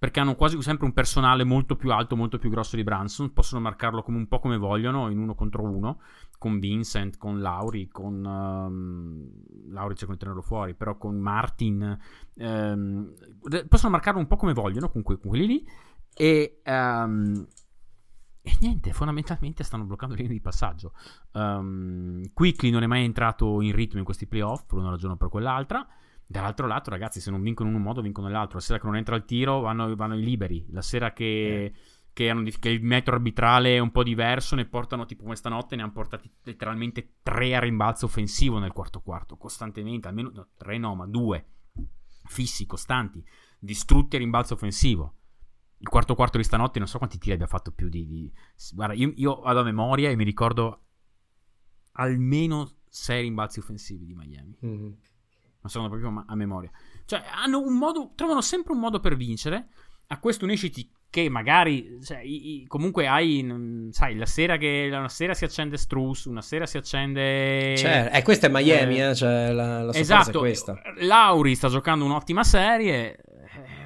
Perché 0.00 0.18
hanno 0.18 0.34
quasi 0.34 0.60
sempre 0.62 0.86
un 0.86 0.94
personale 0.94 1.44
molto 1.44 1.76
più 1.76 1.92
alto, 1.92 2.16
molto 2.16 2.38
più 2.38 2.48
grosso 2.48 2.74
di 2.74 2.82
Branson. 2.82 3.34
Possono 3.34 3.60
marcarlo 3.60 4.02
come 4.02 4.16
un 4.16 4.28
po' 4.28 4.38
come 4.38 4.56
vogliono 4.56 5.10
in 5.10 5.18
uno 5.18 5.34
contro 5.34 5.62
uno. 5.62 6.00
Con 6.38 6.58
Vincent, 6.58 7.18
con 7.18 7.42
Lauri, 7.42 7.88
con. 7.88 8.24
Um, 8.24 9.30
Lauri 9.70 9.94
c'è 9.94 10.06
come 10.06 10.16
tenerlo 10.16 10.40
fuori, 10.40 10.74
però 10.74 10.96
con 10.96 11.18
Martin. 11.18 11.98
Um, 12.36 13.12
possono 13.68 13.92
marcarlo 13.92 14.20
un 14.20 14.26
po' 14.26 14.36
come 14.36 14.54
vogliono 14.54 14.88
con, 14.88 15.02
con 15.02 15.18
quelli 15.18 15.46
lì. 15.46 15.68
E. 16.14 16.62
Um, 16.64 17.46
e 18.42 18.56
niente, 18.60 18.94
fondamentalmente 18.94 19.62
stanno 19.64 19.84
bloccando 19.84 20.14
le 20.14 20.22
linee 20.22 20.38
di 20.38 20.42
passaggio. 20.42 20.94
Um, 21.32 22.22
Quickly 22.32 22.70
non 22.70 22.82
è 22.82 22.86
mai 22.86 23.04
entrato 23.04 23.60
in 23.60 23.74
ritmo 23.74 23.98
in 23.98 24.06
questi 24.06 24.26
playoff 24.26 24.64
per 24.64 24.78
una 24.78 24.88
ragione 24.88 25.12
o 25.12 25.16
per 25.16 25.28
quell'altra. 25.28 25.86
Dall'altro 26.30 26.68
lato, 26.68 26.90
ragazzi, 26.90 27.20
se 27.20 27.28
non 27.28 27.42
vincono 27.42 27.70
in 27.70 27.74
un 27.74 27.82
modo, 27.82 28.00
vincono 28.00 28.28
nell'altro. 28.28 28.58
La 28.58 28.62
sera 28.62 28.78
che 28.78 28.86
non 28.86 28.94
entra 28.94 29.16
al 29.16 29.24
tiro, 29.24 29.58
vanno, 29.58 29.96
vanno 29.96 30.16
i 30.16 30.22
liberi. 30.22 30.64
La 30.70 30.80
sera 30.80 31.12
che, 31.12 31.64
eh. 31.64 31.72
che, 32.12 32.30
hanno, 32.30 32.48
che, 32.60 32.68
il 32.68 32.84
metro 32.84 33.16
arbitrale 33.16 33.74
è 33.74 33.78
un 33.80 33.90
po' 33.90 34.04
diverso, 34.04 34.54
ne 34.54 34.64
portano 34.64 35.06
tipo 35.06 35.24
come 35.24 35.34
stanotte, 35.34 35.74
ne 35.74 35.82
hanno 35.82 35.90
portati 35.90 36.30
letteralmente 36.44 37.16
tre 37.24 37.56
a 37.56 37.58
rimbalzo 37.58 38.04
offensivo 38.04 38.60
nel 38.60 38.70
quarto 38.70 39.00
quarto, 39.00 39.36
costantemente. 39.36 40.06
Almeno 40.06 40.30
no, 40.32 40.48
tre 40.56 40.78
no, 40.78 40.94
ma 40.94 41.04
due 41.06 41.46
fissi, 42.26 42.64
costanti, 42.64 43.26
distrutti 43.58 44.14
a 44.14 44.20
rimbalzo 44.20 44.54
offensivo 44.54 45.16
il 45.78 45.88
quarto 45.88 46.14
quarto 46.14 46.36
di 46.36 46.44
stanotte 46.44 46.78
non 46.78 46.86
so 46.86 46.98
quanti 46.98 47.18
tiri 47.18 47.32
abbia 47.32 47.46
fatto 47.46 47.72
più 47.72 47.88
di... 47.88 48.06
di... 48.06 48.32
Guarda, 48.72 48.94
io, 48.94 49.12
io 49.16 49.40
vado 49.40 49.60
a 49.60 49.64
memoria 49.64 50.10
e 50.10 50.14
mi 50.14 50.24
ricordo 50.24 50.84
almeno 51.92 52.80
sei 52.86 53.22
rimbalzi 53.22 53.60
offensivi 53.60 54.04
di 54.04 54.14
Miami. 54.14 54.56
Mm-hmm. 54.64 54.92
Ma 55.62 55.68
sono 55.68 55.88
proprio 55.88 56.24
a 56.26 56.34
memoria. 56.34 56.70
Cioè, 57.04 57.22
hanno 57.32 57.60
un 57.60 57.76
modo, 57.76 58.12
trovano 58.14 58.40
sempre 58.40 58.72
un 58.72 58.78
modo 58.78 59.00
per 59.00 59.16
vincere. 59.16 59.68
A 60.08 60.18
questo 60.18 60.44
unisciti 60.44 60.90
che 61.10 61.28
magari, 61.28 61.98
cioè, 62.02 62.20
i, 62.20 62.62
i, 62.62 62.66
comunque 62.66 63.06
hai, 63.08 63.88
sai, 63.90 64.16
la 64.16 64.26
sera 64.26 64.56
che 64.56 64.88
una 64.90 65.08
sera 65.08 65.34
si 65.34 65.44
accende 65.44 65.76
Struss, 65.76 66.24
una 66.24 66.40
sera 66.40 66.66
si 66.66 66.78
accende... 66.78 67.76
Cioè, 67.76 68.10
eh, 68.12 68.22
questa 68.22 68.46
è 68.46 68.50
Miami, 68.50 69.00
eh, 69.00 69.10
eh 69.10 69.14
cioè, 69.14 69.52
la, 69.52 69.82
la 69.82 69.92
esatto, 69.92 70.30
è 70.30 70.40
questa. 70.40 70.80
Lauri 71.00 71.54
sta 71.56 71.68
giocando 71.68 72.04
un'ottima 72.04 72.44
serie, 72.44 73.18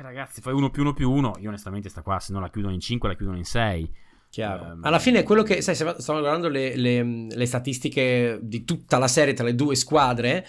ragazzi, 0.02 0.40
fai 0.40 0.52
uno 0.52 0.70
più 0.70 0.82
uno 0.82 0.92
più 0.92 1.10
uno. 1.10 1.34
Io 1.40 1.48
onestamente 1.48 1.88
sta 1.88 2.02
qua, 2.02 2.20
se 2.20 2.32
non 2.32 2.42
la 2.42 2.50
chiudono 2.50 2.74
in 2.74 2.80
5, 2.80 3.08
la 3.08 3.14
chiudono 3.14 3.38
in 3.38 3.44
6. 3.44 3.92
Chiaro. 4.34 4.72
Um, 4.72 4.80
Alla 4.82 4.98
fine 4.98 5.22
quello 5.22 5.44
che, 5.44 5.62
sai, 5.62 5.76
stavamo 5.76 6.18
guardando 6.18 6.48
le, 6.48 6.74
le, 6.74 7.28
le 7.30 7.46
statistiche 7.46 8.40
di 8.42 8.64
tutta 8.64 8.98
la 8.98 9.06
serie 9.06 9.32
tra 9.32 9.44
le 9.44 9.54
due 9.54 9.76
squadre, 9.76 10.44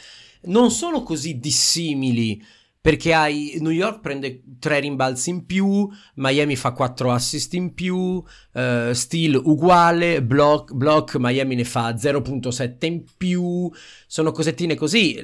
non 0.46 0.72
sono 0.72 1.04
così 1.04 1.38
dissimili 1.38 2.44
perché 2.82 3.14
hai 3.14 3.58
New 3.60 3.72
York 3.72 4.00
prende 4.00 4.42
3 4.60 4.80
rimbalzi 4.80 5.30
in 5.30 5.46
più, 5.46 5.88
Miami 6.16 6.56
fa 6.56 6.72
4 6.72 7.12
assist 7.12 7.54
in 7.54 7.76
più, 7.76 7.96
uh, 7.96 8.92
Steel 8.92 9.36
uguale, 9.36 10.24
block, 10.24 10.74
block, 10.74 11.18
Miami 11.20 11.54
ne 11.54 11.64
fa 11.64 11.92
0.7 11.92 12.86
in 12.86 13.04
più, 13.18 13.72
sono 14.08 14.32
cosettine 14.32 14.74
così, 14.74 15.16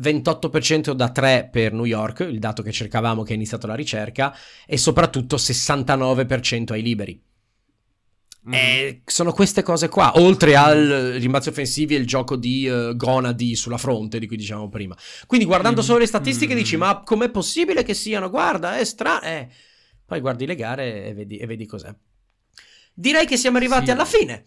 28% 0.00 0.92
da 0.92 1.10
3 1.10 1.48
per 1.50 1.72
New 1.72 1.84
York, 1.84 2.26
il 2.28 2.40
dato 2.40 2.62
che 2.62 2.72
cercavamo 2.72 3.22
che 3.22 3.32
è 3.32 3.36
iniziato 3.36 3.68
la 3.68 3.74
ricerca, 3.74 4.34
e 4.66 4.76
soprattutto 4.76 5.36
69% 5.36 6.72
ai 6.72 6.82
liberi. 6.82 7.20
Mm. 8.48 8.52
E 8.54 9.02
sono 9.04 9.32
queste 9.32 9.62
cose 9.62 9.88
qua, 9.88 10.12
oltre 10.16 10.56
al 10.56 11.16
rimbalzi 11.18 11.50
offensivi 11.50 11.94
e 11.94 11.98
il 11.98 12.06
gioco 12.06 12.36
di 12.36 12.66
uh, 12.66 12.96
gonadi 12.96 13.54
sulla 13.54 13.76
fronte 13.76 14.18
di 14.18 14.26
cui 14.26 14.36
dicevamo 14.36 14.68
prima. 14.68 14.96
Quindi 15.26 15.46
guardando 15.46 15.82
mm. 15.82 15.84
solo 15.84 15.98
le 15.98 16.06
statistiche 16.06 16.54
mm. 16.54 16.56
dici, 16.56 16.76
ma 16.76 17.02
com'è 17.02 17.30
possibile 17.30 17.82
che 17.82 17.92
siano? 17.92 18.30
Guarda, 18.30 18.78
è 18.78 18.84
strano. 18.84 19.20
Eh. 19.22 19.48
Poi 20.06 20.20
guardi 20.20 20.46
le 20.46 20.54
gare 20.54 21.04
e 21.04 21.14
vedi, 21.14 21.36
e 21.36 21.46
vedi 21.46 21.66
cos'è. 21.66 21.94
Direi 22.94 23.26
che 23.26 23.36
siamo 23.36 23.58
arrivati 23.58 23.86
sì. 23.86 23.90
alla 23.90 24.04
fine. 24.04 24.44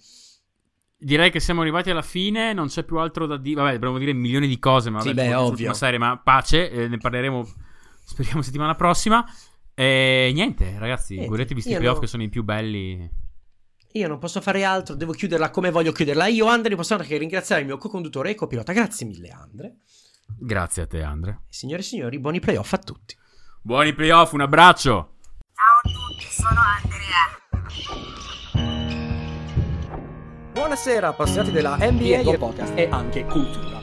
Direi 0.97 1.31
che 1.31 1.39
siamo 1.39 1.61
arrivati 1.61 1.89
alla 1.89 2.01
fine, 2.01 2.53
non 2.53 2.67
c'è 2.67 2.83
più 2.83 2.97
altro 2.97 3.27
da 3.27 3.37
dire. 3.37 3.61
Vabbè, 3.61 3.73
dovremmo 3.73 3.99
dire 3.99 4.13
milioni 4.13 4.47
di 4.47 4.57
cose, 4.57 4.89
ma 4.89 5.01
sì, 5.01 5.13
beh, 5.13 5.35
ovvio. 5.35 5.73
serie, 5.73 5.99
ma 5.99 6.17
pace, 6.17 6.71
eh, 6.71 6.87
ne 6.87 6.97
parleremo 6.97 7.47
speriamo 8.05 8.41
settimana 8.41 8.75
prossima. 8.75 9.25
E 9.73 10.31
niente, 10.33 10.75
ragazzi, 10.77 11.15
godetevi 11.15 11.61
questi 11.61 11.75
playoff 11.75 11.95
no... 11.95 12.01
che 12.01 12.07
sono 12.07 12.23
i 12.23 12.29
più 12.29 12.43
belli. 12.43 13.09
Io 13.95 14.07
non 14.07 14.17
posso 14.17 14.41
fare 14.41 14.63
altro, 14.63 14.95
devo 14.95 15.11
chiuderla 15.11 15.51
come 15.51 15.69
voglio 15.69 15.91
chiuderla. 15.91 16.25
Io, 16.25 16.47
Andre, 16.47 16.75
posso 16.75 16.95
anche 16.95 17.15
ringraziare 17.17 17.61
il 17.61 17.67
mio 17.67 17.77
co-conduttore 17.77 18.31
e 18.31 18.35
copilota. 18.35 18.73
Grazie 18.73 19.05
mille, 19.05 19.29
Andre. 19.29 19.77
Grazie 20.25 20.81
a 20.83 20.87
te, 20.87 21.03
Andre. 21.03 21.43
Signore 21.47 21.81
e 21.81 21.85
signori, 21.85 22.19
buoni 22.19 22.39
playoff 22.39 22.73
a 22.73 22.79
tutti. 22.79 23.15
Buoni 23.61 23.93
playoff, 23.93 24.31
un 24.31 24.41
abbraccio. 24.41 25.17
Ciao 25.53 25.79
a 25.83 25.89
tutti, 25.91 26.25
sono 26.31 26.59
Andrea. 26.81 27.41
Buonasera, 30.53 31.09
appassionati 31.09 31.51
della 31.51 31.77
NBA 31.77 32.31
e 32.31 32.37
podcast 32.39 32.73
e 32.75 32.87
anche 32.89 33.25
cultura. 33.25 33.79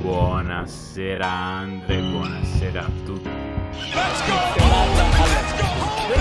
Buonasera, 0.00 1.26
Andre, 1.26 2.00
buonasera 2.02 2.84
a 2.84 2.90
tutti. 3.04 3.28
Let's 3.28 4.26
go! 4.26 5.07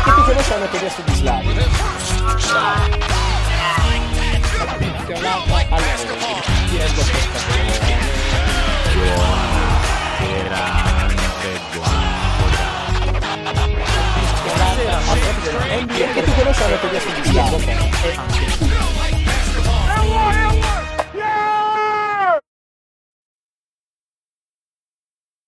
che 0.08 0.14
tu 0.14 0.24
conosci 0.24 0.53
hanno 0.53 0.70
chiesto 0.70 1.01
di 1.05 1.14
slavo. 1.16 1.49
Allora, 5.70 5.95
ti 6.70 6.78
rendo 6.78 7.03
questa 7.03 7.39
Perché 15.88 16.24
tu 16.24 16.34
conosci 16.36 16.64
hanno 16.64 16.80
chiesto 16.89 17.12
di 17.12 17.24
slavo. 17.30 18.57